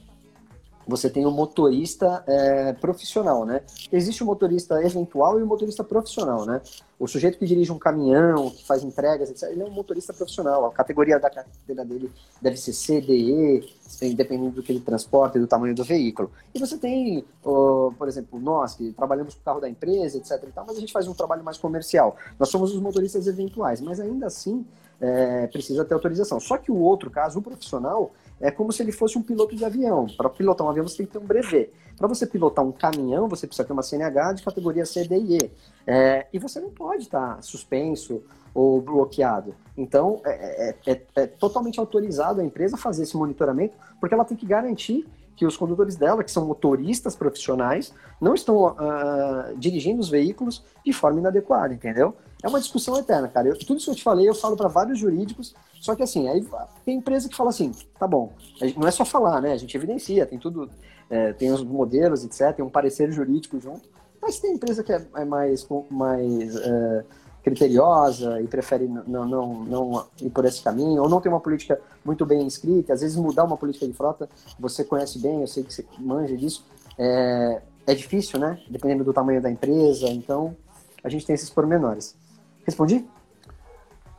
você 0.88 1.10
tem 1.10 1.26
o 1.26 1.30
um 1.30 1.32
motorista 1.32 2.24
é, 2.28 2.74
profissional, 2.74 3.46
né? 3.46 3.62
Existe 3.92 4.22
o 4.22 4.26
um 4.26 4.28
motorista 4.28 4.82
eventual 4.84 5.40
e 5.40 5.42
o 5.42 5.46
um 5.46 5.48
motorista 5.48 5.84
profissional, 5.84 6.46
né? 6.46 6.62
O 7.00 7.08
sujeito 7.08 7.38
que 7.38 7.46
dirige 7.46 7.72
um 7.72 7.80
caminhão, 7.80 8.50
que 8.50 8.66
faz 8.66 8.84
entregas, 8.84 9.30
etc., 9.30 9.50
ele 9.50 9.64
é 9.64 9.66
um 9.66 9.72
motorista 9.72 10.14
profissional. 10.14 10.66
A 10.66 10.72
categoria 10.72 11.20
da 11.20 11.30
carteira 11.30 11.84
dele 11.84 12.12
deve 12.42 12.58
ser 12.58 12.72
CDE, 12.72 13.68
dependendo 14.16 14.52
do 14.52 14.64
que 14.64 14.72
ele 14.72 14.80
transporta 14.80 15.38
e 15.38 15.42
do 15.42 15.48
tamanho 15.48 15.76
do 15.76 15.84
veículo. 15.84 16.32
E 16.54 16.60
você 16.60 16.78
tem, 16.78 17.26
por 17.42 18.08
exemplo, 18.08 18.40
nós 18.40 18.76
que 18.76 18.94
trabalhamos 18.94 19.34
com 19.34 19.42
o 19.42 19.44
carro 19.44 19.60
da 19.60 19.70
empresa, 19.70 20.18
etc., 20.18 20.42
e 20.44 20.52
tal, 20.52 20.66
mas 20.66 20.78
a 20.78 20.80
gente 20.80 20.94
faz 20.94 21.08
um 21.08 21.14
trabalho 21.14 21.44
mais 21.44 21.58
comercial. 21.58 22.16
Nós 22.40 22.50
somos 22.50 22.74
os 22.74 22.80
motoristas 22.80 23.28
eventuais, 23.28 23.82
mas 23.82 24.00
ainda 24.00 24.28
assim 24.28 24.66
é, 25.00 25.48
precisa 25.48 25.84
ter 25.84 25.94
autorização. 25.94 26.40
Só 26.40 26.58
que 26.58 26.72
o 26.72 26.78
outro 26.78 27.10
caso, 27.10 27.40
o 27.40 27.42
profissional, 27.42 28.12
é 28.40 28.52
como 28.52 28.72
se 28.72 28.84
ele 28.84 28.92
fosse 28.92 29.18
um 29.18 29.22
piloto 29.22 29.56
de 29.56 29.64
avião. 29.64 30.08
Para 30.18 30.30
pilotar 30.30 30.66
um 30.66 30.70
avião, 30.70 30.88
você 30.88 30.98
tem 30.98 31.06
que 31.06 31.12
ter 31.14 31.20
um 31.20 31.26
brevet. 31.26 31.72
Para 31.98 32.08
você 32.08 32.28
pilotar 32.28 32.66
um 32.66 32.72
caminhão, 32.72 33.28
você 33.28 33.48
precisa 33.48 33.66
ter 33.66 33.74
uma 33.74 33.82
CNH 33.82 34.34
de 34.34 34.44
categoria 34.44 34.86
C, 34.86 35.08
D 35.08 35.18
e 35.18 35.38
E. 35.38 35.52
É, 35.88 36.28
e 36.34 36.40
você 36.40 36.60
não 36.60 36.70
pode 36.70 37.04
estar 37.04 37.36
tá 37.36 37.42
suspenso 37.42 38.22
ou 38.54 38.82
bloqueado. 38.82 39.56
Então, 39.78 40.22
é, 40.26 40.70
é, 40.70 40.92
é, 40.92 41.02
é 41.16 41.28
totalmente 41.28 41.80
autorizado 41.80 42.42
a 42.42 42.44
empresa 42.44 42.78
fazer 42.78 43.04
esse 43.04 43.16
monitoramento, 43.18 43.76
porque 44.00 44.14
ela 44.14 44.26
tem 44.26 44.38
que 44.38 44.46
garantir 44.46 45.06
que 45.36 45.46
os 45.46 45.58
condutores 45.58 45.96
dela, 45.96 46.24
que 46.24 46.32
são 46.32 46.46
motoristas 46.46 47.16
profissionais, 47.16 47.94
não 48.22 48.34
estão 48.34 48.68
uh, 48.68 49.58
dirigindo 49.58 50.00
os 50.00 50.10
veículos 50.10 50.64
de 50.84 50.94
forma 50.94 51.20
inadequada, 51.20 51.74
entendeu? 51.74 52.16
É 52.42 52.48
uma 52.48 52.60
discussão 52.60 52.98
eterna, 52.98 53.28
cara. 53.28 53.50
Eu, 53.50 53.58
tudo 53.58 53.78
isso 53.78 53.86
que 53.86 53.92
eu 53.92 53.96
te 53.96 54.04
falei, 54.04 54.30
eu 54.30 54.36
falo 54.36 54.56
para 54.56 54.68
vários 54.68 55.00
jurídicos, 55.00 55.56
só 55.82 55.96
que 55.96 56.04
assim, 56.04 56.30
aí 56.30 56.46
tem 56.86 56.98
empresa 56.98 57.28
que 57.28 57.36
fala 57.36 57.50
assim, 57.50 57.72
tá 58.00 58.08
bom, 58.08 58.34
não 58.78 58.88
é 58.88 58.92
só 58.92 59.04
falar, 59.04 59.42
né? 59.42 59.52
A 59.52 59.58
gente 59.58 59.76
evidencia, 59.76 60.26
tem 60.26 60.40
tudo, 60.40 60.70
é, 61.10 61.34
tem 61.34 61.52
os 61.52 61.64
modelos, 61.64 62.24
etc., 62.24 62.56
tem 62.56 62.66
um 62.66 62.70
parecer 62.70 63.12
jurídico 63.12 63.60
junto, 63.60 63.90
mas 64.22 64.40
tem 64.40 64.54
empresa 64.54 64.84
que 64.84 64.94
é, 64.94 65.06
é 65.16 65.26
mais, 65.26 65.68
mais 65.90 66.56
é, 66.56 67.06
criteriosa 67.46 68.42
e 68.42 68.48
prefere 68.48 68.88
não, 68.88 69.24
não, 69.24 69.64
não 69.64 70.08
ir 70.20 70.32
por 70.32 70.44
esse 70.46 70.64
caminho, 70.64 71.04
ou 71.04 71.08
não 71.08 71.22
tem 71.22 71.32
uma 71.32 71.40
política 71.40 71.80
muito 72.04 72.26
bem 72.26 72.48
escrita, 72.48 72.92
às 72.92 73.02
vezes 73.02 73.16
mudar 73.16 73.44
uma 73.44 73.56
política 73.56 73.86
de 73.86 73.94
frota, 73.94 74.28
você 74.60 74.84
conhece 74.84 75.20
bem, 75.20 75.42
eu 75.42 75.48
sei 75.48 75.64
que 75.64 75.72
você 75.72 75.86
manja 76.00 76.36
disso, 76.36 76.66
é, 76.98 77.62
é 77.86 77.94
difícil, 77.94 78.40
né? 78.40 78.60
Dependendo 78.68 79.04
do 79.04 79.14
tamanho 79.14 79.40
da 79.40 79.52
empresa, 79.52 80.08
então 80.08 80.58
a 81.04 81.10
gente 81.10 81.24
tem 81.24 81.36
esses 81.36 81.52
pormenores. 81.52 82.18
Respondi? 82.66 83.06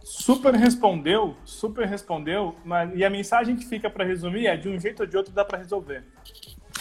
Super 0.05 0.55
respondeu, 0.55 1.35
super 1.45 1.85
respondeu, 1.85 2.55
mas, 2.65 2.95
e 2.95 3.05
a 3.05 3.11
mensagem 3.11 3.57
que 3.57 3.67
fica 3.67 3.91
para 3.91 4.05
resumir 4.05 4.47
é 4.47 4.57
de 4.57 4.69
um 4.69 4.79
jeito 4.79 5.01
ou 5.01 5.07
de 5.07 5.17
outro 5.17 5.33
dá 5.33 5.45
para 5.45 5.59
resolver 5.59 6.05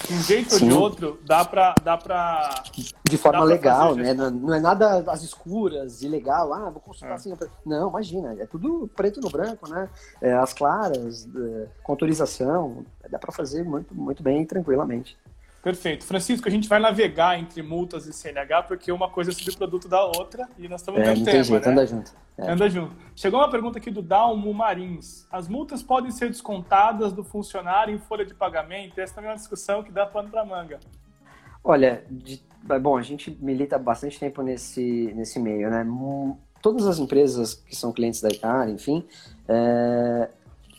de 0.08 0.13
um 0.13 0.22
jeito 0.22 0.54
Sim. 0.54 0.65
ou 0.65 0.70
de 0.70 0.78
outro, 0.78 1.20
dá 1.26 1.44
pra. 1.44 1.76
Dá 1.84 1.98
pra 1.98 2.63
de 3.04 3.18
forma 3.18 3.44
legal, 3.44 3.96
né? 3.96 4.13
Não, 4.13 4.54
é 4.54 4.60
nada 4.60 5.04
às 5.12 5.24
escuras, 5.24 6.02
ilegal, 6.02 6.54
ah, 6.54 6.70
vou 6.70 6.82
consultar 6.82 7.13
é. 7.13 7.15
assim. 7.15 7.34
Não, 7.65 7.89
imagina, 7.89 8.36
é 8.39 8.46
tudo 8.46 8.89
preto 8.96 9.22
no 9.22 9.30
branco, 9.30 9.70
né? 9.70 9.89
É, 10.22 10.34
as 10.34 10.54
claras, 10.54 11.28
é, 11.36 11.68
com 11.84 11.91
autorização, 11.91 12.86
dá 13.10 13.20
para 13.20 13.32
fazer 13.32 13.63
muito, 13.63 13.94
muito 13.94 14.24
bem 14.24 14.46
tranquilamente. 14.46 15.18
Perfeito. 15.65 16.06
Francisco, 16.06 16.47
a 16.47 16.51
gente 16.51 16.69
vai 16.69 16.78
navegar 16.78 17.39
entre 17.39 17.63
multas 17.63 18.06
e 18.06 18.13
CNH, 18.13 18.62
porque 18.67 18.91
uma 18.91 19.10
coisa 19.10 19.32
é 19.32 19.34
subproduto 19.34 19.88
da 19.88 20.06
outra 20.06 20.47
e 20.60 20.67
nós 20.67 20.82
estamos 20.82 21.01
é, 21.01 21.15
no 21.15 21.25
tema, 21.25 21.43
jeito, 21.43 21.65
né? 21.65 21.71
Anda 21.71 21.88
junto. 21.88 22.12
É. 22.38 22.51
Anda 22.51 22.69
junto. 22.69 22.95
Chegou 23.15 23.39
uma 23.39 23.49
pergunta 23.49 23.80
aqui 23.80 23.89
do 23.89 24.04
Dalmo 24.04 24.54
Marins. 24.54 25.25
As 25.32 25.47
multas 25.47 25.82
podem 25.82 26.12
ser 26.12 26.30
descontadas 26.30 27.13
do 27.13 27.23
funcionário 27.23 27.95
em 27.95 27.97
folha 27.97 28.23
de 28.23 28.36
pagamento? 28.36 29.01
Essa 29.01 29.15
também 29.15 29.32
é 29.32 29.34
uma 29.34 29.39
discussão 29.39 29.82
que 29.82 29.91
dá 29.91 30.06
pano 30.06 30.30
para 30.30 30.45
manga. 30.45 30.80
Olha, 31.63 32.04
de, 32.12 32.43
bom, 32.80 32.95
a 32.95 33.01
gente 33.01 33.36
milita 33.41 33.80
bastante 33.80 34.19
tempo 34.19 34.43
nesse, 34.43 35.12
nesse 35.15 35.39
meio, 35.39 35.71
né? 35.71 35.84
Todas 36.62 36.86
as 36.86 36.99
empresas 36.99 37.56
que 37.56 37.75
são 37.75 37.91
clientes 37.91 38.21
da 38.21 38.30
ICAR, 38.30 38.69
enfim, 38.69 39.04
é, 39.47 40.30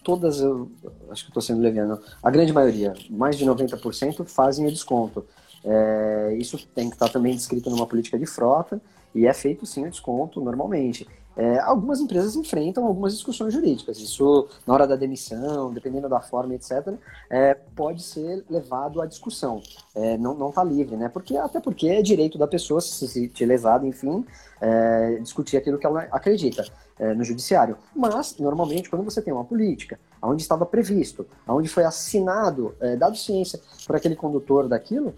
todas, 0.07 0.41
eu 0.41 0.71
acho 1.11 1.25
que 1.25 1.31
estou 1.31 1.43
sendo 1.43 1.61
leviano, 1.61 2.01
a 2.23 2.31
grande 2.31 2.53
maioria, 2.53 2.95
mais 3.11 3.37
de 3.37 3.45
90%, 3.45 4.25
fazem 4.25 4.65
o 4.65 4.71
desconto. 4.71 5.27
É, 5.65 6.37
isso 6.39 6.57
tem 6.73 6.89
que 6.89 6.95
estar 6.95 7.09
também 7.09 7.35
descrito 7.35 7.69
numa 7.69 7.89
política 7.89 8.17
de 8.17 8.25
frota 8.25 8.81
e 9.13 9.27
é 9.27 9.35
feito 9.35 9.67
sim 9.67 9.85
o 9.85 9.91
desconto 9.91 10.41
normalmente. 10.41 11.09
É, 11.37 11.59
algumas 11.59 12.01
empresas 12.01 12.37
enfrentam 12.37 12.87
algumas 12.87 13.15
discussões 13.15 13.53
jurídicas. 13.53 13.99
Isso, 13.99 14.49
na 14.65 14.75
hora 14.75 14.87
da 14.87 14.95
demissão, 14.95 15.75
dependendo 15.75 16.09
da 16.09 16.21
forma, 16.21 16.55
etc., 16.55 16.95
é, 17.29 17.55
pode 17.75 18.03
ser 18.05 18.45
levado 18.49 19.03
à 19.03 19.07
discussão. 19.07 19.61
É, 19.93 20.17
não 20.17 20.49
está 20.49 20.63
livre, 20.63 20.97
né? 20.97 21.09
Porque, 21.09 21.37
até 21.37 21.59
porque 21.59 21.89
é 21.89 22.01
direito 22.01 22.39
da 22.39 22.47
pessoa 22.47 22.81
se 22.81 23.09
sentir 23.09 23.45
lesada, 23.45 23.85
enfim, 23.85 24.25
é, 24.61 25.17
discutir 25.17 25.57
aquilo 25.57 25.79
que 25.79 25.87
ela 25.87 26.03
acredita 26.13 26.65
é, 26.99 27.15
no 27.15 27.25
judiciário. 27.25 27.77
Mas, 27.95 28.37
normalmente, 28.39 28.89
quando 28.89 29.05
você 29.05 29.21
tem 29.21 29.33
uma 29.33 29.45
política, 29.45 29.99
onde 30.23 30.43
estava 30.43 30.65
previsto, 30.65 31.27
onde 31.47 31.69
foi 31.69 31.85
assinado, 31.85 32.75
é, 32.81 32.97
dado 32.97 33.17
ciência 33.17 33.61
por 33.87 33.97
aquele 33.97 34.17
condutor 34.17 34.69
daquilo, 34.69 35.15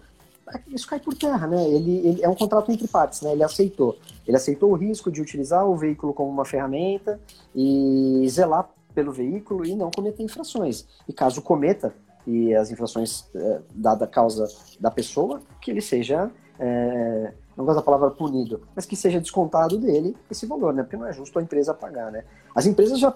isso 0.67 0.87
cai 0.87 0.99
por 0.99 1.13
terra, 1.13 1.47
né? 1.47 1.63
Ele, 1.67 2.07
ele, 2.07 2.23
é 2.23 2.29
um 2.29 2.35
contrato 2.35 2.71
entre 2.71 2.87
partes, 2.87 3.21
né? 3.21 3.31
Ele 3.31 3.43
aceitou. 3.43 3.97
Ele 4.27 4.35
aceitou 4.35 4.71
o 4.71 4.75
risco 4.75 5.11
de 5.11 5.21
utilizar 5.21 5.65
o 5.65 5.75
veículo 5.75 6.13
como 6.13 6.29
uma 6.29 6.45
ferramenta 6.45 7.19
e 7.55 8.25
zelar 8.27 8.69
pelo 8.93 9.11
veículo 9.11 9.65
e 9.65 9.75
não 9.75 9.91
cometer 9.91 10.23
infrações. 10.23 10.85
E 11.07 11.13
caso 11.13 11.41
cometa, 11.41 11.93
e 12.25 12.53
as 12.53 12.71
infrações 12.71 13.25
é, 13.35 13.61
dada 13.73 14.05
a 14.05 14.07
causa 14.07 14.47
da 14.79 14.89
pessoa, 14.89 15.41
que 15.61 15.71
ele 15.71 15.81
seja 15.81 16.31
é, 16.59 17.33
não 17.59 17.65
gosto 17.65 17.79
da 17.79 17.83
palavra 17.83 18.09
punido, 18.09 18.61
mas 18.73 18.85
que 18.85 18.95
seja 18.95 19.19
descontado 19.19 19.77
dele 19.77 20.15
esse 20.31 20.45
valor, 20.45 20.73
né? 20.73 20.81
Porque 20.81 20.95
não 20.95 21.05
é 21.05 21.11
justo 21.11 21.37
a 21.37 21.41
empresa 21.41 21.73
pagar, 21.73 22.09
né? 22.09 22.23
As 22.55 22.65
empresas 22.65 22.97
já, 22.97 23.13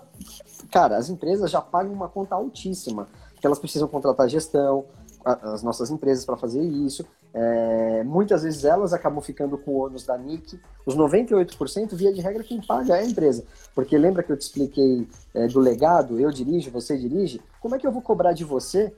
cara, 0.70 0.98
as 0.98 1.10
empresas 1.10 1.50
já 1.50 1.62
pagam 1.62 1.94
uma 1.94 2.10
conta 2.10 2.36
altíssima, 2.36 3.08
que 3.40 3.48
elas 3.48 3.58
precisam 3.58 3.88
contratar 3.88 4.28
gestão, 4.28 4.84
as 5.24 5.64
nossas 5.64 5.90
empresas 5.90 6.26
para 6.26 6.36
fazer 6.36 6.62
isso. 6.62 7.06
É, 7.34 8.04
muitas 8.04 8.44
vezes 8.44 8.66
elas 8.66 8.92
acabam 8.92 9.22
ficando 9.22 9.58
com 9.58 9.72
o 9.72 9.86
ônus 9.86 10.06
da 10.06 10.18
NIC. 10.18 10.60
Os 10.86 10.98
98%, 10.98 11.96
via 11.96 12.12
de 12.12 12.20
regra, 12.20 12.44
quem 12.44 12.62
paga 12.62 12.98
é 12.98 13.00
a 13.00 13.06
empresa. 13.06 13.46
Porque 13.74 13.98
lembra 13.98 14.24
que 14.24 14.32
eu 14.34 14.38
te 14.38 14.42
expliquei 14.42 15.08
é, 15.34 15.48
do 15.48 15.62
legado, 15.62 16.20
eu 16.20 16.30
dirijo, 16.30 16.70
você 16.70 16.98
dirige? 16.98 17.40
Como 17.62 17.76
é 17.76 17.80
que 17.80 17.88
eu 17.88 17.94
vou 17.94 18.02
cobrar 18.02 18.34
de 18.34 18.44
você 18.44 18.94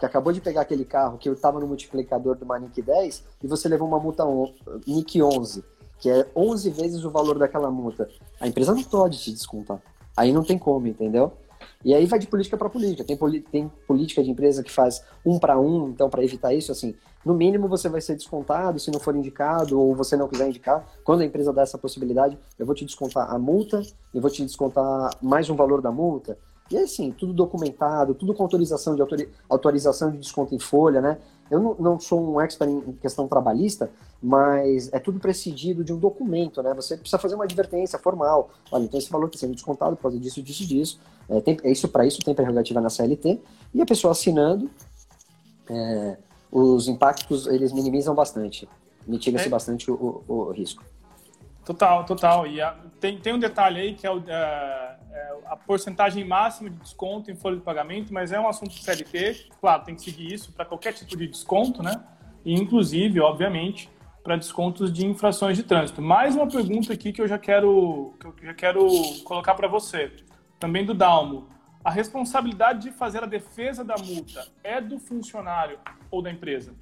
que 0.00 0.06
acabou 0.06 0.32
de 0.32 0.40
pegar 0.40 0.62
aquele 0.62 0.86
carro 0.86 1.18
que 1.18 1.28
eu 1.28 1.34
estava 1.34 1.60
no 1.60 1.66
multiplicador 1.66 2.34
do 2.34 2.46
Manic 2.46 2.80
10 2.80 3.22
e 3.44 3.46
você 3.46 3.68
levou 3.68 3.86
uma 3.86 4.00
multa 4.00 4.24
NIC 4.86 5.22
11, 5.22 5.62
que 5.98 6.08
é 6.08 6.26
11 6.34 6.70
vezes 6.70 7.04
o 7.04 7.10
valor 7.10 7.38
daquela 7.38 7.70
multa. 7.70 8.08
A 8.40 8.48
empresa 8.48 8.74
não 8.74 8.82
pode 8.82 9.18
te 9.18 9.30
descontar. 9.30 9.78
Aí 10.16 10.32
não 10.32 10.42
tem 10.42 10.58
como, 10.58 10.86
entendeu? 10.86 11.34
E 11.84 11.94
aí 11.94 12.06
vai 12.06 12.18
de 12.18 12.26
política 12.26 12.56
para 12.56 12.70
política. 12.70 13.04
Tem, 13.04 13.42
tem 13.42 13.70
política 13.86 14.24
de 14.24 14.30
empresa 14.30 14.62
que 14.62 14.72
faz 14.72 15.04
um 15.24 15.38
para 15.38 15.60
um, 15.60 15.90
então 15.90 16.08
para 16.08 16.24
evitar 16.24 16.54
isso, 16.54 16.72
assim, 16.72 16.94
no 17.22 17.34
mínimo 17.34 17.68
você 17.68 17.86
vai 17.86 18.00
ser 18.00 18.16
descontado 18.16 18.78
se 18.78 18.90
não 18.90 18.98
for 18.98 19.14
indicado 19.14 19.78
ou 19.78 19.94
você 19.94 20.16
não 20.16 20.28
quiser 20.28 20.48
indicar. 20.48 20.82
Quando 21.04 21.20
a 21.20 21.26
empresa 21.26 21.52
dá 21.52 21.60
essa 21.60 21.76
possibilidade, 21.76 22.38
eu 22.58 22.64
vou 22.64 22.74
te 22.74 22.86
descontar 22.86 23.30
a 23.30 23.38
multa 23.38 23.82
e 24.14 24.18
vou 24.18 24.30
te 24.30 24.42
descontar 24.42 25.10
mais 25.20 25.50
um 25.50 25.56
valor 25.56 25.82
da 25.82 25.92
multa. 25.92 26.38
E 26.70 26.78
assim, 26.78 27.10
tudo 27.10 27.32
documentado, 27.32 28.14
tudo 28.14 28.32
com 28.32 28.44
autorização 28.44 28.94
de, 28.94 29.02
autori 29.02 29.28
autorização 29.48 30.10
de 30.10 30.18
desconto 30.18 30.54
em 30.54 30.58
folha, 30.58 31.00
né? 31.00 31.18
Eu 31.50 31.58
não, 31.58 31.74
não, 31.74 32.00
sou 32.00 32.34
um 32.34 32.40
expert 32.40 32.70
em 32.70 32.92
questão 32.92 33.26
trabalhista, 33.26 33.90
mas 34.22 34.92
é 34.92 35.00
tudo 35.00 35.18
presidido 35.18 35.82
de 35.82 35.92
um 35.92 35.98
documento, 35.98 36.62
né? 36.62 36.72
Você 36.74 36.96
precisa 36.96 37.18
fazer 37.18 37.34
uma 37.34 37.42
advertência 37.42 37.98
formal. 37.98 38.50
Olha, 38.70 38.84
então 38.84 38.98
esse 39.00 39.10
valor 39.10 39.26
está 39.26 39.38
sendo 39.38 39.54
descontado 39.54 39.96
por 39.96 40.02
causa 40.02 40.18
disso, 40.18 40.40
disso, 40.40 40.64
disso. 40.64 41.00
É, 41.28 41.40
tem, 41.40 41.58
isso 41.64 41.88
para 41.88 42.06
isso 42.06 42.20
tem 42.22 42.34
prerrogativa 42.34 42.80
na 42.80 42.88
CLT 42.88 43.40
e 43.74 43.82
a 43.82 43.86
pessoa 43.86 44.12
assinando, 44.12 44.70
é, 45.68 46.16
os 46.52 46.86
impactos 46.86 47.48
eles 47.48 47.72
minimizam 47.72 48.14
bastante, 48.14 48.68
mitiga-se 49.06 49.46
é. 49.46 49.50
bastante 49.50 49.90
o, 49.90 50.22
o, 50.28 50.34
o 50.34 50.50
risco. 50.52 50.84
Total, 51.64 52.04
total. 52.04 52.46
E 52.46 52.60
a, 52.60 52.76
tem, 52.98 53.18
tem 53.18 53.34
um 53.34 53.38
detalhe 53.38 53.80
aí 53.80 53.94
que 53.94 54.06
é, 54.06 54.10
o, 54.10 54.18
é, 54.26 54.32
é, 54.32 54.89
a 55.50 55.56
porcentagem 55.56 56.24
máxima 56.24 56.70
de 56.70 56.76
desconto 56.76 57.28
em 57.28 57.34
folha 57.34 57.56
de 57.56 57.62
pagamento, 57.62 58.14
mas 58.14 58.30
é 58.30 58.38
um 58.38 58.48
assunto 58.48 58.70
de 58.70 58.84
CLT. 58.84 59.48
Claro, 59.60 59.82
tem 59.82 59.96
que 59.96 60.02
seguir 60.02 60.32
isso 60.32 60.52
para 60.52 60.64
qualquer 60.64 60.92
tipo 60.92 61.16
de 61.16 61.26
desconto, 61.26 61.82
né? 61.82 62.00
E, 62.44 62.54
inclusive, 62.54 63.18
obviamente, 63.18 63.90
para 64.22 64.36
descontos 64.36 64.92
de 64.92 65.04
infrações 65.04 65.56
de 65.56 65.64
trânsito. 65.64 66.00
Mais 66.00 66.36
uma 66.36 66.46
pergunta 66.46 66.92
aqui 66.92 67.12
que 67.12 67.20
eu 67.20 67.26
já 67.26 67.36
quero, 67.36 68.14
que 68.20 68.26
eu 68.26 68.46
já 68.46 68.54
quero 68.54 68.88
colocar 69.24 69.56
para 69.56 69.66
você, 69.66 70.12
também 70.60 70.86
do 70.86 70.94
Dalmo. 70.94 71.48
A 71.82 71.90
responsabilidade 71.90 72.82
de 72.82 72.92
fazer 72.92 73.24
a 73.24 73.26
defesa 73.26 73.82
da 73.82 73.96
multa 73.98 74.46
é 74.62 74.80
do 74.80 75.00
funcionário 75.00 75.80
ou 76.12 76.22
da 76.22 76.30
empresa? 76.30 76.72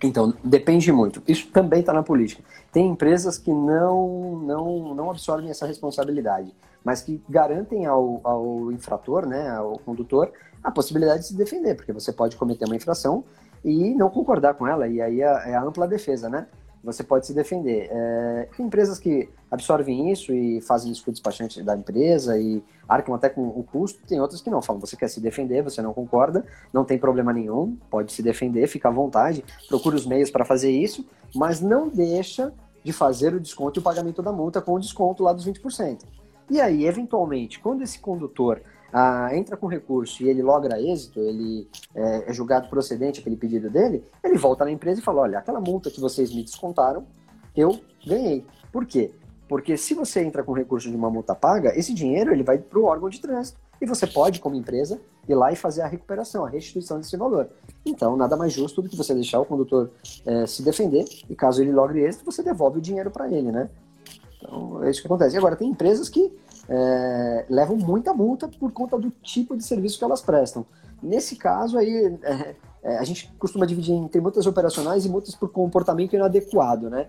Então, 0.00 0.32
depende 0.44 0.92
muito. 0.92 1.20
Isso 1.26 1.48
também 1.48 1.80
está 1.80 1.92
na 1.92 2.04
política. 2.04 2.44
Tem 2.70 2.86
empresas 2.86 3.36
que 3.36 3.50
não, 3.50 4.36
não, 4.38 4.94
não 4.94 5.10
absorvem 5.10 5.50
essa 5.50 5.66
responsabilidade, 5.66 6.54
mas 6.84 7.02
que 7.02 7.22
garantem 7.28 7.86
ao, 7.86 8.20
ao 8.24 8.72
infrator, 8.72 9.26
né, 9.26 9.50
ao 9.50 9.78
condutor, 9.78 10.32
a 10.62 10.70
possibilidade 10.70 11.22
de 11.22 11.28
se 11.28 11.36
defender, 11.36 11.74
porque 11.74 11.92
você 11.92 12.12
pode 12.12 12.36
cometer 12.36 12.64
uma 12.64 12.76
infração 12.76 13.24
e 13.64 13.94
não 13.94 14.10
concordar 14.10 14.54
com 14.54 14.66
ela, 14.66 14.88
e 14.88 15.00
aí 15.00 15.20
é, 15.20 15.50
é 15.50 15.54
a 15.54 15.62
ampla 15.62 15.86
defesa, 15.86 16.28
né? 16.28 16.46
você 16.82 17.04
pode 17.04 17.26
se 17.26 17.32
defender. 17.32 17.88
É, 17.90 18.48
empresas 18.58 18.98
que 18.98 19.28
absorvem 19.50 20.10
isso 20.10 20.32
e 20.32 20.60
fazem 20.60 20.90
isso 20.90 21.04
com 21.04 21.10
o 21.10 21.12
despachante 21.12 21.62
da 21.62 21.76
empresa 21.76 22.38
e 22.38 22.62
arcam 22.88 23.14
até 23.14 23.28
com 23.28 23.46
o 23.46 23.62
custo, 23.62 24.00
tem 24.06 24.20
outras 24.20 24.40
que 24.40 24.50
não, 24.50 24.60
falam, 24.60 24.80
você 24.80 24.96
quer 24.96 25.08
se 25.08 25.20
defender, 25.20 25.62
você 25.62 25.80
não 25.80 25.92
concorda, 25.92 26.44
não 26.72 26.84
tem 26.84 26.98
problema 26.98 27.32
nenhum, 27.32 27.76
pode 27.88 28.12
se 28.12 28.22
defender, 28.22 28.66
fica 28.66 28.88
à 28.88 28.92
vontade, 28.92 29.44
procure 29.68 29.94
os 29.94 30.06
meios 30.06 30.30
para 30.30 30.44
fazer 30.44 30.70
isso, 30.70 31.06
mas 31.34 31.60
não 31.60 31.88
deixa 31.88 32.52
de 32.84 32.92
fazer 32.92 33.32
o 33.32 33.40
desconto 33.40 33.78
e 33.78 33.80
o 33.80 33.82
pagamento 33.82 34.22
da 34.22 34.32
multa 34.32 34.60
com 34.60 34.74
o 34.74 34.80
desconto 34.80 35.22
lá 35.22 35.32
dos 35.32 35.46
20%. 35.46 36.00
E 36.50 36.60
aí, 36.60 36.86
eventualmente, 36.86 37.60
quando 37.60 37.82
esse 37.82 37.98
condutor 37.98 38.60
ah, 38.92 39.30
entra 39.34 39.56
com 39.56 39.66
recurso 39.66 40.22
e 40.22 40.28
ele 40.28 40.42
logra 40.42 40.80
êxito, 40.80 41.18
ele 41.18 41.66
é, 41.94 42.30
é, 42.30 42.32
julgado 42.32 42.68
procedente 42.68 43.20
aquele 43.20 43.36
pedido 43.36 43.70
dele, 43.70 44.04
ele 44.22 44.36
volta 44.36 44.64
na 44.64 44.70
empresa 44.70 45.00
e 45.00 45.02
fala: 45.02 45.22
olha, 45.22 45.38
aquela 45.38 45.60
multa 45.60 45.90
que 45.90 46.00
vocês 46.00 46.32
me 46.34 46.42
descontaram, 46.42 47.06
eu 47.56 47.80
ganhei. 48.06 48.44
Por 48.70 48.84
quê? 48.84 49.12
Porque 49.48 49.76
se 49.76 49.94
você 49.94 50.22
entra 50.22 50.42
com 50.42 50.52
recurso 50.52 50.90
de 50.90 50.96
uma 50.96 51.10
multa 51.10 51.34
paga, 51.34 51.76
esse 51.78 51.92
dinheiro 51.92 52.32
ele 52.32 52.42
vai 52.42 52.58
para 52.58 52.78
o 52.78 52.84
órgão 52.84 53.08
de 53.08 53.20
trânsito 53.20 53.58
e 53.80 53.86
você 53.86 54.06
pode, 54.06 54.40
como 54.40 54.54
empresa, 54.54 55.00
ir 55.28 55.34
lá 55.34 55.52
e 55.52 55.56
fazer 55.56 55.82
a 55.82 55.86
recuperação, 55.86 56.44
a 56.44 56.48
restituição 56.48 56.98
desse 56.98 57.16
valor. 57.16 57.48
Então, 57.84 58.16
nada 58.16 58.36
mais 58.36 58.52
justo 58.52 58.80
do 58.80 58.88
que 58.88 58.96
você 58.96 59.12
deixar 59.12 59.40
o 59.40 59.44
condutor 59.44 59.90
é, 60.24 60.46
se 60.46 60.62
defender 60.62 61.04
e 61.28 61.34
caso 61.34 61.60
ele 61.60 61.72
logre 61.72 62.00
êxito, 62.00 62.24
você 62.24 62.42
devolve 62.42 62.78
o 62.78 62.80
dinheiro 62.80 63.10
para 63.10 63.28
ele, 63.30 63.50
né? 63.50 63.68
Então, 64.42 64.82
é 64.82 64.90
isso 64.90 65.00
que 65.00 65.06
acontece. 65.06 65.36
E 65.36 65.38
agora, 65.38 65.56
tem 65.56 65.68
empresas 65.68 66.08
que 66.08 66.32
é, 66.68 67.46
levam 67.48 67.76
muita 67.76 68.12
multa 68.12 68.48
por 68.48 68.72
conta 68.72 68.98
do 68.98 69.10
tipo 69.22 69.56
de 69.56 69.62
serviço 69.64 69.98
que 69.98 70.04
elas 70.04 70.20
prestam. 70.20 70.66
Nesse 71.02 71.36
caso 71.36 71.78
aí, 71.78 72.18
é, 72.22 72.56
é, 72.82 72.98
a 72.98 73.04
gente 73.04 73.32
costuma 73.38 73.66
dividir 73.66 73.94
entre 73.94 74.20
multas 74.20 74.46
operacionais 74.46 75.04
e 75.04 75.08
multas 75.08 75.34
por 75.34 75.48
comportamento 75.50 76.14
inadequado, 76.14 76.90
né? 76.90 77.08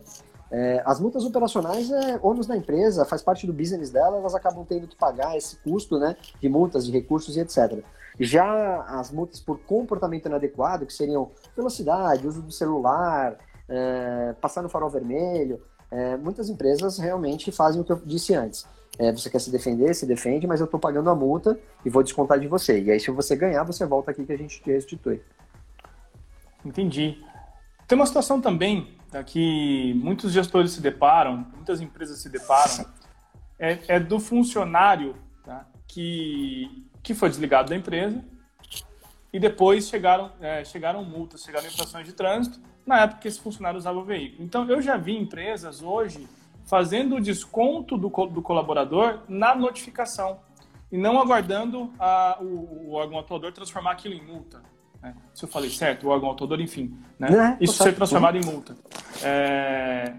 É, 0.51 0.83
as 0.85 0.99
multas 0.99 1.25
operacionais 1.25 1.91
é 1.91 2.19
ônus 2.21 2.45
da 2.45 2.55
empresa, 2.55 3.05
faz 3.05 3.23
parte 3.23 3.47
do 3.47 3.53
business 3.53 3.89
dela, 3.89 4.17
elas 4.17 4.35
acabam 4.35 4.63
tendo 4.63 4.87
que 4.87 4.95
pagar 4.95 5.35
esse 5.35 5.55
custo, 5.57 5.97
né, 5.97 6.15
de 6.39 6.47
multas, 6.47 6.85
de 6.85 6.91
recursos 6.91 7.35
e 7.35 7.39
etc. 7.39 7.83
Já 8.19 8.83
as 8.83 9.09
multas 9.09 9.39
por 9.39 9.57
comportamento 9.61 10.27
inadequado, 10.27 10.85
que 10.85 10.93
seriam 10.93 11.31
velocidade, 11.55 12.27
uso 12.27 12.43
do 12.43 12.51
celular, 12.51 13.35
é, 13.67 14.35
passar 14.39 14.61
no 14.61 14.69
farol 14.69 14.91
vermelho, 14.91 15.59
é, 15.93 16.17
muitas 16.17 16.49
empresas 16.49 16.97
realmente 16.97 17.51
fazem 17.51 17.79
o 17.79 17.83
que 17.83 17.91
eu 17.91 18.01
disse 18.03 18.33
antes. 18.33 18.65
É, 18.97 19.11
você 19.11 19.29
quer 19.29 19.39
se 19.39 19.51
defender, 19.51 19.93
se 19.93 20.07
defende, 20.07 20.47
mas 20.47 20.59
eu 20.59 20.65
estou 20.65 20.79
pagando 20.79 21.09
a 21.09 21.15
multa 21.15 21.57
e 21.85 21.89
vou 21.89 22.01
descontar 22.01 22.39
de 22.39 22.47
você. 22.47 22.81
E 22.81 22.91
aí, 22.91 22.99
se 22.99 23.11
você 23.11 23.35
ganhar, 23.35 23.63
você 23.63 23.85
volta 23.85 24.09
aqui 24.09 24.25
que 24.25 24.33
a 24.33 24.37
gente 24.37 24.59
te 24.59 24.71
restitui. 24.71 25.21
Entendi. 26.65 27.23
Tem 27.87 27.95
uma 27.95 28.07
situação 28.07 28.41
também 28.41 28.97
tá, 29.11 29.23
que 29.23 29.93
muitos 29.95 30.31
gestores 30.31 30.71
se 30.71 30.81
deparam, 30.81 31.45
muitas 31.53 31.79
empresas 31.79 32.19
se 32.19 32.29
deparam, 32.29 32.85
é, 33.59 33.77
é 33.87 33.99
do 33.99 34.19
funcionário 34.19 35.15
tá, 35.43 35.67
que, 35.87 36.87
que 37.03 37.13
foi 37.13 37.29
desligado 37.29 37.69
da 37.69 37.75
empresa 37.75 38.23
e 39.33 39.39
depois 39.39 39.89
chegaram, 39.89 40.31
é, 40.39 40.63
chegaram 40.63 41.03
multas, 41.03 41.41
chegaram 41.41 41.65
infrações 41.65 42.05
de 42.05 42.13
trânsito 42.13 42.59
na 42.85 43.01
época 43.01 43.21
que 43.21 43.27
esse 43.27 43.39
funcionário 43.39 43.79
usava 43.79 43.97
o 43.97 44.03
veículo. 44.03 44.43
Então, 44.43 44.69
eu 44.69 44.79
já 44.79 44.95
vi 44.95 45.17
empresas 45.17 45.81
hoje 45.81 46.27
fazendo 46.65 47.15
o 47.15 47.21
desconto 47.21 47.97
do, 47.97 48.09
do 48.27 48.41
colaborador 48.41 49.21
na 49.27 49.55
notificação 49.55 50.39
e 50.91 50.97
não 50.97 51.19
aguardando 51.19 51.91
a, 51.97 52.37
o, 52.39 52.89
o, 52.89 52.91
órgão 52.91 53.17
atuador 53.17 53.51
transformar 53.51 53.91
aquilo 53.93 54.13
em 54.13 54.23
multa. 54.23 54.61
Né? 55.01 55.15
Se 55.33 55.43
eu 55.45 55.49
falei 55.49 55.71
certo, 55.71 56.07
o 56.07 56.09
órgão 56.09 56.29
atuador, 56.29 56.61
enfim. 56.61 56.95
Né? 57.17 57.57
É, 57.59 57.63
isso 57.63 57.81
ser 57.81 57.95
transformado 57.95 58.37
em 58.37 58.45
multa. 58.45 58.77
É... 59.23 60.13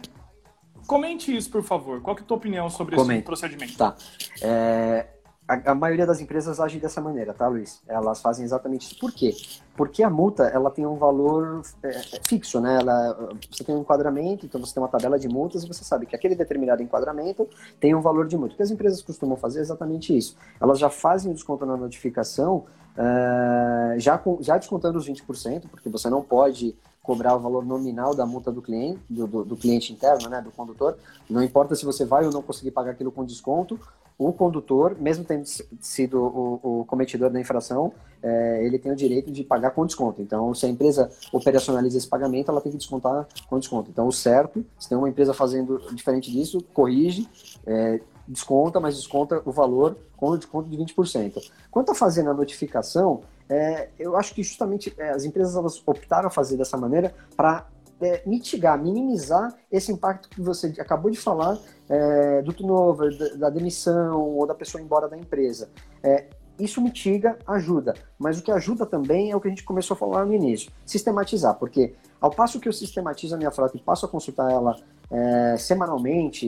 Comente 0.87 1.35
isso, 1.35 1.51
por 1.51 1.63
favor. 1.63 2.03
Qual 2.03 2.17
é 2.17 2.21
a 2.21 2.25
tua 2.25 2.37
opinião 2.37 2.69
sobre 2.69 2.97
Comente. 2.97 3.21
esse 3.21 3.25
procedimento? 3.25 3.77
Tá. 3.77 3.97
É, 4.43 5.07
a, 5.47 5.73
a, 5.73 5.75
maioria 5.75 6.07
das 6.07 6.21
empresas 6.21 6.59
age 6.59 6.79
dessa 6.79 7.01
maneira, 7.01 7.35
tá, 7.35 7.47
Luiz? 7.47 7.83
Elas 7.87 8.21
fazem 8.23 8.45
exatamente 8.45 8.87
isso. 8.87 8.99
Por 8.99 9.13
quê? 9.13 9.35
Porque 9.77 10.03
a 10.03 10.09
multa 10.09 10.45
ela 10.45 10.71
tem 10.71 10.87
um 10.87 10.97
valor 10.97 11.63
é, 11.83 11.89
é, 11.89 12.21
fixo, 12.23 12.61
né? 12.61 12.79
Ela, 12.81 13.29
você 13.51 13.63
tem 13.63 13.75
um 13.75 13.81
enquadramento, 13.81 14.47
então 14.47 14.59
você 14.59 14.73
tem 14.73 14.83
uma 14.83 14.89
tabela 14.89 15.19
de 15.19 15.29
multas 15.29 15.63
e 15.63 15.69
você 15.69 15.85
sabe 15.85 16.07
que 16.07 16.17
aquele 16.17 16.35
determinado 16.35 16.83
enquadramento 16.83 17.47
tem 17.79 17.95
um 17.95 18.01
valor 18.01 18.27
de 18.27 18.37
multa. 18.39 18.55
O 18.55 18.57
que 18.57 18.63
as 18.63 18.71
empresas 18.71 19.03
costumam 19.03 19.37
fazer 19.37 19.59
é 19.59 19.63
exatamente 19.63 20.17
isso. 20.17 20.35
Elas 20.59 20.79
já 20.79 20.89
fazem 20.89 21.31
o 21.31 21.35
desconto 21.35 21.67
na 21.67 21.77
notificação, 21.77 22.65
uh, 22.97 23.99
já, 24.01 24.17
com, 24.17 24.39
já 24.41 24.57
descontando 24.57 24.99
os 24.99 25.07
20%, 25.07 25.69
porque 25.71 25.91
você 25.91 26.09
não 26.09 26.23
pode 26.23 26.75
cobrar 27.03 27.37
o 27.37 27.39
valor 27.39 27.67
nominal 27.67 28.15
da 28.15 28.25
multa 28.25 28.51
do 28.51 28.63
cliente, 28.63 28.99
do, 29.11 29.27
do, 29.27 29.45
do, 29.45 29.57
cliente 29.59 29.93
interno, 29.93 30.27
né, 30.31 30.41
do 30.41 30.51
condutor. 30.51 30.97
Não 31.29 31.43
importa 31.43 31.77
se 31.77 31.85
você 31.85 32.07
vai 32.07 32.25
ou 32.25 32.33
não 32.33 32.41
conseguir 32.41 32.71
pagar 32.71 32.93
aquilo 32.93 33.13
com 33.13 33.27
desconto, 33.27 33.79
o 34.17 34.33
condutor, 34.33 34.97
mesmo 34.99 35.25
tendo 35.25 35.45
sido 35.81 36.21
o, 36.21 36.81
o 36.81 36.85
cometidor 36.85 37.31
da 37.31 37.41
infração, 37.41 37.93
é, 38.23 38.65
ele 38.65 38.79
tem 38.79 38.91
o 38.91 38.97
direito 38.97 39.31
de 39.31 39.45
pagar 39.45 39.73
com 39.73 39.85
desconto. 39.85 40.23
Então, 40.23 40.55
se 40.55 40.65
a 40.65 40.69
empresa 40.69 41.11
operacionaliza 41.33 41.99
esse 41.99 42.09
pagamento, 42.09 42.51
ela 42.51 42.61
tem 42.61 42.73
que 42.73 42.79
descontar 42.79 43.27
com 43.49 43.59
desconto. 43.59 43.91
Então, 43.91 44.07
o 44.07 44.13
certo, 44.13 44.65
se 44.79 44.89
tem 44.89 44.97
uma 44.97 45.09
empresa 45.09 45.35
fazendo 45.35 45.79
diferente 45.93 46.31
disso, 46.31 46.65
corrige, 46.73 47.29
é, 47.67 48.01
desconta, 48.27 48.81
mas 48.81 48.97
desconta 48.97 49.43
o 49.45 49.53
valor 49.53 49.97
com 50.17 50.31
o 50.31 50.39
desconto 50.39 50.69
de 50.69 50.77
20%. 50.77 51.51
Quanto 51.71 51.93
a 51.93 51.95
fazer 51.95 52.23
na 52.23 52.33
notificação, 52.33 53.21
é, 53.49 53.91
eu 53.99 54.17
acho 54.17 54.35
que 54.35 54.43
justamente 54.43 54.95
é, 54.97 55.11
as 55.11 55.25
empresas 55.25 55.55
elas 55.55 55.83
optaram 55.85 56.29
a 56.29 56.31
fazer 56.31 56.57
dessa 56.57 56.77
maneira 56.77 57.15
para 57.37 57.67
é, 58.05 58.23
mitigar, 58.27 58.79
minimizar 58.81 59.55
esse 59.73 59.91
impacto 59.91 60.29
que 60.29 60.43
você 60.43 60.75
acabou 60.79 61.11
de 61.11 61.19
falar 61.19 61.59
é, 61.89 62.43
do 62.43 62.53
turnover, 62.53 63.39
da, 63.39 63.49
demissão 63.49 64.21
ou 64.21 64.47
da 64.47 64.55
pessoa 64.55 64.83
embora 64.83 65.09
da 65.09 65.17
empresa. 65.17 65.71
É, 66.03 66.27
isso 66.59 66.81
mitiga, 66.83 67.39
ajuda, 67.47 67.95
mas 68.19 68.39
o 68.39 68.43
que 68.43 68.53
ajuda 68.53 68.85
também 68.85 69.31
é 69.31 69.37
o 69.37 69.41
que 69.41 69.49
a 69.49 69.51
gente 69.51 69.65
começou 69.65 69.95
a 69.95 69.99
falar 69.99 70.25
no 70.27 70.35
início, 70.35 70.71
sistematizar, 70.87 71.55
porque 71.55 71.95
ao 72.21 72.31
passo 72.31 72.61
que 72.61 72.69
eu 72.69 72.73
sistematizo 72.73 73.35
a 73.35 73.39
minha 73.39 73.51
frota 73.51 73.77
e 73.77 73.81
passo 73.81 74.07
a 74.07 74.09
consultar 74.09 74.53
ela 74.53 74.77
é, 75.11 75.57
semanalmente, 75.57 76.47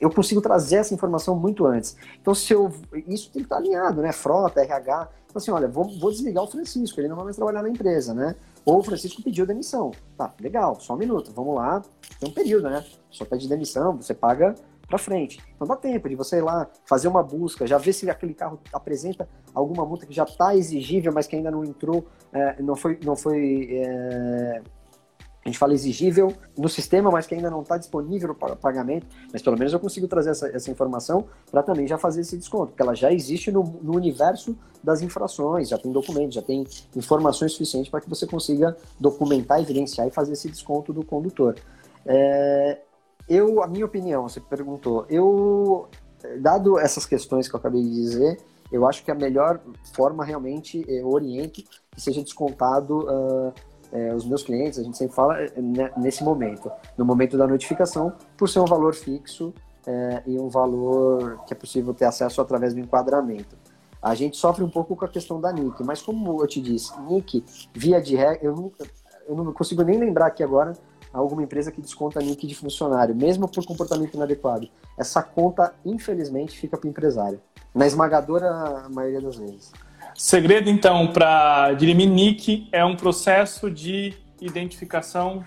eu 0.00 0.10
consigo 0.10 0.40
trazer 0.40 0.76
essa 0.76 0.94
informação 0.94 1.34
muito 1.36 1.66
antes. 1.66 1.96
Então, 2.20 2.34
se 2.34 2.52
eu, 2.52 2.72
isso 3.06 3.30
tem 3.32 3.42
que 3.42 3.46
estar 3.46 3.56
alinhado, 3.56 4.02
né? 4.02 4.12
Frota, 4.12 4.60
RH. 4.60 5.08
Então, 5.38 5.42
assim, 5.44 5.50
olha, 5.52 5.68
vou, 5.68 5.84
vou 5.98 6.10
desligar 6.10 6.42
o 6.42 6.48
Francisco, 6.48 7.00
ele 7.00 7.06
não 7.06 7.14
vai 7.14 7.26
mais 7.26 7.36
trabalhar 7.36 7.62
na 7.62 7.68
empresa, 7.68 8.12
né? 8.12 8.34
Ou 8.64 8.80
o 8.80 8.82
Francisco 8.82 9.22
pediu 9.22 9.46
demissão. 9.46 9.92
Tá, 10.16 10.34
legal, 10.40 10.78
só 10.80 10.94
um 10.94 10.96
minuto, 10.96 11.30
vamos 11.32 11.54
lá. 11.54 11.80
Tem 12.18 12.28
um 12.28 12.32
período, 12.32 12.68
né? 12.68 12.84
Só 13.08 13.24
pede 13.24 13.48
demissão, 13.48 13.96
você 13.96 14.12
paga 14.12 14.56
para 14.88 14.98
frente. 14.98 15.38
Então 15.54 15.66
dá 15.68 15.76
tempo 15.76 16.08
de 16.08 16.16
você 16.16 16.38
ir 16.38 16.42
lá 16.42 16.66
fazer 16.84 17.06
uma 17.06 17.22
busca, 17.22 17.68
já 17.68 17.78
ver 17.78 17.92
se 17.92 18.10
aquele 18.10 18.34
carro 18.34 18.58
apresenta 18.72 19.28
alguma 19.54 19.86
multa 19.86 20.06
que 20.06 20.12
já 20.12 20.24
está 20.24 20.56
exigível, 20.56 21.12
mas 21.12 21.28
que 21.28 21.36
ainda 21.36 21.52
não 21.52 21.64
entrou, 21.64 22.04
é, 22.32 22.60
não 22.60 22.74
foi, 22.74 22.98
não 23.04 23.14
foi 23.14 23.68
é, 23.70 24.62
a 25.44 25.48
gente 25.48 25.58
fala 25.58 25.72
exigível 25.72 26.34
no 26.56 26.68
sistema, 26.68 27.10
mas 27.10 27.26
que 27.26 27.34
ainda 27.34 27.50
não 27.50 27.62
está 27.62 27.76
disponível 27.76 28.34
para 28.34 28.56
pagamento, 28.56 29.06
mas 29.32 29.40
pelo 29.40 29.56
menos 29.56 29.72
eu 29.72 29.80
consigo 29.80 30.06
trazer 30.06 30.30
essa, 30.30 30.48
essa 30.48 30.70
informação 30.70 31.26
para 31.50 31.62
também 31.62 31.86
já 31.86 31.96
fazer 31.96 32.20
esse 32.20 32.36
desconto, 32.36 32.68
porque 32.68 32.82
ela 32.82 32.94
já 32.94 33.12
existe 33.12 33.50
no, 33.50 33.62
no 33.82 33.94
universo 33.94 34.56
das 34.82 35.00
infrações, 35.00 35.68
já 35.68 35.78
tem 35.78 35.90
documentos, 35.90 36.34
já 36.34 36.42
tem 36.42 36.66
informações 36.94 37.52
suficientes 37.52 37.90
para 37.90 38.00
que 38.00 38.08
você 38.08 38.26
consiga 38.26 38.76
documentar, 38.98 39.60
evidenciar 39.60 40.06
e 40.06 40.10
fazer 40.10 40.32
esse 40.32 40.48
desconto 40.48 40.92
do 40.92 41.04
condutor. 41.04 41.56
É, 42.04 42.78
eu, 43.28 43.62
a 43.62 43.66
minha 43.66 43.84
opinião, 43.84 44.28
você 44.28 44.40
perguntou, 44.40 45.06
eu, 45.08 45.88
dado 46.40 46.78
essas 46.78 47.04
questões 47.04 47.48
que 47.48 47.54
eu 47.54 47.58
acabei 47.58 47.82
de 47.82 47.90
dizer, 47.90 48.38
eu 48.70 48.86
acho 48.86 49.04
que 49.04 49.10
a 49.10 49.14
melhor 49.14 49.60
forma 49.94 50.24
realmente, 50.24 50.84
eu 50.88 51.08
oriento 51.08 51.62
que 51.62 51.66
seja 51.96 52.22
descontado 52.22 53.00
uh, 53.00 53.52
é, 53.92 54.14
os 54.14 54.24
meus 54.26 54.42
clientes, 54.42 54.78
a 54.78 54.82
gente 54.82 54.96
sempre 54.96 55.14
fala 55.14 55.40
é, 55.40 55.52
né, 55.60 55.90
nesse 55.96 56.22
momento, 56.22 56.70
no 56.96 57.04
momento 57.04 57.36
da 57.36 57.46
notificação, 57.46 58.12
por 58.36 58.48
ser 58.48 58.60
um 58.60 58.66
valor 58.66 58.94
fixo 58.94 59.52
é, 59.86 60.22
e 60.26 60.38
um 60.38 60.48
valor 60.48 61.42
que 61.46 61.52
é 61.52 61.56
possível 61.56 61.94
ter 61.94 62.04
acesso 62.04 62.40
através 62.40 62.74
do 62.74 62.80
enquadramento. 62.80 63.56
A 64.00 64.14
gente 64.14 64.36
sofre 64.36 64.62
um 64.62 64.70
pouco 64.70 64.94
com 64.94 65.04
a 65.04 65.08
questão 65.08 65.40
da 65.40 65.52
NIC, 65.52 65.82
mas 65.82 66.00
como 66.00 66.40
eu 66.40 66.46
te 66.46 66.60
disse, 66.60 66.92
NIC, 67.00 67.44
via 67.74 68.00
de 68.00 68.14
regra, 68.14 68.38
eu 68.42 68.72
eu 69.28 69.36
não 69.36 69.52
consigo 69.52 69.82
nem 69.82 69.98
lembrar 69.98 70.26
aqui 70.26 70.42
agora 70.42 70.72
alguma 71.12 71.42
empresa 71.42 71.70
que 71.70 71.80
desconta 71.80 72.20
NIC 72.20 72.46
de 72.46 72.54
funcionário, 72.54 73.14
mesmo 73.14 73.48
por 73.48 73.64
comportamento 73.64 74.14
inadequado. 74.14 74.68
Essa 74.96 75.22
conta, 75.22 75.74
infelizmente, 75.84 76.58
fica 76.58 76.76
para 76.76 76.86
o 76.86 76.90
empresário, 76.90 77.40
na 77.74 77.86
esmagadora 77.86 78.88
maioria 78.88 79.20
das 79.20 79.36
vezes. 79.36 79.72
Segredo, 80.18 80.68
então, 80.68 81.12
para 81.12 81.74
dirimir 81.74 82.10
NIC 82.10 82.68
é 82.72 82.84
um 82.84 82.96
processo 82.96 83.70
de 83.70 84.16
identificação 84.40 85.44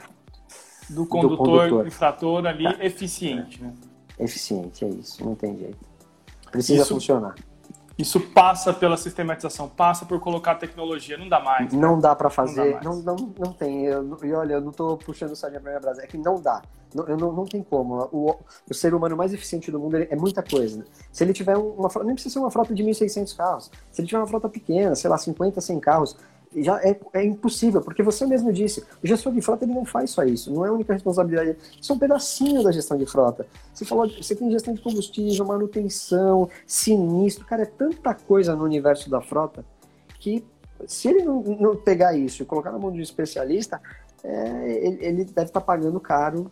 do 0.89 1.05
condutor, 1.05 1.37
do 1.37 1.47
condutor. 1.47 1.87
infrator 1.87 2.45
ali 2.45 2.63
tá. 2.63 2.85
eficiente. 2.85 3.61
Né? 3.61 3.73
Eficiente, 4.17 4.85
é 4.85 4.87
isso, 4.87 5.25
não 5.25 5.35
tem 5.35 5.57
jeito. 5.57 5.77
Precisa 6.49 6.83
isso, 6.83 6.93
funcionar. 6.93 7.35
Isso 7.97 8.17
passa 8.21 8.73
pela 8.73 8.95
sistematização, 8.95 9.67
passa 9.67 10.05
por 10.05 10.21
colocar 10.21 10.55
tecnologia, 10.55 11.17
não 11.17 11.27
dá 11.27 11.41
mais. 11.41 11.73
Não 11.73 11.97
né? 11.97 12.03
dá 12.03 12.15
para 12.15 12.29
fazer, 12.29 12.81
não, 12.81 13.01
não, 13.01 13.15
não, 13.17 13.33
não, 13.37 13.53
tem. 13.53 13.87
E 13.87 14.33
olha, 14.33 14.53
eu 14.53 14.61
não 14.61 14.71
estou 14.71 14.95
puxando 14.95 15.35
sardinha 15.35 15.59
para 15.59 15.71
minha 15.71 15.81
brasa, 15.81 16.01
é 16.01 16.07
que 16.07 16.17
não 16.17 16.41
dá. 16.41 16.61
Não, 16.93 17.05
não, 17.17 17.31
não 17.31 17.45
tem 17.45 17.63
como. 17.63 18.09
O, 18.11 18.35
o 18.69 18.73
ser 18.73 18.93
humano 18.93 19.15
mais 19.15 19.33
eficiente 19.33 19.71
do 19.71 19.79
mundo 19.79 19.97
é 19.97 20.15
muita 20.15 20.43
coisa. 20.43 20.85
Se 21.11 21.23
ele 21.23 21.33
tiver 21.33 21.57
uma 21.57 21.89
frota, 21.89 22.05
nem 22.05 22.15
precisa 22.15 22.33
ser 22.33 22.39
uma 22.39 22.51
frota 22.51 22.73
de 22.73 22.83
1.600 22.83 23.35
carros. 23.35 23.71
Se 23.91 24.01
ele 24.01 24.07
tiver 24.07 24.19
uma 24.19 24.27
frota 24.27 24.49
pequena, 24.49 24.95
sei 24.95 25.09
lá, 25.09 25.17
50, 25.17 25.61
100 25.61 25.79
carros, 25.79 26.17
já 26.55 26.81
é, 26.81 26.99
é, 27.13 27.23
impossível, 27.23 27.81
porque 27.81 28.03
você 28.03 28.25
mesmo 28.25 28.51
disse, 28.51 28.83
o 29.01 29.07
gestor 29.07 29.31
de 29.31 29.41
frota 29.41 29.63
ele 29.63 29.73
não 29.73 29.85
faz 29.85 30.09
só 30.09 30.23
isso, 30.23 30.53
não 30.53 30.65
é 30.65 30.69
a 30.69 30.73
única 30.73 30.91
responsabilidade, 30.91 31.57
isso 31.79 31.91
é 31.91 31.95
um 31.95 31.99
pedacinho 31.99 32.61
da 32.61 32.71
gestão 32.71 32.97
de 32.97 33.05
frota. 33.05 33.47
Você 33.73 33.85
falou, 33.85 34.09
você 34.09 34.35
tem 34.35 34.51
gestão 34.51 34.73
de 34.73 34.81
combustível, 34.81 35.45
manutenção, 35.45 36.49
sinistro, 36.67 37.45
cara, 37.45 37.63
é 37.63 37.65
tanta 37.65 38.13
coisa 38.13 38.53
no 38.53 38.65
universo 38.65 39.09
da 39.09 39.21
frota 39.21 39.63
que 40.19 40.43
se 40.85 41.07
ele 41.07 41.23
não, 41.23 41.41
não 41.41 41.75
pegar 41.75 42.15
isso 42.15 42.43
e 42.43 42.45
colocar 42.45 42.71
na 42.71 42.79
mão 42.79 42.91
de 42.91 42.99
um 42.99 43.03
especialista, 43.03 43.81
é, 44.23 44.85
ele, 44.85 45.05
ele, 45.05 45.25
deve 45.25 45.47
estar 45.47 45.61
pagando 45.61 45.99
caro 45.99 46.51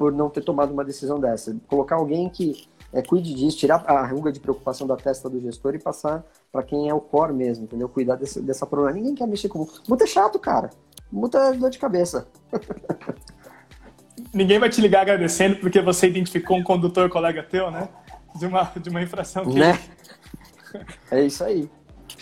por 0.00 0.10
não 0.10 0.30
ter 0.30 0.40
tomado 0.40 0.72
uma 0.72 0.82
decisão 0.82 1.20
dessa. 1.20 1.54
Colocar 1.68 1.96
alguém 1.96 2.30
que 2.30 2.66
é, 2.90 3.02
cuide 3.02 3.34
disso, 3.34 3.58
tirar 3.58 3.84
a 3.86 4.06
ruga 4.06 4.32
de 4.32 4.40
preocupação 4.40 4.86
da 4.86 4.96
testa 4.96 5.28
do 5.28 5.38
gestor 5.38 5.74
e 5.74 5.78
passar 5.78 6.24
para 6.50 6.62
quem 6.62 6.88
é 6.88 6.94
o 6.94 7.02
core 7.02 7.34
mesmo, 7.34 7.64
entendeu? 7.64 7.86
Cuidar 7.86 8.16
desse, 8.16 8.40
dessa 8.40 8.66
problema. 8.66 8.96
Ninguém 8.96 9.14
quer 9.14 9.28
mexer 9.28 9.50
com 9.50 9.68
multa. 9.86 10.04
é 10.04 10.06
chato, 10.06 10.38
cara. 10.38 10.70
Multa 11.12 11.36
é 11.36 11.52
dor 11.52 11.68
de 11.68 11.78
cabeça. 11.78 12.26
Ninguém 14.32 14.58
vai 14.58 14.70
te 14.70 14.80
ligar 14.80 15.02
agradecendo 15.02 15.56
porque 15.56 15.82
você 15.82 16.08
identificou 16.08 16.56
um 16.56 16.64
condutor 16.64 17.10
colega 17.10 17.42
teu, 17.42 17.70
né? 17.70 17.86
De 18.36 18.46
uma, 18.46 18.72
de 18.74 18.88
uma 18.88 19.02
infração 19.02 19.44
que. 19.44 19.58
Né? 19.58 19.78
É 21.10 21.22
isso 21.22 21.44
aí. 21.44 21.68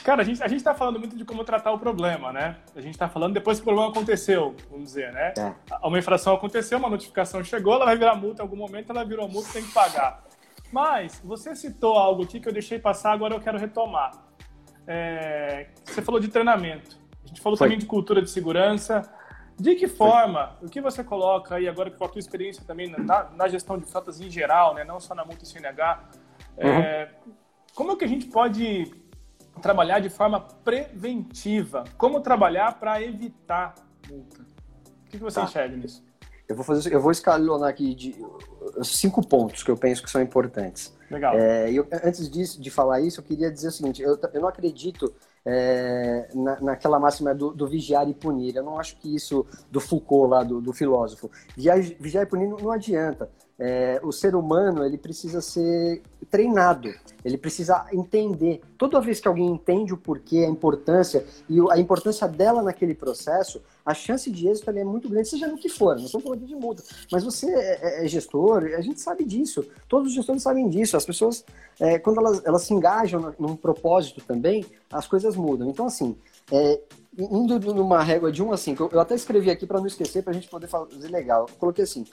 Cara, 0.09 0.23
a 0.23 0.25
gente, 0.25 0.43
a 0.43 0.49
gente 0.49 0.65
tá 0.65 0.75
falando 0.75 0.99
muito 0.99 1.15
de 1.15 1.23
como 1.23 1.45
tratar 1.45 1.71
o 1.71 1.79
problema, 1.79 2.33
né? 2.33 2.57
A 2.75 2.81
gente 2.81 2.97
tá 2.97 3.11
falando 3.11 3.35
depois 3.35 3.59
que 3.59 3.63
o 3.63 3.65
problema 3.67 3.91
aconteceu, 3.91 4.57
vamos 4.71 4.87
dizer, 4.87 5.13
né? 5.13 5.35
É. 5.37 5.87
Uma 5.87 5.99
infração 5.99 6.33
aconteceu, 6.33 6.79
uma 6.79 6.89
notificação 6.89 7.45
chegou, 7.45 7.75
ela 7.75 7.85
vai 7.85 7.95
virar 7.95 8.15
multa 8.15 8.41
em 8.41 8.43
algum 8.43 8.57
momento, 8.57 8.89
ela 8.89 9.05
virou 9.05 9.29
multa, 9.29 9.51
tem 9.53 9.63
que 9.63 9.71
pagar. 9.71 10.25
Mas 10.73 11.21
você 11.23 11.55
citou 11.55 11.99
algo 11.99 12.23
aqui 12.23 12.41
que 12.41 12.49
eu 12.49 12.53
deixei 12.55 12.79
passar, 12.79 13.13
agora 13.13 13.35
eu 13.35 13.41
quero 13.41 13.59
retomar. 13.59 14.13
É, 14.87 15.67
você 15.85 16.01
falou 16.01 16.19
de 16.19 16.29
treinamento. 16.29 16.99
A 17.23 17.29
gente 17.29 17.43
falou 17.43 17.59
Foi. 17.59 17.67
também 17.67 17.79
de 17.79 17.85
cultura 17.85 18.23
de 18.23 18.31
segurança. 18.31 19.03
De 19.59 19.75
que 19.75 19.87
forma, 19.87 20.57
Foi. 20.59 20.69
o 20.69 20.71
que 20.71 20.81
você 20.81 21.05
coloca 21.05 21.57
aí 21.57 21.69
agora 21.69 21.91
com 21.91 22.03
a 22.03 22.09
tua 22.09 22.19
experiência 22.19 22.65
também 22.67 22.91
na, 22.91 23.25
na 23.25 23.47
gestão 23.47 23.77
de 23.77 23.85
frotas 23.85 24.23
em 24.23 24.31
geral, 24.31 24.73
né, 24.73 24.85
não 24.85 25.01
só 25.01 25.15
na 25.15 25.23
multa 25.23 25.45
CNH, 25.45 26.09
uhum. 26.57 26.67
é, 26.67 27.11
como 27.75 27.93
é 27.93 27.97
que 27.97 28.07
a 28.07 28.09
gente 28.09 28.25
pode 28.25 29.07
trabalhar 29.59 30.01
de 30.01 30.09
forma 30.09 30.41
preventiva? 30.41 31.85
Como 31.97 32.21
trabalhar 32.21 32.79
para 32.79 33.03
evitar 33.03 33.75
multa? 34.09 34.41
O 34.41 35.11
que, 35.11 35.19
que 35.19 35.25
você 35.25 35.41
tá. 35.41 35.45
enxerga 35.45 35.77
nisso? 35.77 36.05
Eu 36.49 36.57
vou 36.57 36.65
fazer, 36.65 36.93
eu 36.93 37.01
vou 37.01 37.13
escalonar 37.13 37.69
aqui 37.69 37.95
de 37.95 38.17
cinco 38.83 39.27
pontos 39.27 39.63
que 39.63 39.71
eu 39.71 39.77
penso 39.77 40.03
que 40.03 40.11
são 40.11 40.23
importantes. 40.23 40.97
Legal. 41.11 41.35
É, 41.35 41.71
eu, 41.71 41.87
antes 42.05 42.29
disso, 42.31 42.61
de 42.61 42.71
falar 42.71 43.01
isso, 43.01 43.21
eu 43.21 43.25
queria 43.25 43.51
dizer 43.51 43.69
o 43.69 43.73
seguinte: 43.73 44.03
eu, 44.03 44.19
eu 44.33 44.41
não 44.41 44.49
acredito 44.49 45.15
é, 45.45 46.29
na, 46.35 46.61
naquela 46.61 46.99
máxima 46.99 47.35
do, 47.35 47.53
do, 47.53 47.67
vigiar 47.67 48.09
e 48.09 48.15
punir. 48.15 48.57
Eu 48.57 48.63
não 48.63 48.79
acho 48.79 48.97
que 48.97 49.15
isso 49.15 49.47
do 49.71 49.81
Foucault 49.81 50.31
lá, 50.31 50.43
do, 50.43 50.61
do 50.61 50.73
filósofo. 50.73 51.31
Vigiar, 51.57 51.79
vigiar, 51.81 52.23
e 52.25 52.27
punir 52.27 52.49
não, 52.49 52.57
não 52.57 52.71
adianta. 52.71 53.31
É, 53.61 54.01
o 54.05 54.13
ser 54.13 54.37
humano 54.37 54.85
ele 54.85 54.97
precisa 54.97 55.41
ser 55.41 56.01
treinado, 56.31 56.95
ele 57.25 57.37
precisa 57.37 57.87
entender. 57.93 58.61
Toda 58.77 59.01
vez 59.01 59.19
que 59.19 59.27
alguém 59.27 59.49
entende 59.49 59.93
o 59.93 59.97
porquê, 59.97 60.45
a 60.47 60.49
importância 60.49 61.27
e 61.49 61.59
a 61.71 61.79
importância 61.79 62.29
dela 62.29 62.63
naquele 62.63 62.95
processo, 62.95 63.61
a 63.85 63.93
chance 63.95 64.31
de 64.31 64.47
êxito 64.47 64.71
é 64.71 64.85
muito 64.85 65.09
grande, 65.09 65.29
seja 65.29 65.49
no 65.49 65.57
que 65.57 65.69
for. 65.69 65.97
Não 65.97 66.05
estou 66.05 66.21
falando 66.21 66.47
de 66.47 66.55
multa, 66.55 66.85
mas 67.11 67.25
você 67.25 67.51
é, 67.51 68.03
é, 68.03 68.05
é, 68.05 68.09
gestor, 68.09 68.63
a 68.77 68.81
gente 68.81 69.01
sabe 69.01 69.25
disso. 69.25 69.65
Todos 69.89 70.09
os 70.09 70.15
gestores 70.15 70.43
sabem 70.43 70.69
disso. 70.69 70.97
As 70.97 71.05
pessoas, 71.05 71.45
é, 71.81 71.99
quando 71.99 72.21
elas, 72.21 72.43
elas 72.45 72.63
se 72.63 72.73
engajam 72.73 73.35
num 73.39 73.57
propósito 73.57 74.21
também, 74.21 74.65
as 74.93 75.09
coisas 75.09 75.35
mudam. 75.35 75.69
Então, 75.69 75.87
assim, 75.87 76.17
é, 76.53 76.81
indo 77.19 77.59
numa 77.75 78.03
régua 78.03 78.31
de 78.31 78.43
1 78.43 78.53
a 78.53 78.57
5, 78.57 78.91
eu 78.93 79.01
até 79.01 79.15
escrevi 79.15 79.51
aqui 79.51 79.67
para 79.67 79.81
não 79.81 79.87
esquecer, 79.87 80.23
para 80.23 80.31
a 80.31 80.35
gente 80.35 80.49
poder 80.49 80.69
fazer 80.69 81.09
legal. 81.09 81.47
Eu 81.49 81.57
coloquei 81.57 81.85
assim: 81.85 82.05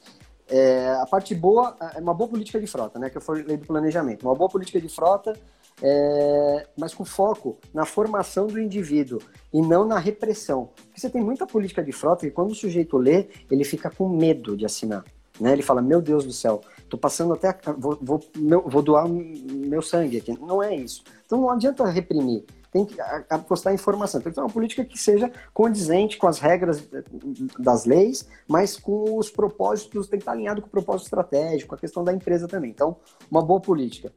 é, 0.48 0.90
a 1.02 1.06
parte 1.06 1.34
boa 1.34 1.76
é 1.96 2.00
uma 2.00 2.14
boa 2.14 2.30
política 2.30 2.60
de 2.60 2.68
frota, 2.68 3.00
né? 3.00 3.10
Que 3.10 3.18
eu 3.18 3.22
falei 3.22 3.44
do 3.44 3.66
planejamento. 3.66 4.24
Uma 4.24 4.36
boa 4.36 4.50
política 4.50 4.80
de 4.80 4.88
frota, 4.88 5.34
é, 5.82 6.68
mas 6.78 6.94
com 6.94 7.04
foco 7.04 7.58
na 7.74 7.86
formação 7.86 8.48
do 8.48 8.60
indivíduo 8.60 9.20
e 9.54 9.62
não 9.62 9.86
na 9.86 9.98
repressão. 9.98 10.70
Porque 10.86 11.00
você 11.00 11.10
tem 11.10 11.24
muita 11.24 11.48
política 11.48 11.84
de 11.84 11.92
frota 11.92 12.26
que 12.26 12.32
quando 12.32 12.52
o 12.52 12.56
sujeito 12.56 12.98
lê, 12.98 13.28
ele 13.50 13.64
fica 13.64 13.90
com 13.90 14.08
medo 14.08 14.56
de 14.56 14.66
assinar. 14.66 15.04
Né? 15.40 15.52
Ele 15.52 15.64
fala, 15.64 15.82
meu 15.82 16.02
Deus 16.02 16.26
do 16.26 16.32
céu, 16.32 16.62
tô 16.90 16.98
passando 16.98 17.34
até, 17.34 17.54
vou, 17.78 17.98
vou, 18.02 18.20
meu, 18.38 18.62
vou 18.62 18.82
doar 18.82 19.08
meu 19.10 19.82
sangue 19.82 20.18
aqui. 20.18 20.32
Não 20.40 20.62
é 20.62 20.76
isso. 20.76 21.04
Então 21.26 21.42
não 21.42 21.50
adianta 21.50 21.86
reprimir 21.86 22.46
tem 22.76 22.84
que 22.84 23.00
apostar 23.30 23.72
em 23.72 23.76
informação. 23.76 24.20
Tem 24.20 24.30
que 24.30 24.36
ter 24.36 24.42
uma 24.42 24.50
política 24.50 24.84
que 24.84 24.98
seja 25.00 25.32
condizente 25.54 26.18
com 26.18 26.28
as 26.28 26.40
regras 26.40 26.86
das 27.58 27.86
leis, 27.86 28.28
mas 28.46 28.76
com 28.76 29.18
os 29.18 29.30
propósitos, 29.30 30.10
tem 30.10 30.20
que 30.20 30.24
estar 30.24 30.34
alinhado 30.34 30.62
com 30.62 30.68
o 30.68 30.70
propósito 30.70 31.06
estratégico, 31.06 31.70
com 31.70 31.76
a 31.76 31.78
questão 31.78 32.04
da 32.04 32.12
empresa 32.12 32.50
também. 32.50 32.72
Então, 32.72 32.98
uma 33.32 33.42
boa 33.42 33.62
política. 33.62 34.12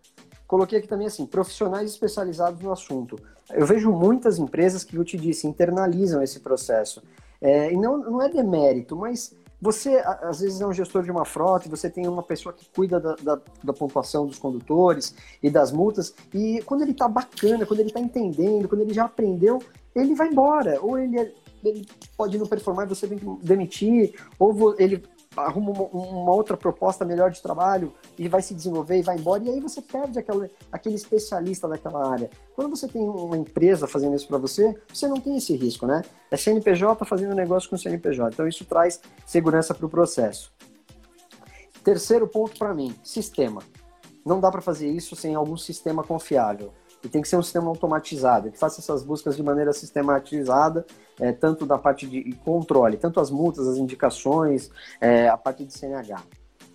Coloquei 0.44 0.80
aqui 0.80 0.88
também 0.88 1.06
assim, 1.06 1.24
profissionais 1.24 1.92
especializados 1.92 2.61
no 2.61 2.72
assunto. 2.72 3.16
Eu 3.48 3.64
vejo 3.64 3.92
muitas 3.92 4.40
empresas 4.40 4.82
que, 4.82 4.96
eu 4.96 5.04
te 5.04 5.16
disse, 5.16 5.46
internalizam 5.46 6.20
esse 6.20 6.40
processo. 6.40 7.00
É, 7.40 7.72
e 7.72 7.76
não, 7.76 7.98
não 7.98 8.20
é 8.20 8.28
demérito, 8.28 8.96
mas 8.96 9.36
você, 9.61 9.96
às 10.22 10.40
vezes, 10.40 10.61
é 10.61 10.66
um 10.66 10.72
gestor 10.72 11.02
de 11.02 11.11
uma 11.11 11.24
frota 11.24 11.66
e 11.66 11.70
você 11.70 11.90
tem 11.90 12.06
uma 12.06 12.22
pessoa 12.22 12.52
que 12.52 12.68
cuida 12.70 13.00
da, 13.00 13.16
da, 13.16 13.40
da 13.62 13.72
pontuação 13.72 14.26
dos 14.26 14.38
condutores 14.38 15.14
e 15.42 15.50
das 15.50 15.72
multas, 15.72 16.14
e 16.32 16.62
quando 16.64 16.82
ele 16.82 16.94
tá 16.94 17.09
bacana, 17.09 17.66
quando 17.66 17.80
ele 17.80 17.90
tá 17.90 18.00
entendendo, 18.00 18.68
quando 18.68 18.82
ele 18.82 18.94
já 18.94 19.04
aprendeu, 19.04 19.61
ele 19.94 20.14
vai 20.14 20.28
embora. 20.28 20.80
Ou 20.80 20.98
ele, 20.98 21.18
é, 21.18 21.32
ele 21.64 21.86
pode 22.16 22.38
não 22.38 22.46
performar 22.46 22.86
você 22.86 23.09
tem 23.09 23.18
que 23.18 23.26
demitir, 23.42 24.14
ou 24.38 24.76
ele 24.78 25.02
arruma 25.47 25.70
uma, 25.70 25.84
uma, 25.84 26.32
outra 26.32 26.57
proposta 26.57 27.05
melhor 27.05 27.30
de 27.30 27.41
trabalho 27.41 27.93
e 28.18 28.28
vai 28.28 28.43
se 28.43 28.55
desenvolver 28.55 28.99
e 28.99 29.03
vai 29.03 29.16
embora, 29.16 29.43
e 29.45 29.51
aí 29.51 29.61
você 29.61 29.80
perde 29.80 30.18
aquela, 30.18 30.49
aquele 30.70 30.95
especialista 30.95 31.68
daquela 31.68 32.11
área. 32.11 32.30
Quando 32.55 32.70
você 32.70 32.89
tem 32.89 33.03
uma 33.03 33.36
empresa 33.36 33.86
fazendo 33.86 34.16
isso 34.16 34.26
para 34.26 34.39
você, 34.39 34.76
você 34.93 35.07
não 35.07 35.20
tem 35.20 35.36
esse 35.36 35.55
risco, 35.57 35.86
né? 35.86 36.03
É 36.30 36.36
CNPJ 36.36 37.05
fazendo 37.05 37.34
negócio 37.34 37.68
com 37.70 37.76
CNPJ, 37.76 38.34
então 38.34 38.49
isso 38.49 38.64
traz 38.64 39.01
segurança 39.26 39.74
para 39.74 39.86
o 39.86 39.89
processo. 39.89 40.53
Terceiro 41.82 42.26
ponto 42.26 42.59
para 42.59 42.74
mim, 42.74 42.95
sistema. 43.03 43.62
Não 44.24 44.41
dá 44.41 44.51
para 44.51 44.61
fazer 44.61 44.89
isso 44.89 45.16
sem 45.16 45.34
algum 45.34 45.57
sistema 45.57 46.03
confiável. 46.03 46.72
E 47.03 47.09
tem 47.09 47.22
que 47.22 47.28
ser 47.28 47.36
um 47.36 47.42
sistema 47.42 47.68
automatizado, 47.68 48.51
que 48.51 48.59
faça 48.59 48.80
essas 48.80 49.05
buscas 49.05 49.36
de 49.36 49.42
maneira 49.42 49.72
sistematizada, 49.72 50.84
é, 51.20 51.32
tanto 51.32 51.64
da 51.64 51.78
parte 51.78 52.07
de 52.07 52.32
controle, 52.44 52.96
tanto 52.96 53.20
as 53.20 53.30
multas, 53.30 53.68
as 53.68 53.76
indicações, 53.76 54.70
é, 55.01 55.28
a 55.28 55.36
parte 55.36 55.64
de 55.64 55.72
CNH. 55.72 56.22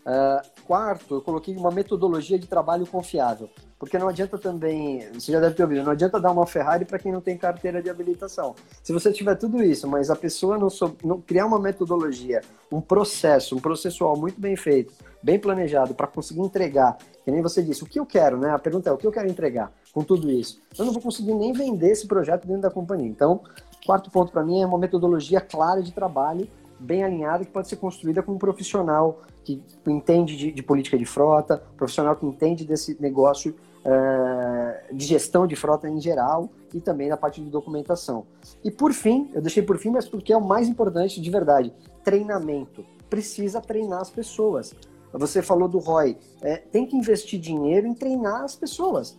Uh, 0.06 0.64
quarto, 0.66 1.16
eu 1.16 1.22
coloquei 1.22 1.56
uma 1.56 1.72
metodologia 1.72 2.38
de 2.38 2.46
trabalho 2.46 2.86
confiável, 2.86 3.50
porque 3.80 3.98
não 3.98 4.10
adianta 4.10 4.38
também, 4.38 5.10
você 5.14 5.32
já 5.32 5.40
deve 5.40 5.56
ter 5.56 5.64
ouvido, 5.64 5.84
não 5.84 5.94
adianta 5.94 6.20
dar 6.20 6.32
uma 6.32 6.46
Ferrari 6.46 6.84
para 6.84 7.00
quem 7.00 7.10
não 7.10 7.22
tem 7.22 7.38
carteira 7.38 7.82
de 7.82 7.90
habilitação. 7.90 8.54
Se 8.84 8.92
você 8.92 9.14
tiver 9.14 9.36
tudo 9.36 9.64
isso, 9.64 9.88
mas 9.88 10.10
a 10.10 10.16
pessoa 10.16 10.58
não, 10.58 10.68
não 11.06 11.22
criar 11.22 11.46
uma 11.46 11.58
metodologia, 11.58 12.42
um 12.70 12.82
processo, 12.82 13.56
um 13.56 13.62
processual 13.62 14.18
muito 14.18 14.42
bem 14.42 14.58
feito, 14.58 14.94
bem 15.22 15.40
planejado 15.40 15.94
para 15.94 16.08
conseguir 16.08 16.42
entregar, 16.42 16.98
que 17.24 17.32
nem 17.32 17.42
você 17.42 17.64
disse, 17.64 17.84
o 17.84 17.88
que 17.88 17.98
eu 17.98 18.06
quero, 18.06 18.38
né? 18.38 18.50
A 18.50 18.60
pergunta 18.60 18.90
é 18.90 18.94
o 18.94 18.98
que 18.98 19.08
eu 19.08 19.12
quero 19.12 19.30
entregar 19.30 19.72
com 19.94 20.04
tudo 20.04 20.30
isso. 20.30 20.60
Eu 20.78 20.84
não 20.84 20.92
vou 20.92 21.02
conseguir 21.02 21.34
nem 21.34 21.54
vender 21.54 21.92
esse 21.92 22.06
projeto 22.08 22.46
dentro 22.46 22.64
da 22.64 22.70
companhia. 22.70 23.08
Então, 23.08 23.42
quarto 23.86 24.12
ponto 24.12 24.34
para 24.34 24.44
mim 24.44 24.62
é 24.62 24.66
uma 24.66 24.78
metodologia 24.78 25.40
clara 25.40 25.82
de 25.82 25.94
trabalho 25.94 26.46
bem 26.84 27.04
alinhada 27.04 27.46
que 27.46 27.52
pode 27.52 27.68
ser 27.68 27.78
construída 27.78 28.22
com 28.22 28.34
um 28.34 28.38
profissional 28.38 29.22
que 29.44 29.62
entende 29.88 30.36
de, 30.36 30.52
de 30.52 30.64
política 30.64 30.98
de 30.98 31.06
frota, 31.06 31.64
profissional 31.78 32.16
que 32.16 32.26
entende 32.26 32.66
desse 32.66 33.00
negócio 33.02 33.56
uh, 33.86 34.96
de 34.96 35.06
gestão 35.06 35.48
de 35.48 35.56
frota 35.56 35.90
em 35.90 36.00
geral 36.00 36.50
e 36.74 36.80
também 36.80 37.10
da 37.10 37.18
parte 37.18 37.42
de 37.42 37.50
documentação. 37.50 38.26
E 38.64 38.72
por 38.72 38.94
fim, 38.94 39.30
eu 39.34 39.42
deixei 39.42 39.64
por 39.64 39.78
fim, 39.78 39.90
mas 39.90 40.08
porque 40.08 40.34
é 40.34 40.38
o 40.38 40.44
mais 40.44 40.68
importante 40.68 41.22
de 41.22 41.30
verdade, 41.30 41.74
treinamento. 42.04 42.86
Precisa 43.10 43.62
treinar 43.62 44.02
as 44.02 44.10
pessoas. 44.10 44.74
Você 45.14 45.42
falou 45.44 45.68
do 45.68 45.78
ROI, 45.78 46.18
é, 46.42 46.58
tem 46.58 46.88
que 46.88 46.96
investir 46.96 47.40
dinheiro 47.40 47.86
em 47.86 47.94
treinar 47.94 48.44
as 48.44 48.56
pessoas. 48.56 49.18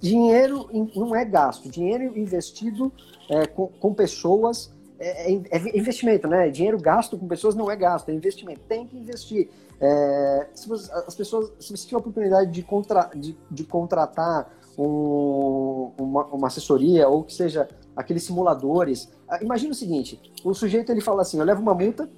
Dinheiro 0.00 0.68
não 0.94 1.16
é 1.16 1.24
gasto, 1.24 1.68
dinheiro 1.68 2.16
investido 2.16 2.92
é, 3.28 3.46
com, 3.46 3.68
com 3.68 3.94
pessoas 3.94 4.70
é, 4.98 5.32
é, 5.32 5.40
é, 5.50 5.78
investimento, 5.78 6.26
né? 6.26 6.48
Dinheiro 6.48 6.80
gasto 6.80 7.18
com 7.18 7.28
pessoas 7.28 7.54
não 7.54 7.70
é 7.70 7.76
gasto, 7.76 8.08
é 8.08 8.14
investimento. 8.14 8.60
Tem 8.68 8.86
que 8.86 8.96
investir. 8.96 9.50
É, 9.80 10.48
se 10.54 10.68
você, 10.68 10.90
as 10.92 11.14
pessoas, 11.14 11.52
se 11.60 11.70
você 11.70 11.84
tiver 11.84 11.96
a 11.96 12.00
oportunidade 12.00 12.50
de, 12.50 12.62
contra, 12.62 13.10
de, 13.14 13.36
de 13.50 13.64
contratar 13.64 14.50
um, 14.78 15.92
uma, 15.98 16.24
uma, 16.26 16.46
assessoria 16.46 17.08
ou 17.08 17.24
que 17.24 17.34
seja 17.34 17.68
aqueles 17.94 18.22
simuladores, 18.24 19.10
imagina 19.42 19.72
o 19.72 19.74
seguinte: 19.74 20.20
o 20.42 20.54
sujeito 20.54 20.90
ele 20.90 21.00
fala 21.02 21.22
assim, 21.22 21.38
eu 21.38 21.44
levo 21.44 21.60
uma 21.60 21.74
multa 21.74 22.08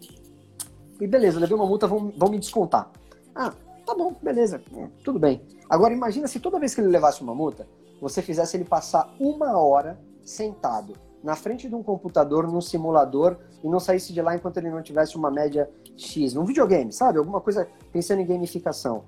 e 1.01 1.07
beleza, 1.07 1.41
levei 1.41 1.57
uma 1.57 1.67
multa, 1.67 1.87
vão, 1.87 2.13
vão 2.17 2.31
me 2.31 2.39
descontar. 2.39 2.91
Ah, 3.35 3.53
tá 3.85 3.95
bom, 3.95 4.15
beleza, 4.23 4.63
tudo 5.03 5.19
bem. 5.19 5.43
Agora 5.69 5.93
imagina 5.93 6.29
se 6.29 6.39
toda 6.39 6.61
vez 6.61 6.75
que 6.75 6.81
ele 6.81 6.89
levasse 6.89 7.23
uma 7.23 7.35
multa, 7.35 7.67
você 8.01 8.23
fizesse 8.23 8.57
ele 8.57 8.65
passar 8.65 9.13
uma 9.19 9.59
hora 9.59 9.99
sentado 10.23 10.95
na 11.23 11.35
frente 11.35 11.69
de 11.69 11.75
um 11.75 11.83
computador, 11.83 12.47
num 12.47 12.61
simulador, 12.61 13.37
e 13.63 13.69
não 13.69 13.81
saísse 13.81 14.13
de 14.13 14.23
lá 14.23 14.35
enquanto 14.35 14.57
ele 14.59 14.71
não 14.71 14.83
tivesse 14.83 15.17
uma 15.17 15.31
média 15.31 15.69
X. 15.97 16.35
Num 16.35 16.45
videogame, 16.45 16.93
sabe? 16.93 17.19
Alguma 17.19 17.41
coisa 17.41 17.69
pensando 17.93 18.21
em 18.21 18.27
gamificação. 18.27 19.05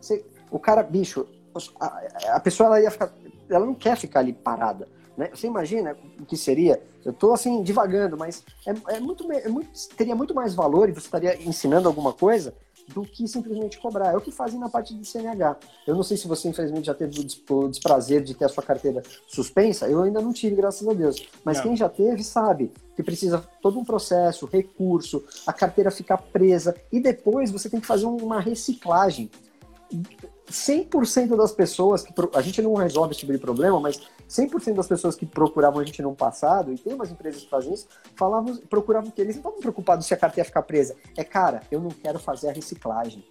Você, 0.00 0.24
o 0.50 0.58
cara, 0.58 0.82
bicho, 0.82 1.26
a, 1.80 2.36
a, 2.36 2.40
pessoa 2.40 2.66
ela 2.66 2.80
ia 2.80 2.90
ficar. 2.90 3.12
Ela 3.48 3.64
não 3.64 3.74
quer 3.74 3.96
ficar 3.96 4.20
ali 4.20 4.32
parada. 4.32 4.88
Né? 5.16 5.30
Você 5.32 5.46
imagina 5.46 5.96
o 6.20 6.26
que 6.26 6.36
seria? 6.36 6.82
Eu 7.04 7.12
estou 7.12 7.32
assim, 7.32 7.62
divagando, 7.62 8.16
mas 8.16 8.44
é, 8.66 8.96
é, 8.96 9.00
muito, 9.00 9.30
é 9.32 9.48
muito, 9.48 9.70
teria 9.96 10.14
muito 10.14 10.34
mais 10.34 10.54
valor 10.54 10.88
e 10.88 10.92
você 10.92 11.06
estaria 11.06 11.40
ensinando 11.42 11.88
alguma 11.88 12.12
coisa 12.12 12.54
do 12.88 13.02
que 13.02 13.26
simplesmente 13.26 13.78
cobrar. 13.78 14.12
É 14.12 14.16
o 14.16 14.20
que 14.20 14.30
fazem 14.30 14.58
na 14.58 14.68
parte 14.68 14.94
de 14.94 15.06
CNH. 15.06 15.56
Eu 15.86 15.94
não 15.94 16.02
sei 16.02 16.16
se 16.16 16.28
você, 16.28 16.48
infelizmente, 16.48 16.86
já 16.86 16.94
teve 16.94 17.20
o 17.50 17.68
desprazer 17.68 18.22
de 18.22 18.34
ter 18.34 18.44
a 18.44 18.48
sua 18.48 18.62
carteira 18.62 19.02
suspensa. 19.26 19.88
Eu 19.88 20.02
ainda 20.02 20.20
não 20.20 20.32
tive, 20.32 20.56
graças 20.56 20.86
a 20.86 20.92
Deus. 20.92 21.26
Mas 21.44 21.58
não. 21.58 21.64
quem 21.64 21.76
já 21.76 21.88
teve 21.88 22.22
sabe 22.22 22.72
que 22.94 23.02
precisa 23.02 23.44
todo 23.60 23.78
um 23.78 23.84
processo, 23.84 24.46
recurso, 24.46 25.24
a 25.46 25.52
carteira 25.52 25.90
ficar 25.90 26.18
presa 26.18 26.74
e 26.90 27.00
depois 27.00 27.50
você 27.50 27.68
tem 27.68 27.80
que 27.80 27.86
fazer 27.86 28.06
uma 28.06 28.40
reciclagem. 28.40 29.30
100% 30.50 31.36
das 31.36 31.52
pessoas 31.52 32.02
que 32.02 32.12
a 32.34 32.40
gente 32.40 32.62
não 32.62 32.74
resolve 32.74 33.12
esse 33.12 33.20
tipo 33.20 33.32
de 33.32 33.38
problema, 33.38 33.80
mas 33.80 34.00
100% 34.28 34.74
das 34.74 34.86
pessoas 34.86 35.14
que 35.14 35.24
procuravam 35.24 35.80
a 35.80 35.84
gente 35.84 36.02
no 36.02 36.14
passado, 36.14 36.72
e 36.72 36.78
tem 36.78 36.94
umas 36.94 37.10
empresas 37.10 37.42
que 37.42 37.50
fazem 37.50 37.72
isso, 37.72 37.86
falavam, 38.14 38.56
procuravam 38.68 39.10
que 39.10 39.20
eles 39.20 39.36
não 39.36 39.40
estavam 39.40 39.60
preocupados 39.60 40.06
se 40.06 40.14
a 40.14 40.16
carteira 40.16 40.46
ficar 40.46 40.62
presa. 40.62 40.96
É, 41.16 41.24
cara, 41.24 41.62
eu 41.70 41.80
não 41.80 41.90
quero 41.90 42.18
fazer 42.18 42.48
a 42.48 42.52
reciclagem. 42.52 43.24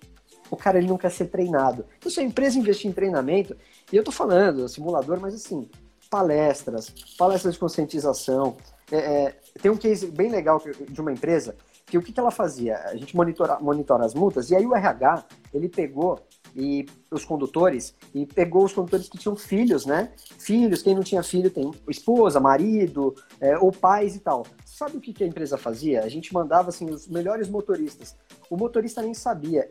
O 0.50 0.56
cara 0.56 0.78
ele 0.78 0.88
não 0.88 0.98
quer 0.98 1.12
ser 1.12 1.26
treinado. 1.26 1.86
Então, 1.98 2.12
se 2.12 2.20
a 2.20 2.24
empresa 2.24 2.58
investir 2.58 2.89
em 2.89 2.93
treinamento, 2.93 3.58
e 3.91 3.96
eu 3.96 4.04
tô 4.04 4.12
falando, 4.12 4.70
simulador, 4.70 5.20
mas 5.20 5.34
assim, 5.34 5.70
palestras, 6.10 6.89
palestras 7.18 7.56
de 7.56 7.60
conscientização. 7.60 8.56
É, 8.91 8.98
é, 8.98 9.36
tem 9.62 9.72
um 9.72 9.78
case 9.78 10.06
bem 10.08 10.30
legal 10.30 10.62
de 10.89 11.02
uma 11.02 11.12
empresa 11.12 11.56
que 11.86 11.98
o 11.98 12.02
que, 12.02 12.12
que 12.12 12.20
ela 12.20 12.32
fazia? 12.32 12.78
A 12.86 12.96
gente 12.96 13.16
monitora, 13.16 13.60
monitora 13.60 14.06
as 14.06 14.14
multas, 14.14 14.50
e 14.50 14.56
aí 14.56 14.66
o 14.66 14.76
RH, 14.76 15.24
ele 15.54 15.70
pegou 15.70 16.20
e 16.56 16.86
os 17.12 17.24
condutores 17.24 17.96
e 18.14 18.26
pegou 18.26 18.66
os 18.66 18.74
condutores 18.74 19.08
que 19.08 19.18
tinham 19.18 19.36
filhos, 19.36 19.86
né? 19.86 20.12
Filhos, 20.38 20.82
quem 20.82 20.96
não 20.96 21.04
tinha 21.04 21.24
filho 21.24 21.50
tem 21.50 21.72
esposa, 21.89 22.39
marido 22.39 23.16
é, 23.39 23.58
ou 23.58 23.72
pais 23.72 24.16
e 24.16 24.20
tal. 24.20 24.46
Sabe 24.66 24.98
o 24.98 25.02
que, 25.02 25.14
que 25.14 25.24
a 25.24 25.28
empresa 25.28 25.58
fazia? 25.58 26.04
A 26.04 26.10
gente 26.10 26.34
mandava 26.34 26.70
assim 26.70 26.89
os 26.89 27.08
melhores 27.08 27.50
motoristas. 27.50 28.16
O 28.50 28.58
motorista 28.58 29.02
nem 29.02 29.14
sabia. 29.14 29.70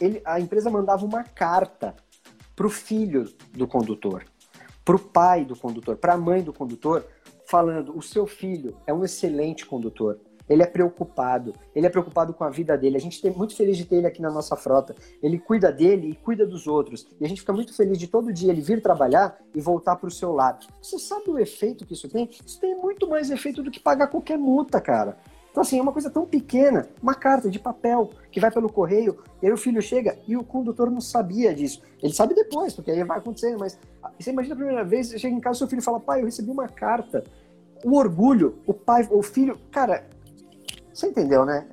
Ele, 0.00 0.20
a 0.24 0.40
empresa 0.40 0.70
mandava 0.70 1.04
uma 1.04 1.24
carta 1.24 1.94
para 2.54 2.66
o 2.66 2.70
filho 2.70 3.24
do 3.52 3.66
condutor, 3.66 4.24
para 4.84 4.96
o 4.96 4.98
pai 4.98 5.44
do 5.44 5.54
condutor, 5.54 5.96
para 5.96 6.14
a 6.14 6.18
mãe 6.18 6.42
do 6.42 6.52
condutor, 6.52 7.06
falando: 7.46 7.96
o 7.96 8.02
seu 8.02 8.26
filho 8.26 8.76
é 8.86 8.92
um 8.92 9.04
excelente 9.04 9.66
condutor 9.66 10.18
ele 10.48 10.62
é 10.62 10.66
preocupado, 10.66 11.52
ele 11.74 11.86
é 11.86 11.90
preocupado 11.90 12.32
com 12.32 12.44
a 12.44 12.50
vida 12.50 12.76
dele. 12.76 12.96
A 12.96 13.00
gente 13.00 13.20
tem 13.20 13.30
muito 13.30 13.56
feliz 13.56 13.76
de 13.76 13.84
ter 13.84 13.96
ele 13.96 14.06
aqui 14.06 14.22
na 14.22 14.30
nossa 14.30 14.56
frota. 14.56 14.94
Ele 15.22 15.38
cuida 15.38 15.72
dele 15.72 16.10
e 16.10 16.14
cuida 16.14 16.46
dos 16.46 16.66
outros. 16.66 17.06
E 17.20 17.24
a 17.24 17.28
gente 17.28 17.40
fica 17.40 17.52
muito 17.52 17.74
feliz 17.74 17.98
de 17.98 18.06
todo 18.06 18.32
dia 18.32 18.50
ele 18.50 18.60
vir 18.60 18.80
trabalhar 18.80 19.38
e 19.54 19.60
voltar 19.60 19.96
para 19.96 20.08
o 20.08 20.10
seu 20.10 20.32
lado. 20.32 20.66
Você 20.80 20.98
sabe 20.98 21.30
o 21.30 21.38
efeito 21.38 21.84
que 21.84 21.94
isso 21.94 22.08
tem? 22.08 22.28
Isso 22.44 22.60
tem 22.60 22.76
muito 22.76 23.08
mais 23.08 23.30
efeito 23.30 23.62
do 23.62 23.70
que 23.70 23.80
pagar 23.80 24.06
qualquer 24.06 24.38
multa, 24.38 24.80
cara. 24.80 25.16
Então, 25.56 25.62
assim, 25.62 25.78
é 25.78 25.82
uma 25.82 25.92
coisa 25.92 26.10
tão 26.10 26.26
pequena, 26.26 26.86
uma 27.02 27.14
carta 27.14 27.48
de 27.48 27.58
papel 27.58 28.10
que 28.30 28.38
vai 28.38 28.50
pelo 28.50 28.70
correio, 28.70 29.16
e 29.40 29.46
aí 29.46 29.52
o 29.54 29.56
filho 29.56 29.80
chega 29.80 30.18
e 30.28 30.36
o 30.36 30.44
condutor 30.44 30.90
não 30.90 31.00
sabia 31.00 31.54
disso. 31.54 31.80
Ele 32.02 32.12
sabe 32.12 32.34
depois, 32.34 32.74
porque 32.74 32.90
aí 32.90 33.02
vai 33.02 33.16
acontecendo, 33.16 33.58
mas 33.58 33.78
você 34.20 34.32
imagina 34.32 34.54
a 34.54 34.58
primeira 34.58 34.84
vez, 34.84 35.06
você 35.08 35.18
chega 35.18 35.34
em 35.34 35.40
casa, 35.40 35.60
seu 35.60 35.66
filho 35.66 35.80
fala, 35.80 35.98
pai, 35.98 36.20
eu 36.20 36.26
recebi 36.26 36.50
uma 36.50 36.68
carta. 36.68 37.24
O 37.82 37.96
orgulho, 37.96 38.58
o 38.66 38.74
pai, 38.74 39.08
o 39.10 39.22
filho, 39.22 39.58
cara, 39.70 40.04
você 40.96 41.08
entendeu, 41.08 41.44
né? 41.44 41.66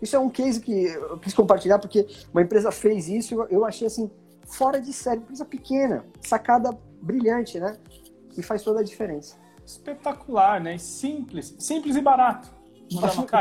Isso 0.00 0.16
é 0.16 0.18
um 0.18 0.28
case 0.28 0.60
que 0.60 0.86
eu 0.86 1.16
quis 1.18 1.32
compartilhar 1.32 1.78
porque 1.78 2.08
uma 2.32 2.42
empresa 2.42 2.72
fez 2.72 3.08
isso 3.08 3.46
eu 3.48 3.64
achei 3.64 3.86
assim, 3.86 4.10
fora 4.44 4.80
de 4.80 4.92
série, 4.92 5.20
empresa 5.20 5.44
pequena, 5.44 6.04
sacada 6.20 6.76
brilhante, 7.00 7.60
né? 7.60 7.76
E 8.36 8.42
faz 8.42 8.62
toda 8.62 8.80
a 8.80 8.82
diferença. 8.82 9.36
Espetacular, 9.64 10.60
né? 10.60 10.76
Simples, 10.76 11.54
simples 11.58 11.94
e 11.94 12.00
barato. 12.00 12.50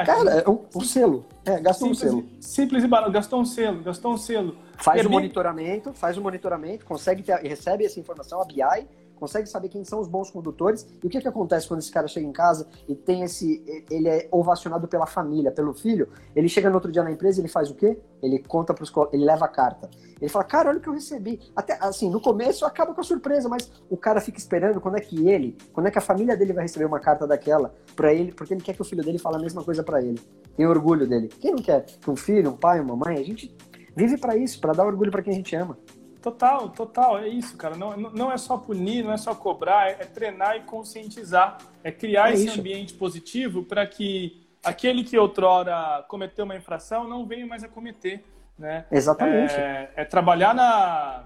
Cara, 0.06 0.44
é 0.46 0.50
um, 0.50 0.64
um 0.76 0.82
selo. 0.82 1.26
É, 1.44 1.60
gastou 1.60 1.94
simples, 1.94 2.14
um 2.14 2.18
selo. 2.22 2.30
Simples 2.40 2.84
e 2.84 2.88
barato, 2.88 3.12
gastou 3.12 3.42
um 3.42 3.46
selo, 3.46 3.84
gastou 3.84 4.14
um 4.14 4.18
selo. 4.18 4.56
Faz 4.78 5.04
o 5.04 5.10
monitoramento, 5.10 5.94
faz 5.94 6.16
o 6.16 6.22
monitoramento, 6.22 6.86
consegue 6.86 7.24
ter, 7.24 7.36
recebe 7.38 7.86
essa 7.86 8.00
informação, 8.00 8.40
a 8.40 8.46
BI, 8.46 8.88
consegue 9.22 9.48
saber 9.48 9.70
quem 9.70 9.84
são 9.84 10.00
os 10.00 10.08
bons 10.08 10.32
condutores 10.32 10.88
e 11.04 11.06
o 11.06 11.10
que, 11.10 11.22
que 11.22 11.28
acontece 11.28 11.68
quando 11.68 11.80
esse 11.80 11.92
cara 11.92 12.08
chega 12.08 12.26
em 12.26 12.32
casa 12.32 12.68
e 12.90 12.96
tem 12.96 13.22
esse. 13.22 13.64
Ele 13.88 14.10
é 14.10 14.28
ovacionado 14.32 14.88
pela 14.88 15.06
família, 15.06 15.52
pelo 15.52 15.76
filho. 15.76 16.10
Ele 16.36 16.50
chega 16.50 16.70
no 16.70 16.76
outro 16.76 16.92
dia 16.92 17.04
na 17.04 17.12
empresa 17.12 17.40
ele 17.40 17.48
faz 17.48 17.70
o 17.70 17.76
quê? 17.76 18.00
Ele 18.20 18.40
conta 18.40 18.74
para 18.74 18.84
os. 18.84 18.92
Ele 19.14 19.24
leva 19.24 19.46
a 19.46 19.48
carta. 19.48 19.92
Ele 20.20 20.28
fala, 20.28 20.44
cara, 20.44 20.70
olha 20.70 20.80
o 20.80 20.82
que 20.82 20.90
eu 20.90 20.94
recebi. 20.94 21.40
Até 21.56 21.78
assim, 21.80 22.10
no 22.10 22.20
começo 22.20 22.66
acaba 22.66 22.96
com 22.96 23.02
a 23.02 23.04
surpresa, 23.04 23.48
mas 23.48 23.72
o 23.92 23.96
cara 23.96 24.20
fica 24.20 24.40
esperando 24.40 24.82
quando 24.82 24.98
é 24.98 25.02
que 25.02 25.30
ele, 25.30 25.56
quando 25.72 25.86
é 25.86 25.92
que 25.92 26.00
a 26.00 26.02
família 26.02 26.36
dele 26.36 26.54
vai 26.54 26.64
receber 26.64 26.86
uma 26.86 27.00
carta 27.00 27.28
daquela 27.28 27.76
para 27.96 28.12
ele, 28.12 28.32
porque 28.32 28.56
ele 28.56 28.62
quer 28.62 28.74
que 28.74 28.82
o 28.82 28.86
filho 28.86 29.04
dele 29.04 29.20
fale 29.20 29.36
a 29.36 29.40
mesma 29.40 29.64
coisa 29.64 29.84
para 29.84 30.02
ele. 30.02 30.20
Tem 30.58 30.66
orgulho 30.66 31.08
dele. 31.08 31.28
Quem 31.28 31.52
não 31.52 31.62
quer 31.62 31.86
que 31.86 32.10
um 32.10 32.16
filho, 32.16 32.50
um 32.50 32.58
pai, 32.58 32.80
uma 32.80 32.96
mãe, 32.96 33.20
a 33.20 33.24
gente 33.24 33.56
vive 33.96 34.18
para 34.18 34.36
isso, 34.36 34.60
para 34.60 34.74
dar 34.74 34.86
orgulho 34.86 35.12
para 35.12 35.22
quem 35.22 35.34
a 35.34 35.36
gente 35.36 35.56
ama. 35.56 35.78
Total, 36.22 36.70
total, 36.70 37.18
é 37.18 37.28
isso, 37.28 37.58
cara. 37.58 37.76
Não, 37.76 37.98
não 37.98 38.32
é 38.32 38.38
só 38.38 38.56
punir, 38.56 39.04
não 39.04 39.12
é 39.12 39.18
só 39.18 39.34
cobrar, 39.34 39.90
é, 39.90 39.98
é 40.00 40.06
treinar 40.06 40.56
e 40.56 40.62
conscientizar, 40.62 41.58
é 41.84 41.92
criar 41.92 42.30
é 42.30 42.34
esse 42.34 42.46
isso. 42.46 42.60
ambiente 42.60 42.94
positivo 42.94 43.64
para 43.64 43.88
que 43.88 44.48
aquele 44.64 45.04
que 45.04 45.18
outrora 45.18 46.06
cometeu 46.08 46.46
uma 46.46 46.56
infração 46.56 47.08
não 47.08 47.26
venha 47.26 47.48
mais 47.48 47.64
a 47.64 47.68
cometer, 47.68 48.24
né? 48.58 48.86
Exatamente. 48.92 49.54
É, 49.56 49.92
é 49.96 50.06
trabalhar 50.06 50.54
na 50.54 51.24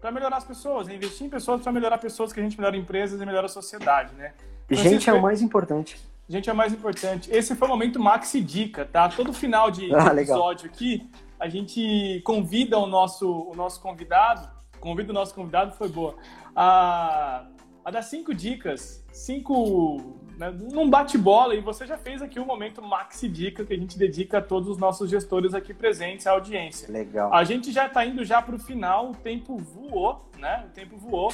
para 0.00 0.10
melhorar 0.10 0.36
as 0.36 0.44
pessoas, 0.44 0.88
é 0.88 0.94
investir 0.94 1.26
em 1.26 1.30
pessoas 1.30 1.62
para 1.62 1.72
melhorar 1.72 1.98
pessoas, 1.98 2.32
que 2.32 2.38
a 2.38 2.42
gente 2.42 2.56
melhora 2.56 2.76
empresas 2.76 3.20
e 3.20 3.26
melhora 3.26 3.46
a 3.46 3.48
sociedade, 3.48 4.14
né? 4.14 4.34
Então, 4.68 4.82
gente 4.82 5.08
é 5.08 5.12
o 5.12 5.22
mais 5.22 5.40
importante. 5.40 5.98
Gente 6.28 6.50
é 6.50 6.52
o 6.52 6.56
mais 6.56 6.72
importante. 6.72 7.30
Esse 7.32 7.54
foi 7.54 7.66
o 7.66 7.70
momento 7.70 8.00
Maxi 8.00 8.40
Dica, 8.40 8.84
tá? 8.84 9.08
Todo 9.08 9.32
final 9.32 9.70
de, 9.70 9.94
ah, 9.94 10.12
episódio 10.12 10.66
aqui 10.66 11.08
a 11.38 11.48
gente 11.48 12.20
convida 12.24 12.78
o 12.78 12.86
nosso, 12.86 13.28
o 13.28 13.54
nosso 13.54 13.80
convidado, 13.80 14.48
convida 14.80 15.10
o 15.10 15.14
nosso 15.14 15.34
convidado, 15.34 15.72
foi 15.72 15.88
boa, 15.88 16.16
a, 16.54 17.46
a 17.84 17.90
dar 17.90 18.02
cinco 18.02 18.34
dicas, 18.34 19.04
cinco 19.12 20.18
né, 20.36 20.50
num 20.50 20.88
bate-bola, 20.88 21.54
e 21.54 21.60
você 21.60 21.86
já 21.86 21.96
fez 21.96 22.20
aqui 22.20 22.38
o 22.38 22.42
um 22.42 22.46
momento 22.46 22.82
Maxi 22.82 23.28
Dica 23.28 23.64
que 23.64 23.72
a 23.72 23.76
gente 23.76 23.98
dedica 23.98 24.38
a 24.38 24.42
todos 24.42 24.68
os 24.68 24.78
nossos 24.78 25.10
gestores 25.10 25.54
aqui 25.54 25.72
presentes, 25.72 26.26
à 26.26 26.32
audiência. 26.32 26.90
Legal. 26.92 27.32
A 27.32 27.42
gente 27.44 27.72
já 27.72 27.86
está 27.86 28.04
indo 28.04 28.24
já 28.24 28.40
para 28.42 28.54
o 28.54 28.58
final, 28.58 29.10
o 29.10 29.14
tempo 29.14 29.56
voou, 29.56 30.28
né? 30.38 30.64
O 30.68 30.74
tempo 30.74 30.96
voou. 30.96 31.32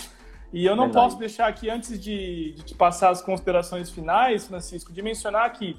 E 0.53 0.65
eu 0.65 0.77
não 0.77 0.85
Verdade. 0.85 1.07
posso 1.07 1.19
deixar 1.19 1.47
aqui, 1.49 1.71
antes 1.71 1.99
de, 1.99 2.53
de 2.53 2.63
te 2.63 2.75
passar 2.75 3.11
as 3.11 3.23
considerações 3.23 3.91
finais, 3.91 4.47
Francisco, 4.47 4.93
de 4.93 5.01
mencionar 5.01 5.51
que 5.53 5.77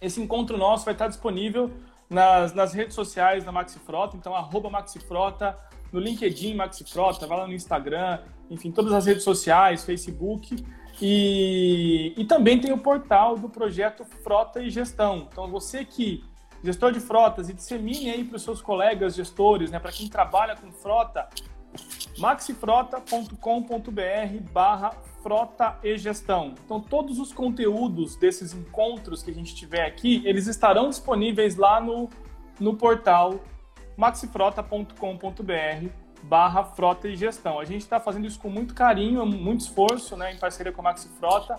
esse 0.00 0.20
encontro 0.20 0.58
nosso 0.58 0.84
vai 0.84 0.92
estar 0.92 1.08
disponível 1.08 1.70
nas, 2.08 2.54
nas 2.54 2.72
redes 2.72 2.94
sociais 2.94 3.44
da 3.44 3.52
Maxifrota, 3.52 4.16
então 4.16 4.34
arroba 4.34 4.70
Maxifrota, 4.70 5.58
no 5.92 6.00
LinkedIn 6.00 6.54
Maxifrota, 6.54 7.26
vai 7.26 7.38
lá 7.38 7.46
no 7.46 7.52
Instagram, 7.52 8.20
enfim, 8.50 8.70
todas 8.70 8.92
as 8.92 9.06
redes 9.06 9.22
sociais, 9.22 9.84
Facebook. 9.84 10.64
E, 11.00 12.14
e 12.16 12.24
também 12.24 12.60
tem 12.60 12.72
o 12.72 12.78
portal 12.78 13.36
do 13.36 13.48
projeto 13.48 14.04
Frota 14.22 14.62
e 14.62 14.70
Gestão. 14.70 15.28
Então, 15.30 15.50
você 15.50 15.84
que 15.84 16.24
gestor 16.62 16.92
de 16.92 17.00
frotas 17.00 17.50
e 17.50 17.52
dissemine 17.52 18.10
aí 18.10 18.24
para 18.24 18.36
os 18.36 18.42
seus 18.42 18.62
colegas 18.62 19.14
gestores, 19.14 19.70
né, 19.70 19.78
para 19.78 19.92
quem 19.92 20.08
trabalha 20.08 20.56
com 20.56 20.72
frota, 20.72 21.28
maxifrota.com.br 22.16 24.50
barra 24.50 24.96
frota 25.24 25.78
e 25.82 25.96
gestão. 25.96 26.54
Então, 26.66 26.78
todos 26.78 27.18
os 27.18 27.32
conteúdos 27.32 28.14
desses 28.14 28.52
encontros 28.52 29.22
que 29.22 29.30
a 29.30 29.34
gente 29.34 29.54
tiver 29.54 29.86
aqui, 29.86 30.22
eles 30.26 30.46
estarão 30.46 30.90
disponíveis 30.90 31.56
lá 31.56 31.80
no, 31.80 32.10
no 32.60 32.76
portal 32.76 33.40
maxifrota.com.br 33.96 35.88
barra 36.24 36.64
frota 36.64 37.08
e 37.08 37.16
gestão. 37.16 37.58
A 37.58 37.64
gente 37.64 37.80
está 37.80 37.98
fazendo 37.98 38.26
isso 38.26 38.38
com 38.38 38.50
muito 38.50 38.74
carinho, 38.74 39.24
muito 39.24 39.60
esforço, 39.60 40.14
né, 40.14 40.32
em 40.32 40.36
parceria 40.36 40.72
com 40.72 40.82
a 40.82 40.84
Maxi 40.84 41.08
Frota, 41.18 41.58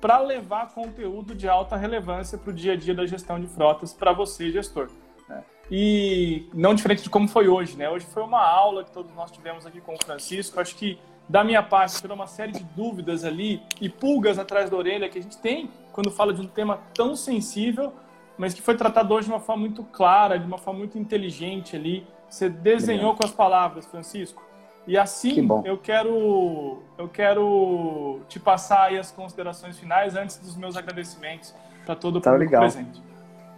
para 0.00 0.18
levar 0.18 0.74
conteúdo 0.74 1.34
de 1.34 1.48
alta 1.48 1.74
relevância 1.76 2.36
para 2.36 2.50
o 2.50 2.52
dia 2.52 2.74
a 2.74 2.76
dia 2.76 2.94
da 2.94 3.06
gestão 3.06 3.40
de 3.40 3.46
frotas 3.46 3.94
para 3.94 4.12
você, 4.12 4.50
gestor. 4.50 4.90
Né? 5.28 5.42
E 5.70 6.48
não 6.52 6.74
diferente 6.74 7.02
de 7.02 7.10
como 7.10 7.28
foi 7.28 7.48
hoje, 7.48 7.76
né? 7.76 7.88
Hoje 7.88 8.06
foi 8.06 8.22
uma 8.22 8.40
aula 8.40 8.84
que 8.84 8.90
todos 8.90 9.14
nós 9.14 9.30
tivemos 9.30 9.66
aqui 9.66 9.80
com 9.80 9.94
o 9.94 10.04
Francisco. 10.04 10.60
Acho 10.60 10.76
que 10.76 10.98
da 11.28 11.42
minha 11.42 11.62
parte 11.62 12.00
tirou 12.00 12.14
uma 12.14 12.26
série 12.26 12.52
de 12.52 12.64
dúvidas 12.64 13.24
ali 13.24 13.62
e 13.80 13.88
pulgas 13.88 14.38
atrás 14.38 14.70
da 14.70 14.76
orelha 14.76 15.08
que 15.08 15.18
a 15.18 15.22
gente 15.22 15.38
tem 15.38 15.70
quando 15.92 16.10
fala 16.10 16.32
de 16.32 16.40
um 16.40 16.46
tema 16.46 16.80
tão 16.94 17.16
sensível, 17.16 17.92
mas 18.38 18.54
que 18.54 18.62
foi 18.62 18.76
tratado 18.76 19.12
hoje 19.14 19.26
de 19.26 19.32
uma 19.32 19.40
forma 19.40 19.62
muito 19.62 19.82
clara, 19.82 20.38
de 20.38 20.46
uma 20.46 20.58
forma 20.58 20.80
muito 20.80 20.98
inteligente 20.98 21.74
ali 21.74 22.06
você 22.28 22.48
desenhou 22.48 23.14
com 23.14 23.24
as 23.24 23.32
palavras, 23.32 23.86
Francisco. 23.86 24.42
E 24.86 24.96
assim 24.96 25.48
que 25.48 25.68
eu 25.68 25.78
quero 25.78 26.82
eu 26.96 27.08
quero 27.08 28.20
te 28.28 28.38
passar 28.38 28.84
aí 28.84 28.98
as 28.98 29.10
considerações 29.10 29.76
finais 29.78 30.14
antes 30.14 30.38
dos 30.38 30.56
meus 30.56 30.76
agradecimentos 30.76 31.54
para 31.84 31.96
todo 31.96 32.16
o 32.16 32.20
tá 32.20 32.30
público 32.30 32.52
legal. 32.52 32.62
presente. 32.62 33.02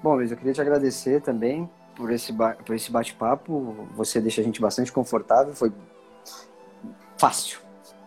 Bom, 0.02 0.14
Luiz, 0.14 0.30
eu 0.30 0.38
queria 0.38 0.54
te 0.54 0.60
agradecer 0.60 1.20
também 1.20 1.68
por 1.94 2.10
esse 2.10 2.32
por 2.32 2.74
esse 2.74 2.90
bate-papo. 2.90 3.88
Você 3.94 4.20
deixa 4.20 4.40
a 4.40 4.44
gente 4.44 4.60
bastante 4.60 4.90
confortável, 4.90 5.54
foi 5.54 5.70
fácil, 7.18 7.58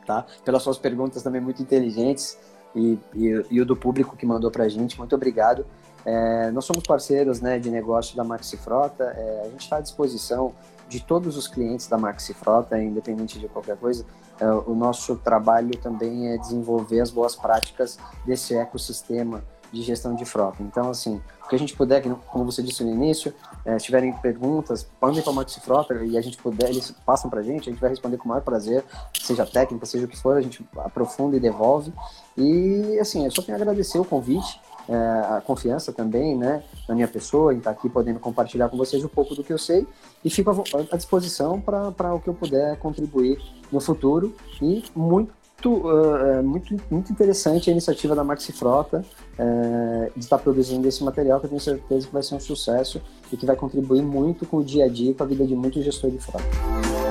tá? 0.05 0.25
Pelas 0.43 0.63
suas 0.63 0.77
perguntas 0.77 1.21
também 1.21 1.41
muito 1.41 1.61
inteligentes 1.61 2.37
e, 2.75 2.97
e, 3.13 3.45
e 3.49 3.61
o 3.61 3.65
do 3.65 3.75
público 3.75 4.15
que 4.15 4.25
mandou 4.25 4.49
para 4.49 4.63
a 4.63 4.69
gente. 4.69 4.97
Muito 4.97 5.13
obrigado. 5.15 5.65
É, 6.05 6.49
nós 6.51 6.65
somos 6.65 6.83
parceiros 6.83 7.41
né, 7.41 7.59
de 7.59 7.69
negócio 7.69 8.15
da 8.15 8.23
Maxi 8.23 8.57
Frota, 8.57 9.03
é, 9.03 9.41
a 9.45 9.49
gente 9.49 9.61
está 9.61 9.77
à 9.77 9.81
disposição 9.81 10.53
de 10.89 10.99
todos 10.99 11.37
os 11.37 11.47
clientes 11.47 11.87
da 11.87 11.97
Maxi 11.97 12.33
Frota, 12.33 12.81
independente 12.81 13.39
de 13.39 13.47
qualquer 13.47 13.77
coisa. 13.77 14.05
É, 14.39 14.45
o 14.51 14.73
nosso 14.73 15.15
trabalho 15.17 15.77
também 15.77 16.29
é 16.29 16.37
desenvolver 16.37 17.01
as 17.01 17.11
boas 17.11 17.35
práticas 17.35 17.99
desse 18.25 18.55
ecossistema 18.55 19.43
de 19.71 19.81
gestão 19.83 20.13
de 20.15 20.25
frota. 20.25 20.61
Então, 20.61 20.89
assim, 20.89 21.21
o 21.45 21.47
que 21.47 21.55
a 21.55 21.59
gente 21.59 21.75
puder, 21.75 22.03
como 22.27 22.45
você 22.45 22.61
disse 22.61 22.83
no 22.83 22.91
início, 22.91 23.33
é, 23.65 23.77
se 23.77 23.85
tiverem 23.85 24.13
perguntas, 24.13 24.87
mandem 25.01 25.21
para 25.21 25.31
a 25.31 25.35
Maxi 25.35 25.59
Frota 25.61 25.93
e 26.03 26.17
a 26.17 26.21
gente 26.21 26.37
puder, 26.37 26.69
eles 26.69 26.91
passam 27.05 27.29
para 27.29 27.39
a 27.39 27.43
gente, 27.43 27.69
a 27.69 27.71
gente 27.71 27.81
vai 27.81 27.89
responder 27.89 28.17
com 28.17 28.25
o 28.25 28.27
maior 28.29 28.41
prazer, 28.41 28.83
seja 29.13 29.45
técnica, 29.45 29.85
seja 29.85 30.05
o 30.05 30.07
que 30.07 30.17
for, 30.17 30.37
a 30.37 30.41
gente 30.41 30.65
aprofunda 30.77 31.37
e 31.37 31.39
devolve. 31.39 31.93
E, 32.37 32.97
assim, 32.99 33.25
eu 33.25 33.31
só 33.31 33.41
tenho 33.41 33.57
a 33.57 33.61
agradecer 33.61 33.99
o 33.99 34.05
convite 34.05 34.59
é, 34.89 34.95
a 35.37 35.41
confiança 35.41 35.93
também, 35.93 36.35
né, 36.35 36.63
na 36.87 36.95
minha 36.95 37.07
pessoa, 37.07 37.53
em 37.53 37.57
estar 37.57 37.71
aqui 37.71 37.89
podendo 37.89 38.19
compartilhar 38.19 38.69
com 38.69 38.77
vocês 38.77 39.03
um 39.03 39.07
pouco 39.07 39.35
do 39.35 39.43
que 39.43 39.53
eu 39.53 39.57
sei 39.57 39.87
e 40.23 40.29
fico 40.29 40.49
à 40.91 40.97
disposição 40.97 41.61
para 41.61 42.13
o 42.13 42.19
que 42.19 42.27
eu 42.27 42.33
puder 42.33 42.77
contribuir 42.77 43.39
no 43.71 43.79
futuro 43.79 44.35
e 44.61 44.83
muito 44.95 45.33
uh, 45.69 46.43
muito, 46.43 46.75
muito 46.89 47.11
interessante 47.11 47.69
a 47.69 47.71
iniciativa 47.71 48.15
da 48.15 48.23
Maxi 48.23 48.51
Frota 48.51 49.05
uh, 49.37 50.11
de 50.15 50.23
estar 50.23 50.37
produzindo 50.37 50.87
esse 50.87 51.03
material 51.03 51.39
que 51.39 51.45
eu 51.45 51.49
tenho 51.49 51.61
certeza 51.61 52.07
que 52.07 52.13
vai 52.13 52.23
ser 52.23 52.35
um 52.35 52.39
sucesso 52.39 53.01
e 53.31 53.37
que 53.37 53.45
vai 53.45 53.55
contribuir 53.55 54.01
muito 54.01 54.45
com 54.45 54.57
o 54.57 54.63
dia 54.63 54.85
a 54.85 54.87
dia, 54.87 55.13
com 55.13 55.23
a 55.23 55.25
vida 55.25 55.45
de 55.45 55.55
muitos 55.55 55.83
gestores 55.83 56.17
de 56.17 56.23
frota. 56.23 57.10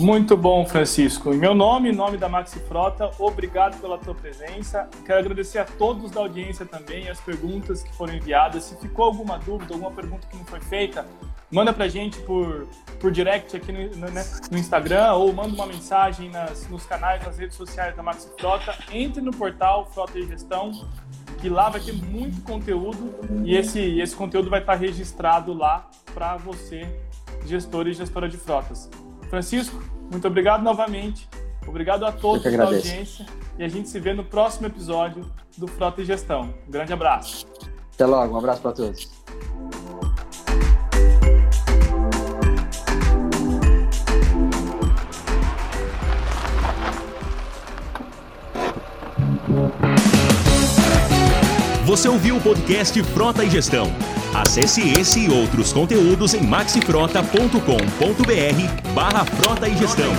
Muito 0.00 0.34
bom, 0.34 0.64
Francisco. 0.64 1.34
Em 1.34 1.36
meu 1.36 1.54
nome, 1.54 1.90
em 1.90 1.94
nome 1.94 2.16
da 2.16 2.26
Maxi 2.26 2.58
Frota, 2.60 3.10
obrigado 3.18 3.78
pela 3.82 3.98
tua 3.98 4.14
presença. 4.14 4.88
Quero 5.04 5.18
agradecer 5.18 5.58
a 5.58 5.64
todos 5.66 6.10
da 6.10 6.20
audiência 6.20 6.64
também, 6.64 7.10
as 7.10 7.20
perguntas 7.20 7.82
que 7.82 7.94
foram 7.94 8.14
enviadas. 8.14 8.64
Se 8.64 8.76
ficou 8.76 9.04
alguma 9.04 9.38
dúvida, 9.38 9.74
alguma 9.74 9.90
pergunta 9.90 10.26
que 10.26 10.36
não 10.38 10.44
foi 10.46 10.58
feita, 10.60 11.06
manda 11.50 11.70
pra 11.70 11.86
gente 11.86 12.18
por, 12.20 12.66
por 12.98 13.12
direct 13.12 13.54
aqui 13.54 13.70
no, 13.70 14.10
né, 14.10 14.24
no 14.50 14.56
Instagram 14.56 15.12
ou 15.12 15.32
manda 15.34 15.54
uma 15.54 15.66
mensagem 15.66 16.30
nas, 16.30 16.66
nos 16.70 16.86
canais, 16.86 17.22
nas 17.22 17.36
redes 17.36 17.56
sociais 17.56 17.94
da 17.94 18.02
Maxi 18.02 18.28
Frota. 18.38 18.74
Entre 18.90 19.20
no 19.20 19.32
portal 19.32 19.84
Frota 19.92 20.18
e 20.18 20.26
Gestão, 20.26 20.72
que 21.42 21.50
lá 21.50 21.68
vai 21.68 21.80
ter 21.80 21.92
muito 21.92 22.40
conteúdo 22.42 23.14
e 23.44 23.54
esse, 23.54 24.00
esse 24.00 24.16
conteúdo 24.16 24.48
vai 24.48 24.60
estar 24.60 24.76
registrado 24.76 25.52
lá 25.52 25.90
para 26.14 26.38
você, 26.38 26.88
gestor 27.44 27.86
e 27.86 27.92
gestora 27.92 28.30
de 28.30 28.38
frotas. 28.38 28.88
Francisco, 29.30 29.80
muito 30.10 30.26
obrigado 30.26 30.62
novamente. 30.62 31.28
Obrigado 31.66 32.04
a 32.04 32.10
todos 32.10 32.42
da 32.42 32.64
audiência. 32.64 33.24
E 33.56 33.62
a 33.62 33.68
gente 33.68 33.88
se 33.88 34.00
vê 34.00 34.12
no 34.12 34.24
próximo 34.24 34.66
episódio 34.66 35.24
do 35.56 35.68
Frota 35.68 36.02
e 36.02 36.04
Gestão. 36.04 36.52
Um 36.66 36.70
grande 36.70 36.92
abraço. 36.92 37.46
Até 37.94 38.06
logo, 38.06 38.34
um 38.34 38.38
abraço 38.38 38.60
para 38.60 38.72
todos. 38.72 39.08
Você 51.86 52.08
ouviu 52.08 52.36
o 52.36 52.40
podcast 52.40 53.00
Frota 53.04 53.44
e 53.44 53.50
Gestão. 53.50 53.86
Acesse 54.34 54.82
esse 54.98 55.20
e 55.20 55.30
outros 55.30 55.72
conteúdos 55.72 56.34
em 56.34 56.42
maxifrota.com.br 56.42 58.94
barra 58.94 59.24
Frota 59.24 59.68
e 59.68 59.76
Gestão. 59.76 60.10